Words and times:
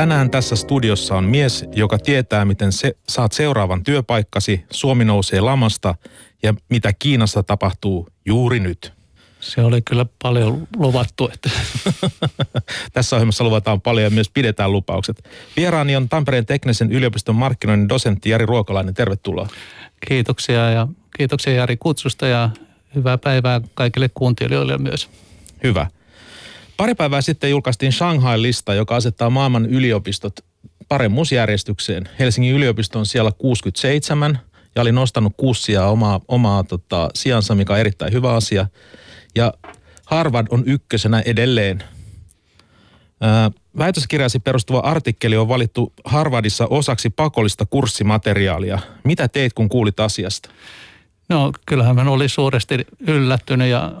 Tänään 0.00 0.30
tässä 0.30 0.56
studiossa 0.56 1.14
on 1.16 1.24
mies, 1.24 1.64
joka 1.72 1.98
tietää, 1.98 2.44
miten 2.44 2.72
se, 2.72 2.96
saat 3.08 3.32
seuraavan 3.32 3.82
työpaikkasi, 3.82 4.64
Suomi 4.70 5.04
nousee 5.04 5.40
lamasta 5.40 5.94
ja 6.42 6.54
mitä 6.68 6.92
Kiinassa 6.92 7.42
tapahtuu 7.42 8.08
juuri 8.26 8.60
nyt. 8.60 8.92
Se 9.40 9.62
oli 9.62 9.82
kyllä 9.82 10.06
paljon 10.22 10.68
luvattu. 10.76 11.30
Että. 11.34 11.50
Tässä 12.92 13.16
ohjelmassa 13.16 13.44
luvataan 13.44 13.80
paljon 13.80 14.04
ja 14.04 14.10
myös 14.10 14.30
pidetään 14.30 14.72
lupaukset. 14.72 15.28
Vieraani 15.56 15.96
on 15.96 16.08
Tampereen 16.08 16.46
teknisen 16.46 16.92
yliopiston 16.92 17.36
markkinoinnin 17.36 17.88
dosentti 17.88 18.30
Jari 18.30 18.46
Ruokalainen. 18.46 18.94
Tervetuloa. 18.94 19.48
Kiitoksia 20.08 20.70
ja 20.70 20.88
kiitoksia 21.16 21.52
Jari 21.52 21.76
kutsusta 21.76 22.26
ja 22.26 22.50
hyvää 22.94 23.18
päivää 23.18 23.60
kaikille 23.74 24.10
kuuntelijoille 24.14 24.78
myös. 24.78 25.10
Hyvä. 25.62 25.86
Pari 26.80 26.94
päivää 26.94 27.20
sitten 27.20 27.50
julkaistiin 27.50 27.92
Shanghai-lista, 27.92 28.74
joka 28.74 28.96
asettaa 28.96 29.30
maailman 29.30 29.66
yliopistot 29.66 30.32
paremmuusjärjestykseen. 30.88 32.08
Helsingin 32.18 32.54
yliopisto 32.54 32.98
on 32.98 33.06
siellä 33.06 33.32
67 33.38 34.38
ja 34.76 34.82
oli 34.82 34.92
nostanut 34.92 35.32
kuussia 35.36 35.86
omaa, 35.86 36.20
omaa 36.28 36.64
tota, 36.64 37.08
sijansa, 37.14 37.54
mikä 37.54 37.72
on 37.72 37.78
erittäin 37.78 38.12
hyvä 38.12 38.34
asia. 38.34 38.66
Ja 39.34 39.52
Harvard 40.06 40.46
on 40.50 40.62
ykkösenä 40.66 41.22
edelleen. 41.26 41.84
väitöskirjasi 43.78 44.38
perustuva 44.38 44.78
artikkeli 44.78 45.36
on 45.36 45.48
valittu 45.48 45.92
Harvardissa 46.04 46.66
osaksi 46.66 47.10
pakollista 47.10 47.66
kurssimateriaalia. 47.66 48.78
Mitä 49.04 49.28
teit, 49.28 49.52
kun 49.52 49.68
kuulit 49.68 50.00
asiasta? 50.00 50.50
No 51.28 51.52
kyllähän 51.66 51.96
mä 51.96 52.02
olin 52.02 52.28
suuresti 52.28 52.86
yllättynyt 53.00 53.68
ja 53.68 53.92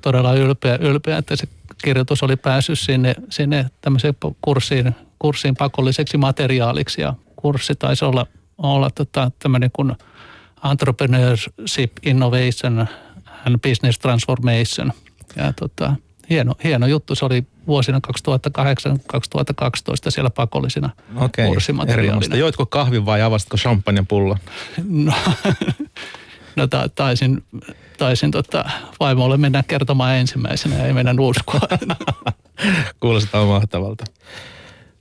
todella 0.00 0.34
ylpeä, 0.34 0.78
ylpeä 0.80 1.18
että 1.18 1.36
se 1.36 1.48
kirjoitus 1.84 2.22
oli 2.22 2.36
päässyt 2.36 2.78
sinne, 2.78 3.14
sinne 3.30 3.66
tämmöiseen 3.80 4.14
kurssiin, 4.40 4.94
kurssiin 5.18 5.56
pakolliseksi 5.56 6.16
materiaaliksi 6.16 7.00
ja 7.00 7.14
kurssi 7.36 7.74
taisi 7.74 8.04
olla, 8.04 8.26
olla 8.58 8.90
tota, 8.90 9.30
tämmöinen 9.38 9.70
kuin 9.72 9.92
Entrepreneurship 10.70 11.92
Innovation 12.02 12.86
and 13.46 13.58
Business 13.68 13.98
Transformation. 13.98 14.92
Ja 15.36 15.52
tota, 15.52 15.96
hieno, 16.30 16.54
hieno 16.64 16.86
juttu, 16.86 17.14
se 17.14 17.24
oli 17.24 17.46
vuosina 17.66 18.00
2008-2012 18.08 18.10
siellä 20.08 20.30
pakollisena 20.30 20.90
Okei, 21.16 21.46
kurssimateriaalina. 21.46 22.36
Joitko 22.36 22.66
kahvin 22.66 23.06
vai 23.06 23.22
avastiko 23.22 23.56
champagnepullon? 23.56 24.38
No, 24.88 25.12
no 26.56 26.66
ta, 26.66 26.88
taisin, 26.88 27.42
taisin 27.98 28.30
tota, 28.30 28.64
vaimolle 29.00 29.36
mennä 29.36 29.62
kertomaan 29.68 30.16
ensimmäisenä 30.16 30.84
ei 30.84 30.92
mennä 30.92 31.14
uskoa. 31.20 31.60
Kuulostaa 33.00 33.46
mahtavalta. 33.46 34.04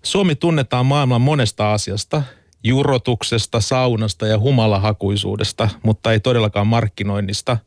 Suomi 0.04 0.36
tunnetaan 0.36 0.86
maailman 0.86 1.22
monesta 1.22 1.74
asiasta, 1.74 2.24
jurotuksesta, 2.64 3.62
saunasta 3.62 4.28
ja 4.28 4.40
humalahakuisuudesta, 4.40 5.70
mutta 5.84 6.12
ei 6.12 6.20
todellakaan 6.20 6.68
markkinoinnista. 6.68 7.58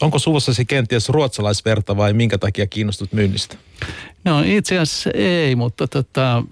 Onko 0.00 0.18
suvussasi 0.18 0.64
kenties 0.64 1.08
ruotsalaisverta 1.08 1.96
vai 1.96 2.12
minkä 2.12 2.38
takia 2.38 2.66
kiinnostut 2.66 3.12
myynnistä? 3.12 3.56
No 4.24 4.42
itse 4.46 4.78
asiassa 4.78 5.10
ei, 5.14 5.56
mutta 5.56 5.88
tota, 5.88 6.42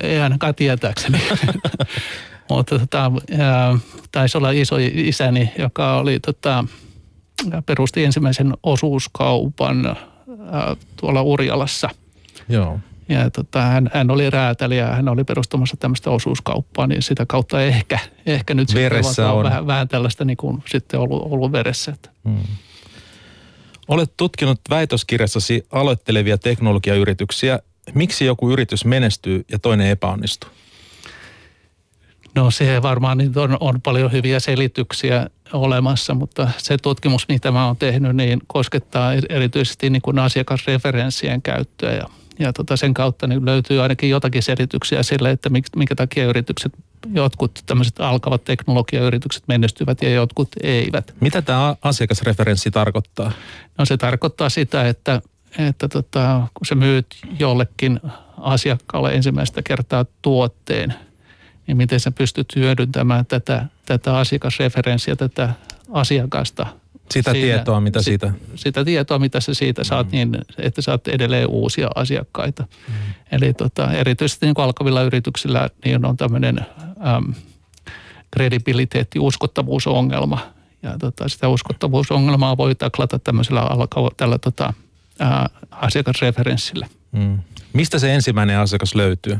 ei 0.00 0.20
ainakaan 0.20 0.54
tietääkseni. 0.54 1.18
mutta 2.50 2.78
tota, 2.78 3.12
taisi 4.12 4.38
olla 4.38 4.50
iso 4.50 4.76
isäni, 4.94 5.52
joka 5.58 5.96
oli 5.96 6.20
tota, 6.20 6.64
perusti 7.66 8.04
ensimmäisen 8.04 8.54
osuuskaupan 8.62 9.86
ää, 9.86 10.76
tuolla 10.96 11.22
Urjalassa. 11.22 11.90
Joo. 12.48 12.78
Ja 13.08 13.30
tota, 13.30 13.62
hän, 13.62 13.90
hän 13.94 14.10
oli 14.10 14.30
räätäli 14.30 14.78
ja 14.78 14.86
hän 14.86 15.08
oli 15.08 15.24
perustamassa 15.24 15.76
tämmöistä 15.76 16.10
osuuskauppaa, 16.10 16.86
niin 16.86 17.02
sitä 17.02 17.26
kautta 17.26 17.62
ehkä, 17.62 17.98
ehkä 18.26 18.54
nyt 18.54 18.74
veressä 18.74 19.32
on. 19.32 19.44
Vähän, 19.44 19.66
vähän 19.66 19.88
tällaista 19.88 20.24
niin 20.24 20.36
kuin 20.36 20.62
sitten 20.66 21.00
ollut, 21.00 21.22
ollut 21.22 21.52
veressä. 21.52 21.96
Hmm. 22.28 22.42
Olet 23.88 24.12
tutkinut 24.16 24.60
väitöskirjassasi 24.70 25.66
aloittelevia 25.72 26.38
teknologiayrityksiä. 26.38 27.58
Miksi 27.94 28.24
joku 28.24 28.50
yritys 28.50 28.84
menestyy 28.84 29.44
ja 29.50 29.58
toinen 29.58 29.86
epäonnistuu? 29.86 30.50
No 32.34 32.50
se 32.50 32.82
varmaan 32.82 33.18
on, 33.36 33.56
on 33.60 33.80
paljon 33.80 34.12
hyviä 34.12 34.40
selityksiä 34.40 35.26
olemassa, 35.54 36.14
mutta 36.14 36.48
se 36.58 36.76
tutkimus, 36.78 37.28
mitä 37.28 37.50
mä 37.50 37.66
oon 37.66 37.76
tehnyt, 37.76 38.16
niin 38.16 38.40
koskettaa 38.46 39.12
erityisesti 39.28 39.90
niin 39.90 40.02
kuin 40.02 40.18
asiakasreferenssien 40.18 41.42
käyttöä 41.42 41.92
ja, 41.92 42.08
ja 42.38 42.52
tota 42.52 42.76
sen 42.76 42.94
kautta 42.94 43.26
niin 43.26 43.44
löytyy 43.44 43.82
ainakin 43.82 44.10
jotakin 44.10 44.42
selityksiä 44.42 45.02
sille, 45.02 45.30
että 45.30 45.50
minkä 45.76 45.94
takia 45.94 46.24
yritykset, 46.24 46.72
jotkut 47.12 47.62
tämmöiset 47.66 48.00
alkavat 48.00 48.44
teknologiayritykset 48.44 49.42
menestyvät 49.48 50.02
ja 50.02 50.10
jotkut 50.10 50.48
eivät. 50.62 51.14
Mitä 51.20 51.42
tämä 51.42 51.76
asiakasreferenssi 51.82 52.70
tarkoittaa? 52.70 53.32
No 53.78 53.84
se 53.84 53.96
tarkoittaa 53.96 54.48
sitä, 54.48 54.88
että, 54.88 55.22
että 55.58 55.88
tota, 55.88 56.46
kun 56.54 56.66
sä 56.66 56.74
myyt 56.74 57.06
jollekin 57.38 58.00
asiakkaalle 58.36 59.14
ensimmäistä 59.14 59.62
kertaa 59.62 60.04
tuotteen– 60.22 60.94
niin 61.66 61.76
miten 61.76 62.00
sä 62.00 62.10
pystyt 62.10 62.56
hyödyntämään 62.56 63.26
tätä, 63.26 63.66
tätä 63.86 64.18
asiakasreferenssiä, 64.18 65.16
tätä 65.16 65.54
asiakasta. 65.92 66.66
Sitä 67.10 67.32
siinä, 67.32 67.46
tietoa, 67.46 67.80
mitä 67.80 67.98
sit, 67.98 68.04
siitä... 68.04 68.32
Sitä 68.54 68.84
tietoa, 68.84 69.18
mitä 69.18 69.40
sä 69.40 69.54
siitä 69.54 69.82
mm. 69.82 69.84
saat, 69.84 70.12
niin 70.12 70.38
että 70.58 70.82
saat 70.82 71.08
edelleen 71.08 71.48
uusia 71.48 71.88
asiakkaita. 71.94 72.62
Mm. 72.88 72.94
Eli 73.32 73.54
tota, 73.54 73.92
erityisesti 73.92 74.46
niin 74.46 74.54
alkavilla 74.56 75.02
yrityksillä 75.02 75.70
niin 75.84 76.04
on 76.04 76.16
tämmöinen 76.16 76.60
äm, 77.16 77.34
kredibiliteetti, 78.30 79.18
uskottavuusongelma. 79.18 80.38
Ja 80.82 80.98
tota, 80.98 81.28
sitä 81.28 81.48
uskottavuusongelmaa 81.48 82.56
voi 82.56 82.74
taklata 82.74 83.18
tämmöisellä 83.18 83.60
alkava, 83.60 84.10
tällä 84.16 84.38
tota, 84.38 84.72
ää, 85.18 85.48
asiakasreferenssillä. 85.70 86.86
Mm. 87.12 87.38
Mistä 87.72 87.98
se 87.98 88.14
ensimmäinen 88.14 88.58
asiakas 88.58 88.94
löytyy? 88.94 89.38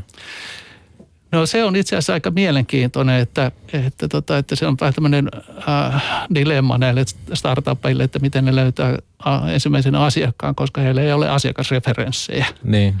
No 1.31 1.45
se 1.45 1.63
on 1.63 1.75
itse 1.75 1.95
asiassa 1.95 2.13
aika 2.13 2.31
mielenkiintoinen, 2.31 3.19
että, 3.19 3.51
että, 3.73 4.07
tota, 4.07 4.37
että 4.37 4.55
se 4.55 4.67
on 4.67 4.77
vähän 4.81 4.93
tämmöinen 4.93 5.29
äh, 5.69 6.03
dilemma 6.35 6.77
näille 6.77 7.03
startuppeille, 7.33 8.03
että 8.03 8.19
miten 8.19 8.45
ne 8.45 8.55
löytää 8.55 8.97
äh, 9.27 9.49
ensimmäisen 9.49 9.95
asiakkaan, 9.95 10.55
koska 10.55 10.81
heillä 10.81 11.01
ei 11.01 11.13
ole 11.13 11.29
asiakasreferenssejä. 11.29 12.45
Niin. 12.63 12.95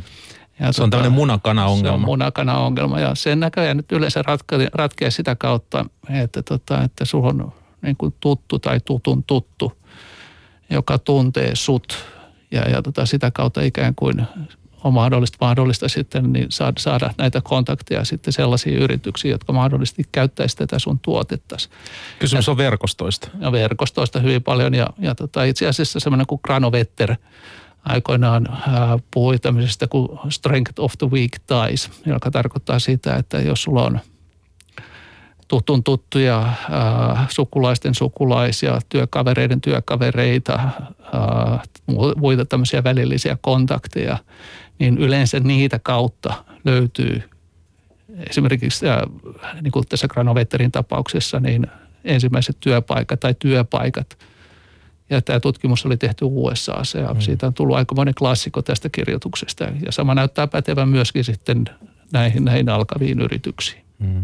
Ja 0.59 0.65
se 0.65 0.75
tota, 0.75 0.83
on 0.83 0.89
tämmöinen 0.89 1.11
munakana-ongelma. 1.11 1.97
Se 1.97 2.01
on 2.01 2.05
munakana-ongelma 2.05 2.99
ja 2.99 3.15
sen 3.15 3.39
näköjään 3.39 3.77
nyt 3.77 3.91
yleensä 3.91 4.21
ratke, 4.21 4.69
ratkee 4.73 5.11
sitä 5.11 5.35
kautta, 5.35 5.85
että, 6.09 6.41
tota, 6.41 6.83
että 6.83 7.05
sulla 7.05 7.27
on 7.27 7.53
niin 7.81 7.97
kuin 7.97 8.13
tuttu 8.19 8.59
tai 8.59 8.79
tutun 8.85 9.23
tuttu, 9.23 9.73
joka 10.69 10.97
tuntee 10.97 11.55
sut 11.55 12.05
ja, 12.51 12.69
ja 12.69 12.81
tota, 12.81 13.05
sitä 13.05 13.31
kautta 13.31 13.61
ikään 13.61 13.95
kuin 13.95 14.27
on 14.85 14.93
mahdollista, 14.93 15.37
mahdollista 15.41 15.89
sitten 15.89 16.33
niin 16.33 16.51
saada, 16.51 16.79
saada 16.79 17.13
näitä 17.17 17.41
kontakteja 17.41 18.05
sitten 18.05 18.33
sellaisiin 18.33 18.77
yrityksiin, 18.77 19.31
jotka 19.31 19.53
mahdollisesti 19.53 20.03
käyttäisi 20.11 20.57
tätä 20.57 20.79
sun 20.79 20.99
tuotetta. 20.99 21.55
Kysymys 22.19 22.49
on 22.49 22.57
verkostoista. 22.57 23.29
Ja 23.39 23.51
verkostoista 23.51 24.19
hyvin 24.19 24.43
paljon 24.43 24.73
ja, 24.73 24.87
ja 24.99 25.15
tota, 25.15 25.43
itse 25.43 25.67
asiassa 25.67 25.99
semmoinen 25.99 26.27
kuin 26.27 26.41
Granovetter 26.43 27.15
aikoinaan 27.85 28.47
ää, 28.51 28.99
puhui 29.11 29.39
tämmöisestä 29.39 29.87
kuin 29.87 30.19
strength 30.29 30.73
of 30.77 30.93
the 30.97 31.07
weak 31.07 31.31
ties, 31.47 31.89
joka 32.05 32.31
tarkoittaa 32.31 32.79
sitä, 32.79 33.15
että 33.15 33.39
jos 33.39 33.63
sulla 33.63 33.83
on 33.83 33.99
tutun 35.47 35.83
tuttuja, 35.83 36.37
ää, 36.69 37.25
sukulaisten 37.29 37.95
sukulaisia, 37.95 38.79
työkavereiden 38.89 39.61
työkavereita, 39.61 40.53
ää, 40.53 41.63
muita 42.15 42.45
tämmöisiä 42.45 42.83
välillisiä 42.83 43.37
kontakteja, 43.41 44.17
niin 44.79 44.97
yleensä 44.97 45.39
niitä 45.39 45.79
kautta 45.79 46.45
löytyy 46.65 47.21
esimerkiksi 48.29 48.85
äh, 48.89 49.01
niin 49.61 49.71
kuin 49.71 49.85
tässä 49.89 50.07
Granovetterin 50.07 50.71
tapauksessa, 50.71 51.39
niin 51.39 51.67
ensimmäiset 52.03 52.57
työpaikat 52.59 53.19
tai 53.19 53.35
työpaikat. 53.39 54.17
Ja 55.09 55.21
tämä 55.21 55.39
tutkimus 55.39 55.85
oli 55.85 55.97
tehty 55.97 56.25
USAssa 56.27 56.97
ja 56.97 57.13
mm. 57.13 57.21
siitä 57.21 57.47
on 57.47 57.53
tullut 57.53 57.77
aikamoinen 57.77 58.15
klassikko 58.15 58.61
tästä 58.61 58.89
kirjoituksesta. 58.89 59.63
Ja 59.63 59.91
sama 59.91 60.15
näyttää 60.15 60.47
pätevän 60.47 60.89
myöskin 60.89 61.23
sitten 61.23 61.65
näihin, 62.13 62.45
näihin 62.45 62.69
alkaviin 62.69 63.21
yrityksiin. 63.21 63.85
Mm. 63.99 64.23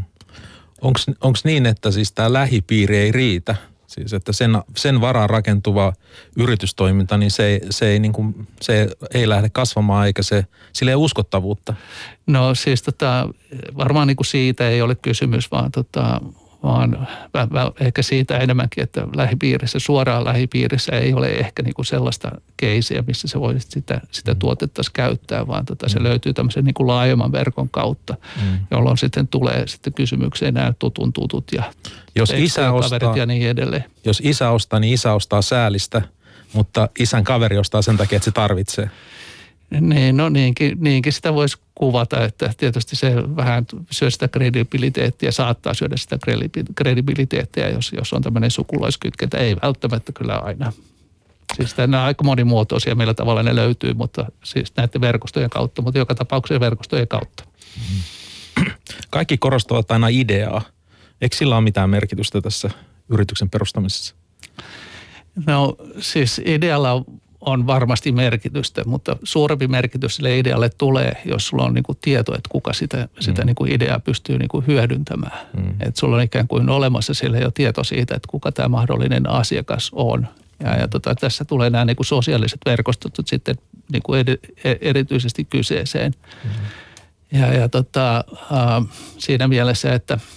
Onko 1.22 1.40
niin, 1.44 1.66
että 1.66 1.92
siis 1.92 2.12
tämä 2.12 2.34
lähipiiri 2.34 2.98
ei 2.98 3.12
riitä– 3.12 3.56
Siis 3.92 4.14
että 4.14 4.32
sen, 4.34 4.52
sen 4.78 5.02
varaan 5.02 5.30
rakentuva 5.30 5.94
yritystoiminta, 6.38 7.18
niin 7.18 7.32
se, 7.32 7.62
se, 7.70 7.88
ei, 7.88 8.00
niin 8.00 8.14
kuin, 8.14 8.48
se 8.62 8.90
ei 9.14 9.30
lähde 9.30 9.50
kasvamaan 9.50 10.08
eikä 10.08 10.24
se, 10.24 10.46
sille 10.74 10.92
ei 10.92 10.96
uskottavuutta. 10.96 11.74
No 12.28 12.56
siis 12.56 12.82
tota, 12.82 13.30
varmaan 13.78 14.08
niin 14.08 14.18
kuin 14.18 14.28
siitä 14.28 14.70
ei 14.70 14.82
ole 14.82 14.96
kysymys, 14.96 15.52
vaan, 15.52 15.72
tota, 15.72 16.22
vaan 16.64 17.08
ehkä 17.80 18.02
siitä 18.02 18.38
enemmänkin, 18.38 18.84
että 18.84 19.08
lähipiirissä, 19.16 19.80
suoraan 19.80 20.26
lähipiirissä 20.26 20.92
ei 20.92 21.14
ole 21.14 21.28
ehkä 21.28 21.64
niin 21.64 21.74
kuin 21.74 21.86
sellaista 21.86 22.32
keisiä, 22.58 23.04
missä 23.08 23.28
se 23.28 23.40
voisi 23.40 23.68
sitä, 23.70 24.02
sitä 24.12 24.34
mm. 24.34 24.40
tuotetta 24.40 24.82
käyttää, 24.94 25.48
vaan 25.48 25.66
tota, 25.66 25.90
se 25.90 26.00
mm. 26.00 26.04
löytyy 26.04 26.34
tämmöisen 26.34 26.66
niin 26.66 26.74
kuin 26.74 26.88
laajemman 26.88 27.32
verkon 27.32 27.70
kautta, 27.70 28.16
mm. 28.42 28.60
jolloin 28.72 28.98
sitten 28.98 29.28
tulee 29.28 29.68
sitten 29.68 29.94
kysymykseen 29.94 30.54
nämä 30.54 30.74
tutun 30.80 31.14
tutut 31.14 31.52
ja 31.52 31.64
jos 32.16 32.34
isä 32.36 32.72
ostaa, 32.72 33.18
ja 33.18 33.26
niin 33.26 33.50
edelleen. 33.50 33.84
Jos 34.06 34.22
isä 34.26 34.50
ostaa, 34.50 34.80
niin 34.80 34.94
isä 34.94 35.14
ostaa 35.14 35.42
säälistä, 35.42 36.02
mutta 36.54 36.90
isän 37.00 37.24
kaveri 37.24 37.58
ostaa 37.58 37.82
sen 37.82 37.98
takia, 37.98 38.16
että 38.16 38.26
se 38.26 38.32
tarvitsee. 38.32 38.90
Niin, 39.80 40.18
no 40.18 40.30
niinkin, 40.30 40.78
niinkin 40.82 41.14
sitä 41.14 41.34
voisi 41.34 41.58
kuvata, 41.76 42.24
että 42.24 42.54
tietysti 42.58 42.96
se 42.96 43.14
vähän 43.36 43.66
syö 43.92 44.12
sitä 44.12 44.28
kredibiliteettiä, 44.28 45.32
saattaa 45.32 45.74
syödä 45.74 45.98
sitä 45.98 46.18
kredibiliteettiä, 46.76 47.70
jos, 47.70 47.94
jos 47.98 48.14
on 48.14 48.22
tämmöinen 48.22 48.52
sukulaiskytkentä. 48.52 49.38
Ei 49.38 49.56
välttämättä 49.64 50.12
kyllä 50.12 50.36
aina. 50.36 50.74
Siis 51.56 51.78
nämä 51.78 52.00
on 52.00 52.06
aika 52.08 52.24
monimuotoisia, 52.24 52.96
millä 52.96 53.14
tavalla 53.14 53.44
ne 53.44 53.56
löytyy, 53.56 53.94
mutta 53.94 54.26
siis 54.44 54.74
näiden 54.78 55.02
verkostojen 55.02 55.50
kautta, 55.50 55.82
mutta 55.82 56.00
joka 56.00 56.16
tapauksessa 56.16 56.60
verkostojen 56.60 57.08
kautta. 57.08 57.44
Kaikki 59.10 59.38
korostavat 59.38 59.92
aina 59.92 60.08
ideaa. 60.08 60.62
Eikö 61.22 61.36
sillä 61.36 61.56
ole 61.56 61.64
mitään 61.64 61.90
merkitystä 61.90 62.42
tässä 62.42 62.70
yrityksen 63.10 63.50
perustamisessa? 63.50 64.16
No 65.46 65.76
siis 66.00 66.42
idealla 66.46 67.06
on 67.42 67.68
varmasti 67.68 68.12
merkitystä, 68.12 68.84
mutta 68.86 69.18
suurempi 69.24 69.68
merkitys 69.68 70.16
sille 70.16 70.40
idealle 70.40 70.70
tulee, 70.70 71.22
jos 71.26 71.48
sulla 71.48 71.64
on 71.64 71.74
niin 71.74 71.84
kuin 71.84 71.98
tieto, 72.02 72.32
että 72.36 72.50
kuka 72.50 72.74
sitä, 72.74 73.08
sitä 73.20 73.42
mm. 73.42 73.46
niin 73.46 73.56
kuin 73.56 73.72
ideaa 73.72 74.00
pystyy 74.00 74.38
niin 74.38 74.50
kuin 74.50 74.68
hyödyntämään. 74.68 75.48
Mm. 75.58 75.70
Että 75.80 76.00
sulla 76.00 76.16
on 76.16 76.22
ikään 76.22 76.48
kuin 76.48 76.70
olemassa 76.70 77.14
sille 77.14 77.40
jo 77.40 77.52
tieto 77.52 77.84
siitä, 77.84 78.16
että 78.16 78.28
kuka 78.28 78.52
tämä 78.52 78.70
mahdollinen 78.70 79.30
asiakas 79.30 79.92
on. 79.94 80.28
Ja, 80.64 80.76
ja 80.80 80.88
tota, 80.88 81.16
tässä 81.16 81.46
tulee 81.46 81.70
nämä 81.70 81.86
niin 81.86 81.96
kuin 81.96 82.08
sosiaaliset 82.08 82.60
verkostot 82.66 83.14
sitten 83.26 83.56
niin 83.92 84.04
kuin 84.04 84.20
ed, 84.20 84.38
e, 84.64 84.76
erityisesti 84.82 85.46
kyseeseen. 85.46 86.14
Mm. 86.44 86.50
Ja, 87.40 87.54
ja 87.54 87.70
tota, 87.70 88.24
äh, 88.52 88.98
siinä 89.18 89.48
mielessä, 89.48 89.94
että– 89.94 90.20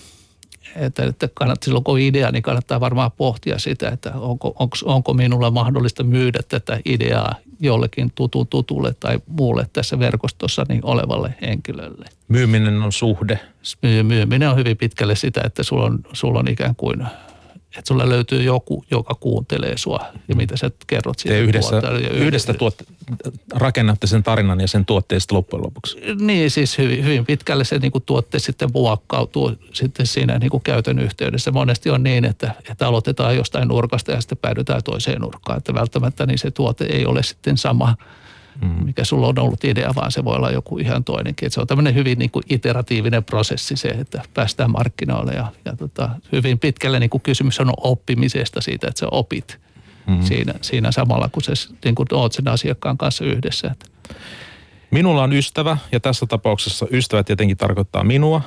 että, 0.76 1.04
että 1.04 1.28
kannattaa, 1.34 1.64
silloin 1.64 1.84
kun 1.84 1.98
idea, 1.98 2.30
niin 2.30 2.42
kannattaa 2.42 2.80
varmaan 2.80 3.10
pohtia 3.12 3.58
sitä, 3.58 3.88
että 3.88 4.12
onko, 4.14 4.54
onko, 4.58 4.76
onko 4.84 5.14
minulla 5.14 5.50
mahdollista 5.50 6.02
myydä 6.02 6.40
tätä 6.48 6.80
ideaa 6.84 7.34
jollekin 7.60 8.12
tutun 8.14 8.46
tutulle 8.46 8.94
tai 9.00 9.18
muulle 9.26 9.66
tässä 9.72 9.98
verkostossa 9.98 10.66
niin 10.68 10.84
olevalle 10.84 11.34
henkilölle. 11.42 12.06
Myyminen 12.28 12.82
on 12.82 12.92
suhde. 12.92 13.40
Myyminen 14.02 14.50
on 14.50 14.56
hyvin 14.56 14.76
pitkälle 14.76 15.16
sitä, 15.16 15.40
että 15.44 15.62
sulla 15.62 15.84
on, 15.84 15.98
sulla 16.12 16.38
on 16.38 16.48
ikään 16.48 16.76
kuin– 16.76 17.06
että 17.78 17.88
sulla 17.88 18.08
löytyy 18.08 18.42
joku, 18.42 18.84
joka 18.90 19.14
kuuntelee 19.14 19.78
sua 19.78 20.06
ja 20.28 20.36
mitä 20.36 20.56
sä 20.56 20.70
kerrot 20.86 21.18
siitä. 21.18 21.34
Te 21.34 21.40
yhdessä, 21.40 21.82
yhdessä 22.10 22.54
tuot, 22.54 22.74
rakennatte 23.54 24.06
sen 24.06 24.22
tarinan 24.22 24.60
ja 24.60 24.68
sen 24.68 24.86
tuotteesta 24.86 25.34
loppujen 25.34 25.64
lopuksi. 25.64 25.98
Niin, 26.20 26.50
siis 26.50 26.78
hyvin, 26.78 27.04
hyvin 27.04 27.26
pitkälle 27.26 27.64
se 27.64 27.78
niin 27.78 27.92
kuin 27.92 28.04
tuotte 28.06 28.38
sitten 28.38 28.70
muokkautuu 28.74 29.52
sitten 29.72 30.06
siinä 30.06 30.38
niin 30.38 30.50
kuin 30.50 30.62
käytön 30.62 30.98
yhteydessä. 30.98 31.50
Monesti 31.50 31.90
on 31.90 32.02
niin, 32.02 32.24
että, 32.24 32.54
että 32.70 32.86
aloitetaan 32.88 33.36
jostain 33.36 33.68
nurkasta 33.68 34.12
ja 34.12 34.20
sitten 34.20 34.38
päädytään 34.38 34.82
toiseen 34.82 35.20
nurkkaan. 35.20 35.58
Että 35.58 35.74
välttämättä 35.74 36.26
niin 36.26 36.38
se 36.38 36.50
tuote 36.50 36.84
ei 36.84 37.06
ole 37.06 37.22
sitten 37.22 37.56
sama– 37.56 37.94
mm. 38.62 38.84
mikä 38.84 39.04
sulla 39.04 39.26
on 39.26 39.38
ollut 39.38 39.64
idea, 39.64 39.94
vaan 39.94 40.12
se 40.12 40.24
voi 40.24 40.36
olla 40.36 40.50
joku 40.50 40.78
ihan 40.78 41.04
toinenkin. 41.04 41.46
Että 41.46 41.54
se 41.54 41.60
on 41.60 41.66
tämmöinen 41.66 41.94
hyvin 41.94 42.18
niin 42.18 42.30
kuin 42.30 42.42
iteratiivinen 42.50 43.24
prosessi 43.24 43.76
se, 43.76 43.88
että 43.88 44.22
päästään 44.34 44.70
markkinoille 44.70 45.32
ja, 45.32 45.52
ja 45.64 45.76
tota, 45.76 46.10
hyvin 46.32 46.58
pitkälle 46.58 47.00
niin 47.00 47.10
kuin 47.10 47.20
kysymys 47.20 47.60
on 47.60 47.72
oppimisesta 47.76 48.60
siitä, 48.60 48.88
että 48.88 49.00
sä 49.00 49.06
opit 49.10 49.58
mm. 50.06 50.22
siinä, 50.22 50.54
siinä 50.60 50.92
samalla, 50.92 51.28
kun 51.28 51.42
sä 51.42 51.52
niin 51.84 51.94
kuin 51.94 52.08
oot 52.12 52.32
sen 52.32 52.48
asiakkaan 52.48 52.98
kanssa 52.98 53.24
yhdessä. 53.24 53.74
Minulla 54.90 55.22
on 55.22 55.32
ystävä 55.32 55.76
ja 55.92 56.00
tässä 56.00 56.26
tapauksessa 56.26 56.86
ystävä 56.90 57.22
tietenkin 57.22 57.56
tarkoittaa 57.56 58.04
minua, 58.04 58.40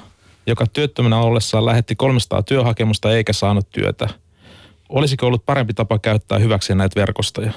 joka 0.47 0.67
työttömänä 0.67 1.19
ollessaan 1.19 1.65
lähetti 1.65 1.95
300 1.95 2.43
työhakemusta 2.43 3.11
eikä 3.11 3.33
saanut 3.33 3.69
työtä. 3.69 4.09
Olisiko 4.89 5.27
ollut 5.27 5.45
parempi 5.45 5.73
tapa 5.73 5.99
käyttää 5.99 6.39
hyväksi 6.39 6.75
näitä 6.75 6.99
verkostoja? 6.99 7.51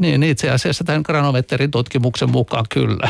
Niin, 0.00 0.22
itse 0.22 0.50
asiassa 0.50 0.84
tämän 0.84 1.02
granometterin 1.06 1.70
tutkimuksen 1.70 2.30
mukaan 2.30 2.64
kyllä. 2.70 3.08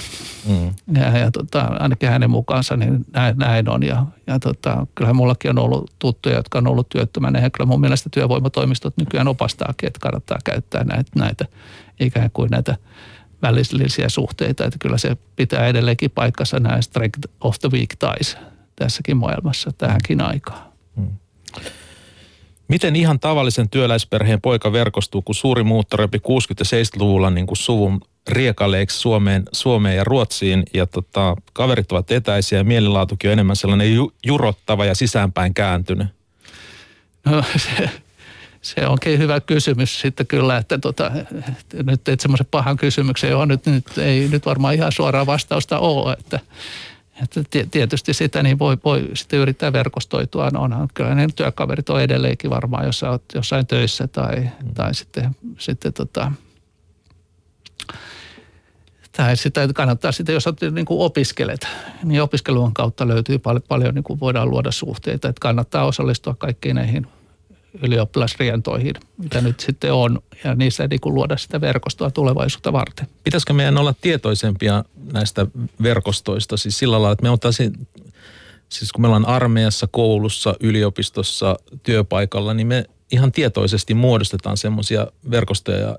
Mm. 0.49 0.71
Ja, 1.01 1.19
ja 1.19 1.31
tota, 1.31 1.61
ainakin 1.61 2.09
hänen 2.09 2.31
mukaansa 2.31 2.77
niin 2.77 3.05
näin, 3.13 3.39
näin 3.39 3.69
on. 3.69 3.83
Ja, 3.83 4.07
ja 4.27 4.39
tota, 4.39 4.87
kyllähän 4.95 5.17
mullakin 5.17 5.51
on 5.51 5.59
ollut 5.59 5.91
tuttuja, 5.99 6.37
jotka 6.37 6.59
on 6.59 6.67
ollut 6.67 6.89
työttömänä. 6.89 7.41
Ja 7.41 7.51
kyllä 7.51 7.67
mun 7.69 7.81
mielestä 7.81 8.09
työvoimatoimistot 8.13 8.97
nykyään 8.97 9.29
opastaakin, 9.29 9.87
että 9.87 10.01
kannattaa 10.01 10.39
käyttää 10.45 10.85
näitä, 10.85 11.11
näitä 11.17 11.45
ikään 12.01 12.31
kuin 12.33 12.51
näitä 12.51 12.77
välillisiä 13.43 14.09
suhteita. 14.09 14.65
Että 14.65 14.79
kyllä 14.81 14.99
se 14.99 15.17
pitää 15.37 15.67
edelleenkin 15.67 16.11
paikkansa 16.11 16.61
näin 16.61 16.83
strength 16.83 17.29
of 17.41 17.59
the 17.59 17.69
week 17.73 17.97
ties 17.99 18.37
tässäkin 18.77 19.17
maailmassa 19.17 19.71
tähänkin 19.79 20.21
aikaan. 20.21 20.73
Mm. 20.97 21.09
Miten 22.73 22.97
ihan 22.97 23.21
tavallisen 23.21 23.69
työläisperheen 23.69 24.41
poika 24.41 24.73
verkostuu, 24.73 25.23
kun 25.23 25.35
suuri 25.35 25.63
muuttorepi 25.63 26.19
60- 26.19 26.23
ja 26.59 26.83
70-luvulla 26.83 27.31
niin 27.31 27.47
kuin 27.47 27.57
suvun 27.57 28.01
riekaleiksi 28.29 28.99
Suomeen, 28.99 29.43
Suomeen 29.53 29.97
ja 29.97 30.05
Ruotsiin 30.05 30.63
ja 30.75 30.87
tota, 30.87 31.37
kaverit 31.53 31.93
ovat 31.93 32.11
etäisiä 32.11 32.59
ja 32.59 32.65
mielilaatukin 32.65 33.29
on 33.29 33.33
enemmän 33.33 33.57
sellainen 33.57 33.95
ju, 33.95 34.13
jurottava 34.27 34.85
ja 34.85 34.95
sisäänpäin 34.95 35.55
kääntynyt? 35.55 36.07
No 37.25 37.45
se, 37.57 37.91
se 38.63 38.87
onkin 38.87 39.19
hyvä 39.19 39.41
kysymys 39.41 40.01
sitten 40.01 40.27
kyllä, 40.27 40.57
että 40.57 40.79
tota, 40.79 41.13
nyt 41.87 42.09
et 42.09 42.21
semmoisen 42.21 42.47
pahan 42.51 42.77
kysymyksen, 42.77 43.31
johon 43.31 43.49
nyt, 43.49 43.67
nyt 43.67 43.99
ei 43.99 44.29
nyt 44.29 44.47
varmaan 44.47 44.75
ihan 44.75 44.93
suoraa 44.93 45.27
vastausta 45.27 45.79
ole, 45.79 46.13
että– 46.13 46.41
että 47.23 47.41
tietysti 47.71 48.15
sitä 48.15 48.43
niin 48.43 48.59
voi, 48.59 48.79
voi 48.85 49.11
sitten 49.15 49.39
yrittää 49.39 49.73
verkostoitua. 49.73 50.51
No 50.51 50.61
onhan 50.63 50.89
kyllä 50.95 51.15
ne 51.15 51.29
työkaverit 51.37 51.91
on 51.91 52.03
edelleenkin 52.03 52.51
varmaan, 52.51 52.87
jos 52.87 53.03
olet 53.03 53.23
jossain 53.35 53.67
töissä 53.67 54.07
tai, 54.07 54.41
mm. 54.41 54.75
tai 54.75 54.95
sitten, 54.95 55.37
sitten 55.59 55.93
tota, 55.93 56.33
tai 59.17 59.37
sitä 59.37 59.69
kannattaa 59.75 60.13
sitten, 60.13 60.33
jos 60.33 60.45
niin 60.73 60.87
kuin 60.87 61.01
opiskelet, 61.01 61.69
niin 62.05 62.23
opiskelun 62.23 62.75
kautta 62.75 63.09
löytyy 63.09 63.39
paljon, 63.39 63.63
paljon 63.69 63.95
niin 63.95 64.05
kuin 64.05 64.21
voidaan 64.21 64.51
luoda 64.51 64.71
suhteita. 64.71 65.29
Että 65.29 65.41
kannattaa 65.41 65.85
osallistua 65.85 66.35
kaikkiin 66.39 66.77
näihin 66.77 67.07
ylioppilasrientoihin, 67.83 68.95
mitä 69.19 69.41
nyt 69.41 69.61
sitten 69.61 69.93
on, 69.93 70.23
ja 70.45 70.55
niissä 70.55 70.87
niin 70.87 71.01
kuin 71.01 71.15
luoda 71.15 71.37
sitä 71.37 71.61
verkostoa 71.61 72.11
tulevaisuutta 72.11 72.73
varten. 72.73 73.07
Pitäisikö 73.25 73.53
meidän 73.53 73.79
olla 73.79 73.95
tietoisempia 74.01 74.85
näistä 75.13 75.47
verkostoista, 75.83 76.57
siis 76.57 76.79
sillä 76.79 76.93
lailla, 76.93 77.13
että 77.13 77.23
me 77.23 77.31
ottaisin, 77.31 77.89
siis 78.69 78.93
kun 78.93 79.03
me 79.03 79.07
ollaan 79.07 79.29
armeijassa, 79.29 79.87
koulussa, 79.87 80.55
yliopistossa, 80.61 81.57
työpaikalla, 81.83 82.55
niin 82.55 82.67
me 82.67 82.85
ihan 83.13 83.33
tietoisesti 83.33 83.95
muodostetaan 83.95 84.57
semmoisia 84.57 85.07
verkostoja, 85.31 85.97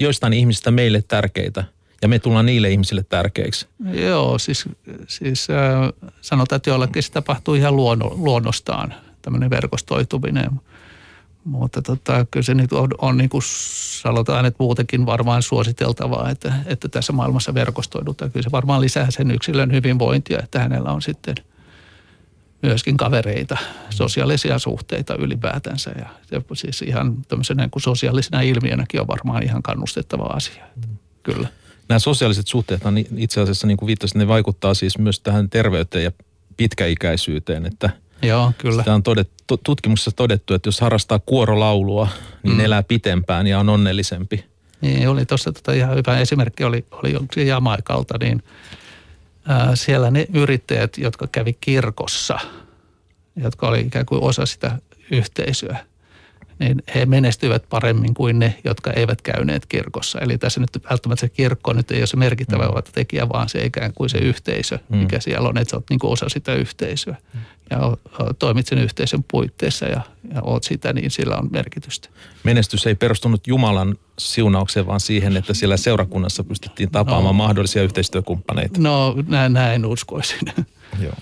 joistain 0.00 0.32
ihmisistä 0.32 0.70
meille 0.70 1.04
tärkeitä, 1.08 1.64
ja 2.02 2.08
me 2.08 2.18
tullaan 2.18 2.46
niille 2.46 2.70
ihmisille 2.70 3.04
tärkeiksi. 3.08 3.66
Joo, 3.92 4.38
siis, 4.38 4.64
siis 5.08 5.48
äh, 5.50 6.10
sanotaan, 6.20 6.56
että 6.56 6.70
joillekin 6.70 7.02
se 7.02 7.12
tapahtuu 7.12 7.54
ihan 7.54 7.76
luonno, 7.76 8.12
luonnostaan, 8.16 8.94
tämmöinen 9.26 9.50
verkostoituminen– 9.50 10.50
mutta 11.46 11.82
tota, 11.82 12.26
kyllä 12.30 12.44
se 12.44 12.54
nyt 12.54 12.72
on, 12.72 12.88
on 12.98 13.16
niin 13.18 13.28
kuin 13.28 13.42
sanotaan, 14.02 14.46
että 14.46 14.56
muutenkin 14.62 15.06
varmaan 15.06 15.42
suositeltavaa, 15.42 16.30
että, 16.30 16.52
että 16.66 16.88
tässä 16.88 17.12
maailmassa 17.12 17.54
verkostoidutaan. 17.54 18.30
Kyllä 18.30 18.44
se 18.44 18.52
varmaan 18.52 18.80
lisää 18.80 19.10
sen 19.10 19.30
yksilön 19.30 19.72
hyvinvointia, 19.72 20.38
että 20.42 20.58
hänellä 20.58 20.92
on 20.92 21.02
sitten 21.02 21.34
myöskin 22.62 22.96
kavereita, 22.96 23.56
sosiaalisia 23.90 24.58
suhteita 24.58 25.14
ylipäätänsä. 25.14 25.90
Ja 25.90 26.08
se 26.30 26.42
siis 26.54 26.82
ihan 26.82 27.16
tämmöisenä 27.28 27.62
niin 27.62 27.70
kuin 27.70 27.82
sosiaalisena 27.82 28.40
ilmiönäkin 28.40 29.00
on 29.00 29.06
varmaan 29.06 29.42
ihan 29.42 29.62
kannustettava 29.62 30.24
asia. 30.24 30.66
Kyllä. 31.22 31.48
Nämä 31.88 31.98
sosiaaliset 31.98 32.46
suhteet, 32.46 32.80
niin 32.90 33.06
itse 33.16 33.40
asiassa 33.40 33.66
niin 33.66 33.76
kuin 33.76 33.86
viittasin, 33.86 34.18
ne 34.18 34.28
vaikuttaa 34.28 34.74
siis 34.74 34.98
myös 34.98 35.20
tähän 35.20 35.50
terveyteen 35.50 36.04
ja 36.04 36.12
pitkäikäisyyteen, 36.56 37.66
että– 37.66 37.90
Joo, 38.22 38.52
kyllä. 38.58 38.82
Sitä 38.82 38.94
on 38.94 39.02
todettu, 39.02 39.56
tutkimuksessa 39.56 40.10
todettu, 40.12 40.54
että 40.54 40.68
jos 40.68 40.80
harrastaa 40.80 41.18
kuorolaulua, 41.18 42.08
niin 42.42 42.54
mm. 42.54 42.60
elää 42.60 42.82
pitempään 42.82 43.46
ja 43.46 43.58
on 43.58 43.68
onnellisempi. 43.68 44.44
Niin, 44.80 45.08
oli 45.08 45.26
tuossa 45.26 45.52
tota 45.52 45.72
ihan 45.72 45.96
hyvä 45.96 46.18
esimerkki, 46.18 46.64
oli, 46.64 46.86
oli 46.92 47.46
Jamaikalta, 47.46 48.18
niin 48.18 48.42
ää, 49.48 49.76
siellä 49.76 50.10
ne 50.10 50.26
yrittäjät, 50.34 50.98
jotka 50.98 51.26
kävi 51.26 51.52
kirkossa, 51.60 52.38
jotka 53.36 53.68
oli 53.68 53.80
ikään 53.80 54.06
kuin 54.06 54.22
osa 54.22 54.46
sitä 54.46 54.78
yhteisöä, 55.10 55.78
niin 56.58 56.82
he 56.94 57.06
menestyvät 57.06 57.64
paremmin 57.70 58.14
kuin 58.14 58.38
ne, 58.38 58.58
jotka 58.64 58.92
eivät 58.92 59.22
käyneet 59.22 59.66
kirkossa. 59.66 60.18
Eli 60.18 60.38
tässä 60.38 60.60
nyt 60.60 60.70
välttämättä 60.90 61.20
se 61.20 61.28
kirkko 61.28 61.72
nyt 61.72 61.90
ei 61.90 61.98
ole 61.98 62.06
se 62.06 62.16
merkittävä 62.16 62.66
mm. 62.66 62.82
tekijä, 62.92 63.28
vaan 63.28 63.48
se 63.48 63.64
ikään 63.64 63.92
kuin 63.94 64.10
se 64.10 64.18
yhteisö, 64.18 64.78
mm. 64.88 64.96
mikä 64.96 65.20
siellä 65.20 65.48
on, 65.48 65.58
että 65.58 65.70
sä 65.70 65.76
oot 65.76 65.90
niin 65.90 66.00
osa 66.02 66.28
sitä 66.28 66.54
yhteisöä. 66.54 67.16
Mm. 67.34 67.40
Ja 67.70 67.96
toimit 68.38 68.66
sen 68.66 68.78
yhteisön 68.78 69.24
puitteissa 69.30 69.86
ja, 69.86 70.00
ja 70.34 70.42
oot 70.42 70.64
sitä, 70.64 70.92
niin 70.92 71.10
sillä 71.10 71.36
on 71.36 71.48
merkitystä. 71.52 72.08
Menestys 72.44 72.86
ei 72.86 72.94
perustunut 72.94 73.46
Jumalan 73.46 73.96
siunaukseen, 74.18 74.86
vaan 74.86 75.00
siihen, 75.00 75.36
että 75.36 75.54
siellä 75.54 75.76
seurakunnassa 75.76 76.44
pystyttiin 76.44 76.90
tapaamaan 76.90 77.24
no, 77.24 77.32
mahdollisia 77.32 77.82
yhteistyökumppaneita. 77.82 78.80
No 78.80 79.14
näin, 79.28 79.52
näin 79.52 79.86
uskoisin. 79.86 80.52
Joo. 81.02 81.14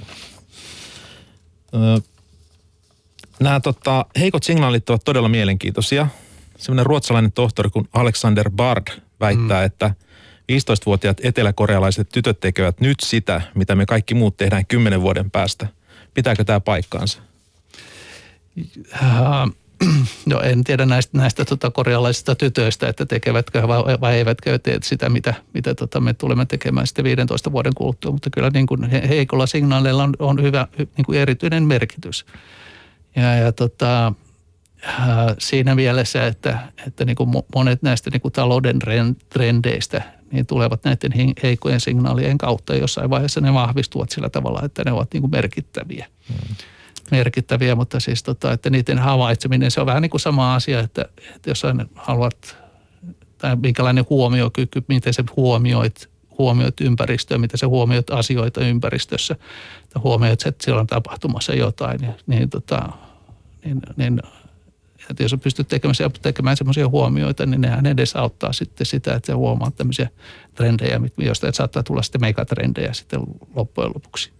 Nämä 3.40 3.60
tota, 3.60 4.06
heikot 4.20 4.42
signaalit 4.42 4.90
ovat 4.90 5.04
todella 5.04 5.28
mielenkiintoisia. 5.28 6.06
Sellainen 6.58 6.86
ruotsalainen 6.86 7.32
tohtori 7.32 7.70
kuin 7.70 7.88
Alexander 7.92 8.50
Bard 8.50 8.86
väittää, 9.20 9.60
mm. 9.60 9.66
että 9.66 9.94
15-vuotiaat 10.52 11.20
eteläkorealaiset 11.22 12.08
tytöt 12.08 12.40
tekevät 12.40 12.80
nyt 12.80 12.96
sitä, 13.02 13.40
mitä 13.54 13.74
me 13.74 13.86
kaikki 13.86 14.14
muut 14.14 14.36
tehdään 14.36 14.66
kymmenen 14.66 15.02
vuoden 15.02 15.30
päästä. 15.30 15.66
Pitääkö 16.14 16.44
tämä 16.44 16.60
paikkaansa? 16.60 17.22
No 20.26 20.40
en 20.40 20.64
tiedä 20.64 20.86
näistä, 20.86 21.18
näistä 21.18 21.44
tota 21.44 21.70
korealaisista 21.70 22.34
tytöistä, 22.34 22.88
että 22.88 23.06
tekevätkö 23.06 23.68
vai, 23.68 24.00
vai 24.00 24.14
eivätkö 24.14 24.58
tee 24.58 24.78
sitä, 24.82 25.08
mitä, 25.08 25.34
mitä 25.54 25.74
tota 25.74 26.00
me 26.00 26.14
tulemme 26.14 26.46
tekemään 26.46 26.86
sitten 26.86 27.04
15 27.04 27.52
vuoden 27.52 27.74
kuluttua. 27.74 28.12
Mutta 28.12 28.30
kyllä 28.30 28.50
niin 28.50 28.66
kuin 28.66 28.84
heikolla 28.84 29.46
signaaleilla 29.46 30.02
on, 30.02 30.14
on 30.18 30.42
hyvä 30.42 30.66
niin 30.78 31.04
kuin 31.06 31.18
erityinen 31.18 31.62
merkitys. 31.62 32.26
Ja, 33.16 33.34
ja 33.34 33.52
tota, 33.52 34.12
äh, 34.86 34.94
siinä 35.38 35.74
mielessä, 35.74 36.26
että, 36.26 36.58
että 36.86 37.04
niin 37.04 37.16
kuin 37.16 37.30
monet 37.54 37.82
näistä 37.82 38.10
niin 38.10 38.20
kuin 38.20 38.32
talouden 38.32 38.78
trendeistä 39.28 40.02
niin 40.32 40.46
tulevat 40.46 40.84
näiden 40.84 41.12
heikkojen 41.42 41.80
signaalien 41.80 42.38
kautta. 42.38 42.74
Jossain 42.74 43.10
vaiheessa 43.10 43.40
ne 43.40 43.54
vahvistuvat 43.54 44.10
sillä 44.10 44.28
tavalla, 44.28 44.62
että 44.64 44.82
ne 44.84 44.92
ovat 44.92 45.08
niin 45.12 45.20
kuin 45.20 45.30
merkittäviä. 45.30 46.06
Hmm. 46.28 46.56
Merkittäviä, 47.10 47.74
mutta 47.74 48.00
siis 48.00 48.22
tota, 48.22 48.52
että 48.52 48.70
niiden 48.70 48.98
havaitseminen, 48.98 49.70
se 49.70 49.80
on 49.80 49.86
vähän 49.86 50.02
niin 50.02 50.10
kuin 50.10 50.20
sama 50.20 50.54
asia, 50.54 50.80
että, 50.80 51.04
että 51.34 51.50
jos 51.50 51.62
haluat, 51.94 52.56
tai 53.38 53.56
minkälainen 53.56 54.06
huomiokyky, 54.10 54.84
miten 54.88 55.14
se 55.14 55.24
huomioit 55.36 56.08
huomioit 56.38 56.80
ympäristöä, 56.80 57.38
miten 57.38 57.58
sä 57.58 57.68
huomioit 57.68 58.10
asioita 58.10 58.60
ympäristössä, 58.60 59.36
että 59.84 59.98
huomioit, 59.98 60.46
että 60.46 60.64
siellä 60.64 60.80
on 60.80 60.86
tapahtumassa 60.86 61.54
jotain, 61.54 62.00
niin, 62.00 62.14
niin, 62.26 62.50
tota, 62.50 62.88
niin, 63.64 63.82
niin 63.96 64.20
että 65.10 65.22
jos 65.22 65.36
pystyt 65.42 65.68
tekemään, 65.68 65.94
tekemään 66.22 66.56
sellaisia 66.56 66.88
huomioita, 66.88 67.46
niin 67.46 67.60
nehän 67.60 67.84
auttaa 68.14 68.52
sitten 68.52 68.86
sitä, 68.86 69.14
että 69.14 69.26
sä 69.26 69.36
huomaat 69.36 69.76
tämmöisiä 69.76 70.08
trendejä, 70.54 71.00
joista 71.18 71.52
saattaa 71.52 71.82
tulla 71.82 72.02
sitten 72.02 72.20
megatrendejä 72.20 72.92
sitten 72.92 73.20
loppujen 73.54 73.90
lopuksi. 73.94 74.32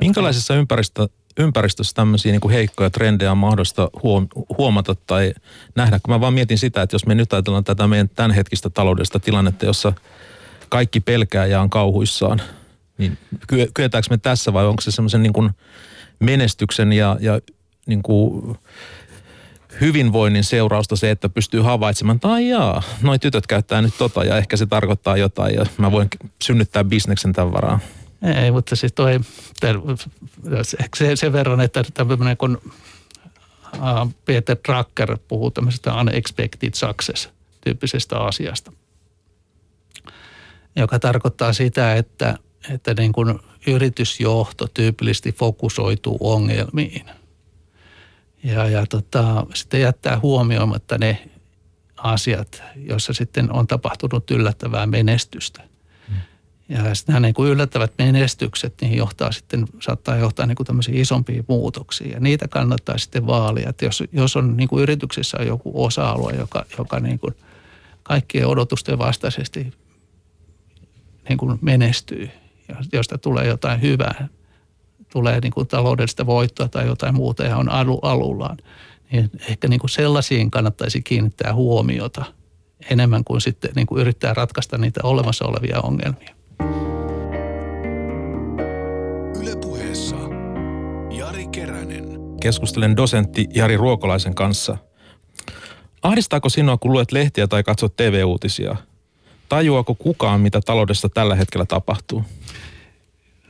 Minkälaisessa 0.00 0.54
ympäristö, 0.54 1.08
ympäristössä 1.38 1.94
tämmöisiä 1.94 2.32
niin 2.32 2.40
kuin 2.40 2.52
heikkoja 2.52 2.90
trendejä 2.90 3.32
on 3.32 3.38
mahdollista 3.38 3.90
huomata 4.58 4.94
tai 4.94 5.34
nähdä? 5.74 6.00
Kun 6.02 6.14
mä 6.14 6.20
vaan 6.20 6.34
mietin 6.34 6.58
sitä, 6.58 6.82
että 6.82 6.94
jos 6.94 7.06
me 7.06 7.14
nyt 7.14 7.32
ajatellaan 7.32 7.64
tätä 7.64 7.86
meidän 7.86 8.08
tämänhetkistä 8.08 8.70
taloudellista 8.70 9.20
tilannetta, 9.20 9.66
jossa– 9.66 9.92
kaikki 10.68 11.00
pelkää 11.00 11.46
ja 11.46 11.60
on 11.60 11.70
kauhuissaan. 11.70 12.42
Niin 12.98 13.18
kyetäänkö 13.74 14.06
me 14.10 14.18
tässä 14.18 14.52
vai 14.52 14.66
onko 14.66 14.80
se 14.80 14.90
semmoisen 14.90 15.22
niin 15.22 15.32
kuin 15.32 15.50
menestyksen 16.20 16.92
ja, 16.92 17.16
ja 17.20 17.40
niin 17.88 18.02
kuin 18.02 18.58
hyvinvoinnin 19.80 20.44
seurausta 20.44 20.96
se, 20.96 21.10
että 21.10 21.28
pystyy 21.28 21.60
havaitsemaan, 21.60 22.20
tai 22.20 22.48
jaa, 22.48 22.82
noi 23.02 23.18
tytöt 23.18 23.46
käyttää 23.46 23.82
nyt 23.82 23.94
tota 23.98 24.24
ja 24.24 24.36
ehkä 24.36 24.56
se 24.56 24.66
tarkoittaa 24.66 25.16
jotain 25.16 25.54
ja 25.54 25.66
mä 25.78 25.92
voin 25.92 26.08
synnyttää 26.44 26.84
bisneksen 26.84 27.32
tämän 27.32 27.52
varaan. 27.52 27.80
Ei, 28.42 28.50
mutta 28.50 28.76
siis 28.76 28.92
toi, 28.92 29.20
se, 30.96 31.16
sen 31.16 31.32
verran, 31.32 31.60
että 31.60 31.84
tämmöinen 31.94 32.36
kun 32.36 32.60
Peter 34.24 34.56
Drucker 34.68 35.18
puhuu 35.28 35.50
tämmöisestä 35.50 35.94
unexpected 35.94 36.74
success 36.74 37.28
tyyppisestä 37.64 38.18
asiasta– 38.18 38.72
joka 40.78 40.98
tarkoittaa 40.98 41.52
sitä, 41.52 41.94
että, 41.94 42.38
että 42.70 42.94
niin 42.94 43.12
kuin 43.12 43.38
yritysjohto 43.66 44.66
tyypillisesti 44.74 45.32
fokusoituu 45.32 46.18
ongelmiin. 46.20 47.10
Ja, 48.42 48.68
ja 48.68 48.86
tota, 48.86 49.46
sitten 49.54 49.80
jättää 49.80 50.20
huomioimatta 50.20 50.98
ne 50.98 51.28
asiat, 51.96 52.62
joissa 52.76 53.12
sitten 53.12 53.52
on 53.52 53.66
tapahtunut 53.66 54.30
yllättävää 54.30 54.86
menestystä. 54.86 55.62
Mm. 56.08 56.14
Ja 56.68 56.94
sitten 56.94 57.12
nämä 57.12 57.26
niin 57.26 57.34
kuin 57.34 57.50
yllättävät 57.50 57.92
menestykset 57.98 58.74
niin 58.80 58.96
johtaa 58.96 59.32
sitten, 59.32 59.66
saattaa 59.80 60.16
johtaa 60.16 60.46
niin 60.46 60.56
kuin 60.56 60.66
tämmöisiin 60.66 60.96
isompiin 60.96 61.44
muutoksiin. 61.48 62.10
Ja 62.10 62.20
niitä 62.20 62.48
kannattaa 62.48 62.98
sitten 62.98 63.26
vaalia. 63.26 63.68
Että 63.68 63.84
jos, 63.84 64.02
jos 64.12 64.36
on 64.36 64.56
niin 64.56 64.68
kuin 64.68 64.82
yrityksessä 64.82 65.36
on 65.40 65.46
joku 65.46 65.84
osa-alue, 65.84 66.32
joka, 66.32 66.64
joka 66.78 67.00
niin 67.00 67.18
kuin 67.18 67.34
kaikkien 68.02 68.46
odotusten 68.46 68.98
vastaisesti 68.98 69.72
niin 71.28 71.38
kuin 71.38 71.58
menestyy 71.60 72.30
ja 72.68 72.76
josta 72.92 73.18
tulee 73.18 73.46
jotain 73.46 73.80
hyvää, 73.82 74.28
tulee 75.12 75.40
niin 75.40 75.52
kuin 75.52 75.66
taloudellista 75.66 76.26
voittoa 76.26 76.68
tai 76.68 76.86
jotain 76.86 77.14
muuta 77.14 77.44
ja 77.44 77.56
on 77.56 77.68
alu, 77.68 77.98
alullaan, 78.02 78.56
niin 79.12 79.30
ehkä 79.48 79.68
niin 79.68 79.80
kuin 79.80 79.90
sellaisiin 79.90 80.50
kannattaisi 80.50 81.02
kiinnittää 81.02 81.54
huomiota 81.54 82.24
enemmän 82.90 83.24
kuin 83.24 83.40
sitten 83.40 83.70
niin 83.76 83.86
kuin 83.86 84.00
yrittää 84.00 84.34
ratkaista 84.34 84.78
niitä 84.78 85.00
olemassa 85.02 85.44
olevia 85.44 85.80
ongelmia. 85.80 86.34
Ylepuheessa 89.42 90.16
Jari 91.10 91.46
Keränen. 91.46 92.18
Keskustelen 92.40 92.96
dosentti 92.96 93.46
Jari 93.54 93.76
Ruokolaisen 93.76 94.34
kanssa. 94.34 94.76
Ahdistaako 96.02 96.48
sinua, 96.48 96.76
kun 96.76 96.92
luet 96.92 97.12
lehtiä 97.12 97.46
tai 97.46 97.62
katsot 97.62 97.96
TV-uutisia– 97.96 98.76
tajuako 99.48 99.94
kukaan, 99.94 100.40
mitä 100.40 100.60
taloudessa 100.60 101.08
tällä 101.08 101.34
hetkellä 101.34 101.66
tapahtuu? 101.66 102.24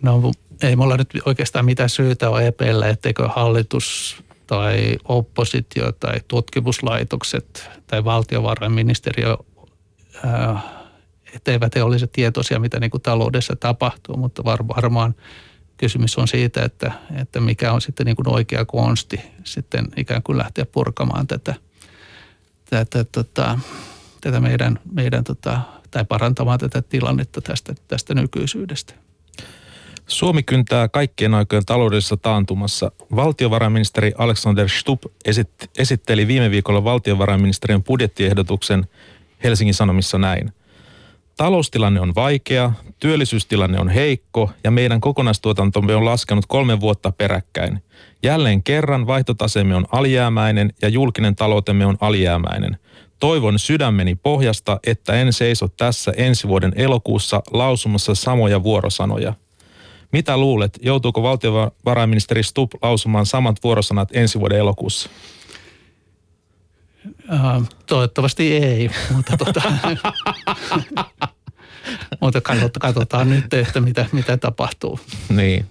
No 0.02 0.32
ei 0.62 0.76
mulla 0.76 0.96
nyt 0.96 1.08
oikeastaan 1.26 1.64
mitään 1.64 1.88
syytä 1.88 2.30
ole 2.30 2.46
epäillä, 2.46 2.88
etteikö 2.88 3.28
hallitus 3.28 4.16
tai 4.46 4.96
oppositio 5.04 5.92
tai 5.92 6.20
tutkimuslaitokset 6.28 7.70
tai 7.86 8.04
valtiovarainministeriö, 8.04 9.36
ää, 10.24 10.60
etteivät 11.34 11.74
he 11.74 11.82
olisi 11.82 12.06
tietoisia, 12.06 12.58
mitä 12.58 12.80
niin 12.80 12.90
kuin 12.90 13.02
taloudessa 13.02 13.56
tapahtuu, 13.56 14.16
mutta 14.16 14.44
var, 14.44 14.68
varmaan 14.68 15.14
kysymys 15.76 16.18
on 16.18 16.28
siitä, 16.28 16.62
että, 16.62 16.92
että 17.20 17.40
mikä 17.40 17.72
on 17.72 17.80
sitten 17.80 18.06
niin 18.06 18.16
kuin 18.16 18.28
oikea 18.28 18.64
konsti 18.64 19.20
sitten 19.44 19.84
ikään 19.96 20.22
kuin 20.22 20.38
lähteä 20.38 20.66
purkamaan 20.66 21.26
tätä, 21.26 21.54
tätä, 22.70 23.04
tätä, 23.12 23.58
tätä 24.20 24.40
meidän, 24.40 24.78
meidän 24.92 25.24
tota, 25.24 25.60
tai 25.90 26.04
parantamaan 26.04 26.58
tätä 26.58 26.82
tilannetta 26.82 27.40
tästä, 27.40 27.74
tästä 27.88 28.14
nykyisyydestä. 28.14 28.94
Suomi 30.08 30.42
kyntää 30.42 30.88
kaikkien 30.88 31.34
aikojen 31.34 31.66
taloudellisessa 31.66 32.16
taantumassa. 32.16 32.92
Valtiovarainministeri 33.16 34.12
Alexander 34.18 34.68
Stubb 34.68 35.02
esitteli 35.78 36.26
viime 36.26 36.50
viikolla 36.50 36.84
valtiovarainministeriön 36.84 37.84
budjettiehdotuksen 37.84 38.86
Helsingin 39.44 39.74
Sanomissa 39.74 40.18
näin. 40.18 40.52
Taloustilanne 41.36 42.00
on 42.00 42.14
vaikea, 42.14 42.72
työllisyystilanne 42.98 43.80
on 43.80 43.88
heikko 43.88 44.50
ja 44.64 44.70
meidän 44.70 45.00
kokonaistuotantomme 45.00 45.94
on 45.94 46.04
laskenut 46.04 46.46
kolme 46.46 46.80
vuotta 46.80 47.12
peräkkäin. 47.12 47.82
Jälleen 48.22 48.62
kerran 48.62 49.06
vaihtotaseemme 49.06 49.74
on 49.74 49.86
alijäämäinen 49.92 50.72
ja 50.82 50.88
julkinen 50.88 51.36
taloutemme 51.36 51.86
on 51.86 51.96
alijäämäinen. 52.00 52.78
Toivon 53.20 53.58
sydämeni 53.58 54.14
pohjasta, 54.14 54.80
että 54.86 55.12
en 55.12 55.32
seiso 55.32 55.68
tässä 55.68 56.12
ensi 56.16 56.48
vuoden 56.48 56.72
elokuussa 56.76 57.42
lausumassa 57.50 58.14
samoja 58.14 58.62
vuorosanoja. 58.62 59.34
Mitä 60.12 60.36
luulet, 60.36 60.78
joutuuko 60.82 61.22
valtiovarainministeri 61.22 62.42
Stubb 62.42 62.72
lausumaan 62.82 63.26
samat 63.26 63.56
vuorosanat 63.64 64.08
ensi 64.12 64.40
vuoden 64.40 64.58
elokuussa? 64.58 65.10
Uh, 67.06 67.68
toivottavasti 67.86 68.56
ei, 68.56 68.90
mutta, 69.12 69.36
tota, 69.36 69.62
mutta 72.20 72.40
katsotaan, 72.40 72.80
katsotaan 72.80 73.30
nyt, 73.30 73.54
että 73.54 73.80
mitä, 73.80 74.06
mitä 74.12 74.36
tapahtuu. 74.36 75.00
Niin. 75.28 75.66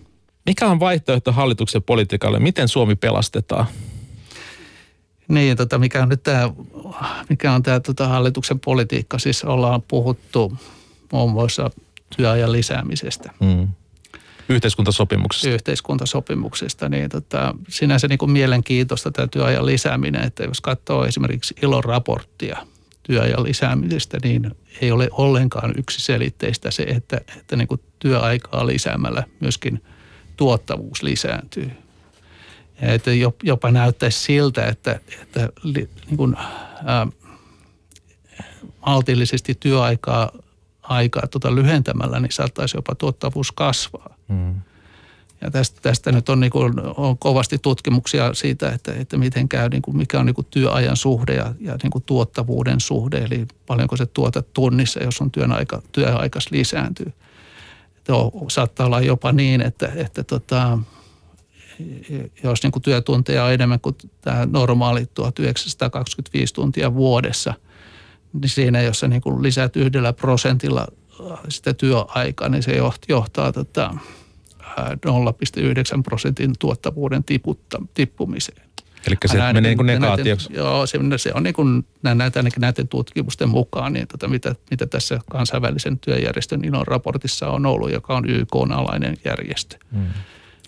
Mikä 0.45 0.67
on 0.67 0.79
vaihtoehto 0.79 1.31
hallituksen 1.31 1.83
politiikalle? 1.83 2.39
Miten 2.39 2.67
Suomi 2.67 2.95
pelastetaan? 2.95 3.65
Niin, 5.27 5.57
tota, 5.57 5.79
mikä 5.79 6.03
on 6.03 6.09
nyt 6.09 6.23
tämä, 6.23 6.49
mikä 7.29 7.51
on 7.51 7.63
tämä 7.63 7.79
tota, 7.79 8.07
hallituksen 8.07 8.59
politiikka? 8.59 9.19
Siis 9.19 9.43
ollaan 9.43 9.81
puhuttu 9.81 10.57
muun 11.11 11.31
muassa 11.31 11.69
työajan 12.17 12.51
lisäämisestä. 12.51 13.31
Mm. 13.39 13.67
Yhteiskuntasopimuksesta. 14.49 15.49
Yhteiskuntasopimuksesta, 15.49 16.89
niin 16.89 17.09
tota, 17.09 17.55
sinänsä 17.69 18.07
niin 18.07 18.17
kuin 18.17 18.31
mielenkiintoista 18.31 19.11
tämä 19.11 19.27
työajan 19.27 19.65
lisääminen, 19.65 20.23
että 20.23 20.43
jos 20.43 20.61
katsoo 20.61 21.05
esimerkiksi 21.05 21.55
ilon 21.61 21.83
raporttia 21.83 22.57
työajan 23.03 23.43
lisäämisestä, 23.43 24.17
niin 24.23 24.51
ei 24.81 24.91
ole 24.91 25.09
ollenkaan 25.11 25.73
yksiselitteistä 25.77 26.71
se, 26.71 26.83
että, 26.83 27.21
että 27.37 27.55
niin 27.55 27.67
kuin 27.67 27.81
työaikaa 27.99 28.67
lisäämällä 28.67 29.23
myöskin 29.39 29.83
tuottavuus 30.37 31.03
lisääntyy. 31.03 31.71
Ja 32.81 32.93
että 32.93 33.11
jopa 33.43 33.71
näyttäisi 33.71 34.19
siltä, 34.19 34.65
että, 34.65 34.99
että 35.21 35.49
niin 35.65 36.17
kuin, 36.17 36.35
ää, 36.85 37.07
maltillisesti 38.85 39.55
työaikaa 39.59 40.31
aikaa 40.89 41.27
tuota 41.27 41.55
lyhentämällä, 41.55 42.19
niin 42.19 42.31
saattaisi 42.31 42.77
jopa 42.77 42.95
tuottavuus 42.95 43.51
kasvaa. 43.51 44.15
Mm. 44.27 44.55
Ja 45.41 45.51
tästä, 45.51 45.81
tästä 45.81 46.11
nyt 46.11 46.29
on, 46.29 46.39
niin 46.39 46.51
kuin, 46.51 46.73
on 46.97 47.17
kovasti 47.17 47.57
tutkimuksia 47.57 48.33
siitä, 48.33 48.69
että, 48.69 48.93
että 48.93 49.17
miten 49.17 49.49
käy, 49.49 49.69
niin 49.69 49.81
kuin, 49.81 49.97
mikä 49.97 50.19
on 50.19 50.25
niin 50.25 50.33
kuin 50.33 50.47
työajan 50.49 50.97
suhde 50.97 51.35
ja, 51.35 51.53
ja 51.59 51.77
niin 51.83 51.91
kuin 51.91 52.03
tuottavuuden 52.03 52.79
suhde, 52.79 53.17
eli 53.17 53.45
paljonko 53.65 53.97
se 53.97 54.05
tuotat 54.05 54.53
tunnissa, 54.53 55.03
jos 55.03 55.21
on 55.21 55.31
työn 55.31 55.51
aika, 55.51 55.81
työaikas 55.91 56.51
lisääntyy. 56.51 57.13
On, 58.09 58.31
saattaa 58.51 58.85
olla 58.85 59.01
jopa 59.01 59.31
niin, 59.31 59.61
että, 59.61 59.91
että 59.95 60.23
tota, 60.23 60.79
jos 62.43 62.63
niin 62.63 62.71
kuin 62.71 62.83
työtunteja 62.83 63.43
on 63.43 63.53
enemmän 63.53 63.79
kuin 63.79 63.95
tämä 64.21 64.47
normaali 64.51 65.05
1925 65.13 66.53
tuntia 66.53 66.93
vuodessa– 66.93 67.53
niin 68.33 68.49
siinä, 68.49 68.81
jos 68.81 68.99
sä 68.99 69.07
niin 69.07 69.21
kuin 69.21 69.43
lisät 69.43 69.75
yhdellä 69.75 70.13
prosentilla 70.13 70.87
äh, 71.31 71.39
sitä 71.49 71.73
työaikaa, 71.73 72.49
niin 72.49 72.63
se 72.63 72.81
johtaa 73.07 73.51
tota 73.51 73.93
0,9 74.77 76.03
prosentin 76.03 76.53
tuottavuuden 76.59 77.23
tiputta, 77.23 77.81
tippumiseen. 77.93 78.67
Eli 79.07 79.15
se 79.25 79.37
näin, 79.37 79.55
menee 79.55 79.69
niin 79.69 79.77
kuin 79.77 79.87
negatiiviksi. 79.87 80.53
Joo, 80.53 80.87
se, 80.87 80.99
se 81.17 81.31
on 81.33 81.43
niin 81.43 81.53
kuin 81.53 81.85
näitä, 82.03 82.43
näiden 82.59 82.87
tutkimusten 82.87 83.49
mukaan, 83.49 83.93
niin 83.93 84.07
tota, 84.07 84.27
mitä, 84.27 84.55
mitä 84.71 84.87
tässä 84.87 85.19
kansainvälisen 85.31 85.99
työjärjestön 85.99 86.65
INON 86.65 86.87
raportissa 86.87 87.49
on 87.49 87.65
ollut, 87.65 87.91
joka 87.91 88.15
on 88.15 88.29
YK-alainen 88.29 89.17
järjestö. 89.25 89.77
Hmm. 89.91 90.07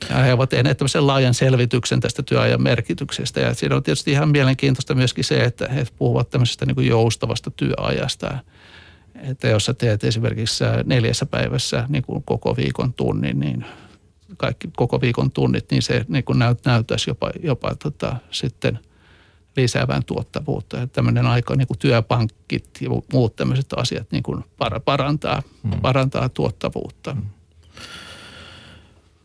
Ja 0.10 0.18
he 0.18 0.34
ovat 0.34 0.50
tehneet 0.50 0.77
tämmöisen 0.77 1.08
laajan 1.08 1.34
selvityksen 1.34 2.00
tästä 2.00 2.24
työajan 2.24 2.62
merkityksestä. 2.62 3.39
Ja 3.39 3.53
siinä 3.53 3.75
on 3.75 3.84
tietysti 3.84 4.12
ihan 4.12 4.29
mielenkiintoista 4.29 4.96
myöskin 4.96 5.24
se, 5.24 5.44
että 5.44 5.68
he 5.68 5.86
puhuvat 5.98 6.29
tämmöisestä 6.29 6.65
niin 6.65 6.75
kuin 6.75 6.88
joustavasta 6.88 7.51
työajasta. 7.51 8.38
Että 9.15 9.48
jos 9.48 9.65
sä 9.65 9.74
teet 9.74 10.03
esimerkiksi 10.03 10.63
neljässä 10.86 11.25
päivässä 11.25 11.86
niin 11.88 12.03
kuin 12.03 12.24
koko 12.24 12.58
viikon 12.58 12.94
tunnin, 12.94 13.39
niin 13.39 13.65
kaikki 14.38 14.70
koko 14.77 15.01
viikon 15.01 15.32
tunnit, 15.32 15.72
niin 15.72 15.82
se 15.82 16.06
niin 16.08 16.24
kuin 16.24 16.39
näyt, 16.39 16.65
näyttäisi 16.65 17.10
jopa, 17.10 17.32
jopa 17.44 17.75
tota, 17.75 18.15
sitten 18.32 18.79
lisäävän 19.58 20.03
tuottavuutta. 20.06 20.77
Ja 20.77 20.88
tämmöinen 20.88 21.25
aika 21.25 21.56
niin 21.56 21.68
kuin 21.68 21.79
työpankkit 21.79 22.70
ja 22.82 22.89
muut 23.13 23.36
tämmöiset 23.36 23.74
asiat 23.75 24.12
niin 24.12 24.24
kuin 24.24 24.46
parantaa, 24.86 25.41
mm. 25.63 25.82
parantaa 25.82 26.29
tuottavuutta. 26.29 27.13
Mm. 27.13 27.22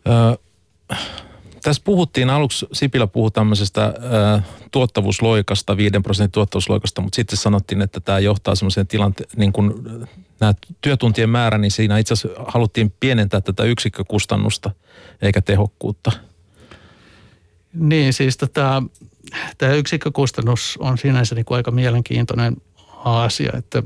Ö, 0.07 0.39
tässä 1.65 1.83
puhuttiin 1.85 2.31
aluksi, 2.31 2.67
Sipilä 2.73 3.07
puhui 3.07 3.31
tämmöisestä 3.31 3.85
ä, 3.85 3.93
tuottavuusloikasta, 4.71 5.77
5 5.77 6.01
prosentin 6.03 6.33
tuottavuusloikasta, 6.33 7.01
mutta 7.01 7.17
sitten 7.17 7.37
sanottiin, 7.37 7.83
että 7.83 8.01
tämä 8.01 8.19
johtaa 8.19 8.55
semmoiseen 8.55 8.87
tilanteeseen, 8.87 9.41
niin 9.41 9.53
kuin 9.53 9.75
nämä 10.41 10.55
työtuntien 10.81 11.31
määrä, 11.31 11.59
niin 11.59 11.71
siinä 11.71 11.99
itse 11.99 12.15
asiassa 12.15 12.43
haluttiin 12.47 12.93
pienentää 13.01 13.41
tätä 13.41 13.65
yksikkökustannusta 13.65 14.71
eikä 15.23 15.41
tehokkuutta. 15.41 16.13
Niin, 17.75 18.13
siis 18.13 18.37
tota, 18.37 18.83
tämä 19.59 19.73
yksikkökustannus 19.73 20.79
on 20.81 20.99
sinänsä 20.99 21.35
niin 21.35 21.45
kuin 21.45 21.57
aika 21.57 21.71
mielenkiintoinen 21.71 22.57
asia, 23.05 23.53
että 23.59 23.83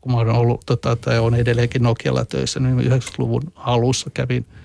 kun 0.00 0.14
olen 0.14 0.34
ollut, 0.34 0.62
tota, 0.66 0.96
tai 0.96 1.18
on 1.18 1.34
edelleenkin 1.34 1.82
Nokialla 1.82 2.24
töissä, 2.24 2.60
niin 2.60 2.92
90-luvun 2.92 3.52
alussa 3.56 4.10
kävin– 4.14 4.46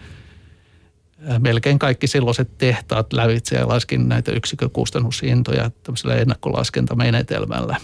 melkein 1.39 1.79
kaikki 1.79 2.07
silloiset 2.07 2.57
tehtaat 2.57 3.13
lävitse 3.13 3.55
ja 3.55 3.67
laskin 3.67 4.09
näitä 4.09 4.31
yksikkökustannushintoja 4.31 5.71
tämmöisellä 5.83 6.15
ennakkolaskentammenetelmällä. 6.15 7.77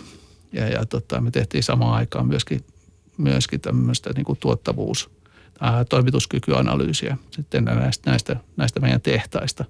Ja, 0.54 0.68
ja 0.68 0.86
tota, 0.86 1.22
me 1.22 1.32
tehtiin 1.32 1.64
samaan 1.64 1.94
aikaan 1.94 2.28
myöskin, 2.28 2.62
myöskin 3.18 3.62
tämmöistä 3.62 4.10
niin 4.16 4.26
kuin 4.26 4.40
tuottavuus, 4.42 5.10
ää, 5.60 5.86
toimituskykyanalyysiä 5.86 7.18
sitten 7.32 7.66
näistä, 7.66 8.10
näistä, 8.10 8.36
näistä 8.58 8.80
meidän 8.80 9.02
tehtaista. 9.02 9.66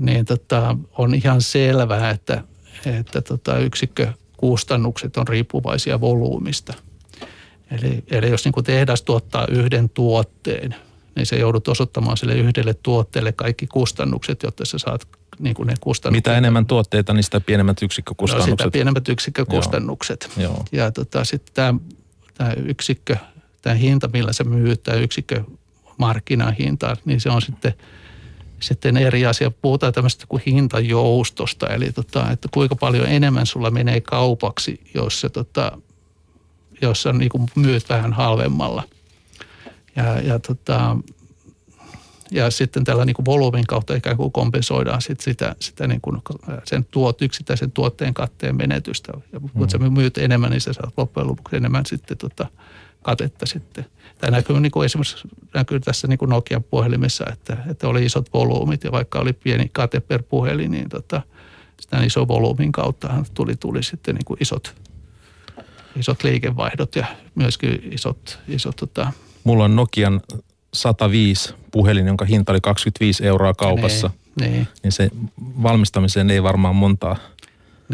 Niin 0.00 0.24
tota, 0.24 0.76
on 0.98 1.14
ihan 1.14 1.42
selvää, 1.42 2.10
että, 2.10 2.42
että 2.86 3.20
tota, 3.20 3.58
yksikkökustannukset 3.58 5.16
on 5.16 5.28
riippuvaisia 5.28 6.00
volyymista. 6.00 6.74
Eli, 7.70 8.04
eli 8.10 8.30
jos 8.30 8.44
niin 8.44 8.52
kuin 8.52 8.64
tehdas 8.64 9.02
tuottaa 9.02 9.46
yhden 9.50 9.88
tuotteen– 9.88 10.74
niin 11.18 11.26
se 11.26 11.36
joudut 11.36 11.68
osoittamaan 11.68 12.16
sille 12.16 12.34
yhdelle 12.34 12.74
tuotteelle 12.74 13.32
kaikki 13.32 13.66
kustannukset, 13.66 14.42
jotta 14.42 14.64
sä 14.64 14.78
saat 14.78 15.08
niin 15.38 15.54
kuin 15.54 15.66
ne 15.66 15.74
kustannukset. 15.80 16.26
Mitä 16.26 16.38
enemmän 16.38 16.66
tuotteita, 16.66 17.14
niin 17.14 17.24
sitä 17.24 17.40
pienemmät 17.40 17.82
yksikkökustannukset. 17.82 18.58
No, 18.58 18.62
sitä 18.62 18.70
pienemmät 18.70 19.08
yksikkökustannukset. 19.08 20.30
Joo. 20.36 20.52
Joo. 20.52 20.64
Ja 20.72 20.90
tota, 20.90 21.24
sitten 21.24 21.54
tämä, 21.54 21.74
tämä 22.34 22.52
yksikkö, 22.52 23.16
tämä 23.62 23.74
hinta, 23.74 24.08
millä 24.12 24.32
se 24.32 24.44
myy, 24.44 24.76
tämä 24.76 24.96
yksikkö 24.96 25.44
markkinahinta, 25.96 26.96
niin 27.04 27.20
se 27.20 27.30
on 27.30 27.42
sitten, 27.42 27.74
sitten 28.60 28.96
eri 28.96 29.26
asia. 29.26 29.50
Puhutaan 29.50 29.92
tämmöistä 29.92 30.24
kuin 30.28 30.42
hintajoustosta, 30.46 31.66
eli 31.66 31.92
tota, 31.92 32.30
että 32.30 32.48
kuinka 32.54 32.76
paljon 32.76 33.06
enemmän 33.06 33.46
sulla 33.46 33.70
menee 33.70 34.00
kaupaksi, 34.00 34.80
jos, 34.94 35.20
se, 35.20 35.28
tota, 35.28 35.78
jos 36.82 37.02
sä 37.02 37.12
niin 37.12 37.30
myyt 37.54 37.88
vähän 37.88 38.12
halvemmalla– 38.12 38.82
ja, 39.98 40.20
ja, 40.20 40.38
tota, 40.38 40.96
ja 42.30 42.50
sitten 42.50 42.84
tällä 42.84 43.04
niin 43.04 43.14
kuin 43.14 43.26
volyymin 43.26 43.66
kautta 43.66 43.94
ikään 43.94 44.16
kuin 44.16 44.32
kompensoidaan 44.32 45.02
sit 45.02 45.20
sitä, 45.20 45.56
sitä 45.60 45.86
niin 45.86 46.00
kuin 46.00 46.22
sen 46.64 46.84
tuot, 46.90 47.22
yksittäisen 47.22 47.72
tuotteen 47.72 48.14
katteen 48.14 48.56
menetystä. 48.56 49.12
Ja 49.32 49.40
kun 49.40 49.50
mm. 49.54 49.68
sä 49.68 49.78
myyt 49.78 50.18
enemmän, 50.18 50.50
niin 50.50 50.60
sä 50.60 50.72
saat 50.72 50.94
loppujen 50.96 51.28
lopuksi 51.28 51.56
enemmän 51.56 51.86
sitten 51.86 52.16
tota 52.16 52.46
katetta 53.02 53.46
sitten. 53.46 53.86
Tämä 54.18 54.30
näkyy 54.30 54.60
niin 54.60 54.72
kuin 54.72 54.86
esimerkiksi 54.86 55.28
näkyy 55.54 55.80
tässä 55.80 56.08
niin 56.08 56.18
kuin 56.18 56.28
Nokian 56.28 56.62
puhelimessa, 56.62 57.24
että, 57.32 57.56
että 57.70 57.88
oli 57.88 58.04
isot 58.04 58.32
volyymit 58.34 58.84
ja 58.84 58.92
vaikka 58.92 59.20
oli 59.20 59.32
pieni 59.32 59.70
kate 59.72 60.00
per 60.00 60.22
puhelin, 60.22 60.70
niin 60.70 60.88
tota, 60.88 61.22
sitä 61.80 62.02
iso 62.02 62.28
volyymin 62.28 62.72
kautta 62.72 63.24
tuli, 63.34 63.56
tuli 63.56 63.82
sitten 63.82 64.14
niin 64.14 64.24
kuin 64.24 64.38
isot, 64.40 64.74
isot 65.96 66.24
liikevaihdot 66.24 66.96
ja 66.96 67.06
myöskin 67.34 67.92
isot, 67.92 68.38
isot 68.48 68.76
tota, 68.76 69.12
Mulla 69.48 69.64
on 69.64 69.76
Nokian 69.76 70.20
105 70.74 71.54
puhelin, 71.70 72.06
jonka 72.06 72.24
hinta 72.24 72.52
oli 72.52 72.60
25 72.60 73.26
euroa 73.26 73.54
kaupassa. 73.54 74.10
Niin, 74.40 74.52
niin. 74.52 74.68
niin 74.82 74.92
se 74.92 75.10
valmistamiseen 75.38 76.30
ei 76.30 76.42
varmaan 76.42 76.76
montaa 76.76 77.16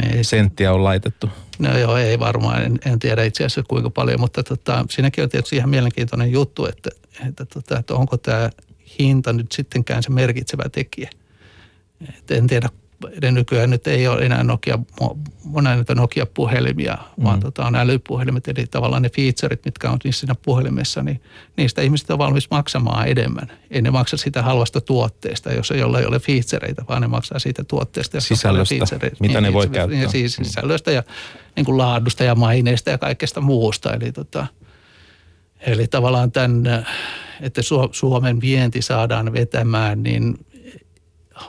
niin. 0.02 0.24
senttiä 0.24 0.72
ole 0.72 0.82
laitettu. 0.82 1.30
No 1.58 1.78
joo, 1.78 1.96
ei 1.96 2.18
varmaan. 2.18 2.62
En, 2.62 2.78
en 2.86 2.98
tiedä 2.98 3.24
itse 3.24 3.44
asiassa 3.44 3.62
kuinka 3.68 3.90
paljon, 3.90 4.20
mutta 4.20 4.42
tota, 4.42 4.84
siinäkin 4.90 5.24
on 5.24 5.30
tietysti 5.30 5.56
ihan 5.56 5.70
mielenkiintoinen 5.70 6.32
juttu, 6.32 6.66
että, 6.66 6.90
että, 7.28 7.44
tota, 7.44 7.78
että 7.78 7.94
onko 7.94 8.16
tämä 8.16 8.50
hinta 8.98 9.32
nyt 9.32 9.52
sittenkään 9.52 10.02
se 10.02 10.10
merkitsevä 10.10 10.68
tekijä. 10.68 11.10
Et 12.08 12.30
en 12.30 12.46
tiedä 12.46 12.68
ne 13.22 13.30
nykyään 13.30 13.70
nyt 13.70 13.86
ei 13.86 14.08
ole 14.08 14.24
enää 14.24 14.42
Nokia, 14.42 14.78
näitä 15.62 15.94
Nokia-puhelimia, 15.94 16.98
mm. 17.16 17.24
vaan 17.24 17.40
tota 17.40 17.66
on 17.66 17.74
älypuhelimet, 17.74 18.48
eli 18.48 18.66
tavallaan 18.66 19.02
ne 19.02 19.10
featureit, 19.10 19.64
mitkä 19.64 19.90
on 19.90 19.98
niissä 20.04 20.20
siinä 20.20 20.34
puhelimessa, 20.34 21.02
niin 21.02 21.22
niistä 21.56 21.82
ihmiset 21.82 22.10
on 22.10 22.18
valmis 22.18 22.50
maksamaan 22.50 23.08
enemmän. 23.08 23.52
Ei 23.70 23.82
ne 23.82 23.90
maksa 23.90 24.16
sitä 24.16 24.42
halvasta 24.42 24.80
tuotteesta, 24.80 25.52
jos 25.52 25.70
ei 25.70 25.82
ole, 25.82 25.98
ei 25.98 26.06
ole 26.06 26.18
featureita, 26.18 26.84
vaan 26.88 27.02
ne 27.02 27.08
maksaa 27.08 27.38
siitä 27.38 27.64
tuotteesta. 27.64 28.20
Sisällöstä, 28.20 28.74
mitä 29.20 29.40
niin, 29.40 29.42
ne 29.42 29.52
voi 29.52 29.68
käyttää. 29.68 29.98
Niin, 29.98 30.10
siis 30.10 30.38
mm. 30.38 30.44
sisällöstä 30.44 30.90
ja 30.90 31.02
niin 31.56 31.64
kuin 31.64 31.78
laadusta 31.78 32.24
ja 32.24 32.34
maineista 32.34 32.90
ja 32.90 32.98
kaikesta 32.98 33.40
muusta. 33.40 33.92
Eli, 33.92 34.12
tota, 34.12 34.46
eli 35.60 35.86
tavallaan 35.86 36.32
tämän, 36.32 36.86
että 37.40 37.60
Suomen 37.92 38.40
vienti 38.40 38.82
saadaan 38.82 39.32
vetämään, 39.32 40.02
niin 40.02 40.38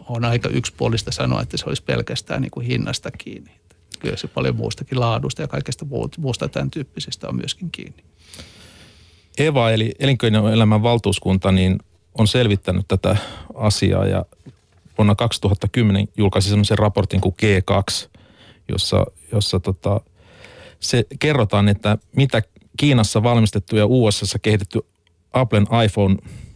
on 0.09 0.25
aika 0.25 0.49
yksipuolista 0.49 1.11
sanoa, 1.11 1.41
että 1.41 1.57
se 1.57 1.65
olisi 1.67 1.83
pelkästään 1.83 2.41
niin 2.41 2.51
kuin 2.51 2.65
hinnasta 2.65 3.11
kiinni. 3.11 3.51
Kyllä 3.99 4.17
se 4.17 4.27
paljon 4.27 4.55
muustakin 4.55 4.99
laadusta 4.99 5.41
ja 5.41 5.47
kaikesta 5.47 5.85
muusta 6.17 6.49
tämän 6.49 6.71
tyyppisestä 6.71 7.27
on 7.27 7.35
myöskin 7.35 7.71
kiinni. 7.71 8.03
Eva 9.37 9.71
eli 9.71 9.91
elinkeinoelämän 9.99 10.83
valtuuskunta 10.83 11.51
niin 11.51 11.79
on 12.17 12.27
selvittänyt 12.27 12.87
tätä 12.87 13.17
asiaa 13.53 14.05
ja 14.05 14.25
vuonna 14.97 15.15
2010 15.15 16.07
julkaisi 16.17 16.49
sellaisen 16.49 16.77
raportin 16.77 17.21
kuin 17.21 17.35
G2, 17.41 18.09
jossa, 18.69 19.05
jossa 19.31 19.59
tota, 19.59 20.01
se 20.79 21.05
kerrotaan, 21.19 21.67
että 21.67 21.97
mitä 22.15 22.41
Kiinassa 22.77 23.23
valmistettu 23.23 23.75
ja 23.75 23.85
USAssa 23.85 24.39
kehitetty 24.39 24.79
Applen 25.33 25.67
iPhone, 25.85 26.15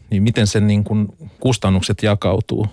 niin 0.09 0.23
miten 0.23 0.47
sen 0.47 0.67
niin 0.67 0.83
kuin 0.83 1.07
kustannukset 1.39 2.03
jakautuu. 2.03 2.67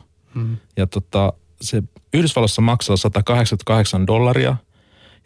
Ja 0.77 0.87
tota, 0.87 1.33
se 1.61 1.83
Yhdysvalloissa 2.15 2.63
maksaa 2.63 2.97
188 2.97 4.07
dollaria 4.07 4.57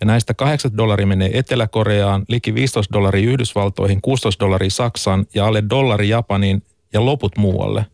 ja 0.01 0.07
näistä 0.07 0.35
8 0.35 0.77
dollaria 0.77 1.07
menee 1.07 1.39
Etelä-Koreaan, 1.39 2.25
liki 2.29 2.55
15 2.55 2.93
dollaria 2.93 3.31
Yhdysvaltoihin, 3.31 4.01
16 4.03 4.45
dollaria 4.45 4.71
Saksaan 4.71 5.27
ja 5.35 5.47
alle 5.47 5.65
dollari 5.71 6.09
Japaniin 6.09 6.63
ja 6.93 7.05
loput 7.05 7.37
muualle. 7.37 7.87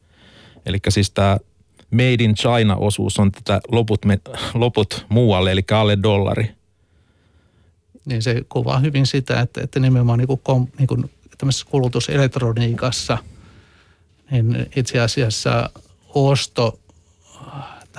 Eli 0.67 0.79
siis 0.89 1.11
tämä 1.11 1.37
Made 1.91 2.25
in 2.25 2.35
China-osuus 2.35 3.19
on 3.19 3.33
tätä 3.33 3.61
loput, 3.69 4.05
me, 4.05 4.21
loput 4.55 5.07
muualle, 5.09 5.53
eli 5.53 5.63
alle 5.73 5.99
dollari. 6.03 6.51
Niin 8.05 8.23
se 8.23 8.45
kuvaa 8.49 8.79
hyvin 8.79 9.07
sitä, 9.07 9.41
että, 9.41 9.61
että 9.61 9.81
nimenomaan 9.81 10.19
niin 10.19 10.29
kuin, 10.29 10.73
niin 10.79 10.87
kuin 10.87 11.11
tämmöisessä 11.39 11.67
kulutuselektroniikassa, 11.71 13.19
niin 14.31 14.67
itse 14.77 15.01
asiassa 15.01 15.71
osto 16.15 16.79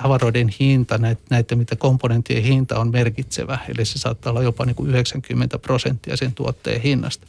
tavaroiden 0.02 0.48
hinta, 0.60 0.98
näiden 1.30 1.58
mitä 1.58 1.76
komponenttien 1.76 2.42
hinta 2.42 2.78
on 2.78 2.90
merkitsevä. 2.90 3.58
Eli 3.68 3.84
se 3.84 3.98
saattaa 3.98 4.30
olla 4.30 4.42
jopa 4.42 4.64
niin 4.64 4.76
kuin 4.76 4.90
90 4.90 5.58
prosenttia 5.58 6.16
sen 6.16 6.34
tuotteen 6.34 6.80
hinnasta. 6.80 7.26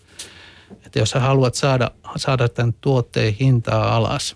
Että 0.86 1.00
jos 1.00 1.10
sä 1.10 1.20
haluat 1.20 1.56
saada, 1.56 1.92
saada 2.16 2.50
tämän 2.50 2.74
tuotteen 2.82 3.34
hintaa 3.34 3.96
alas, 3.96 4.36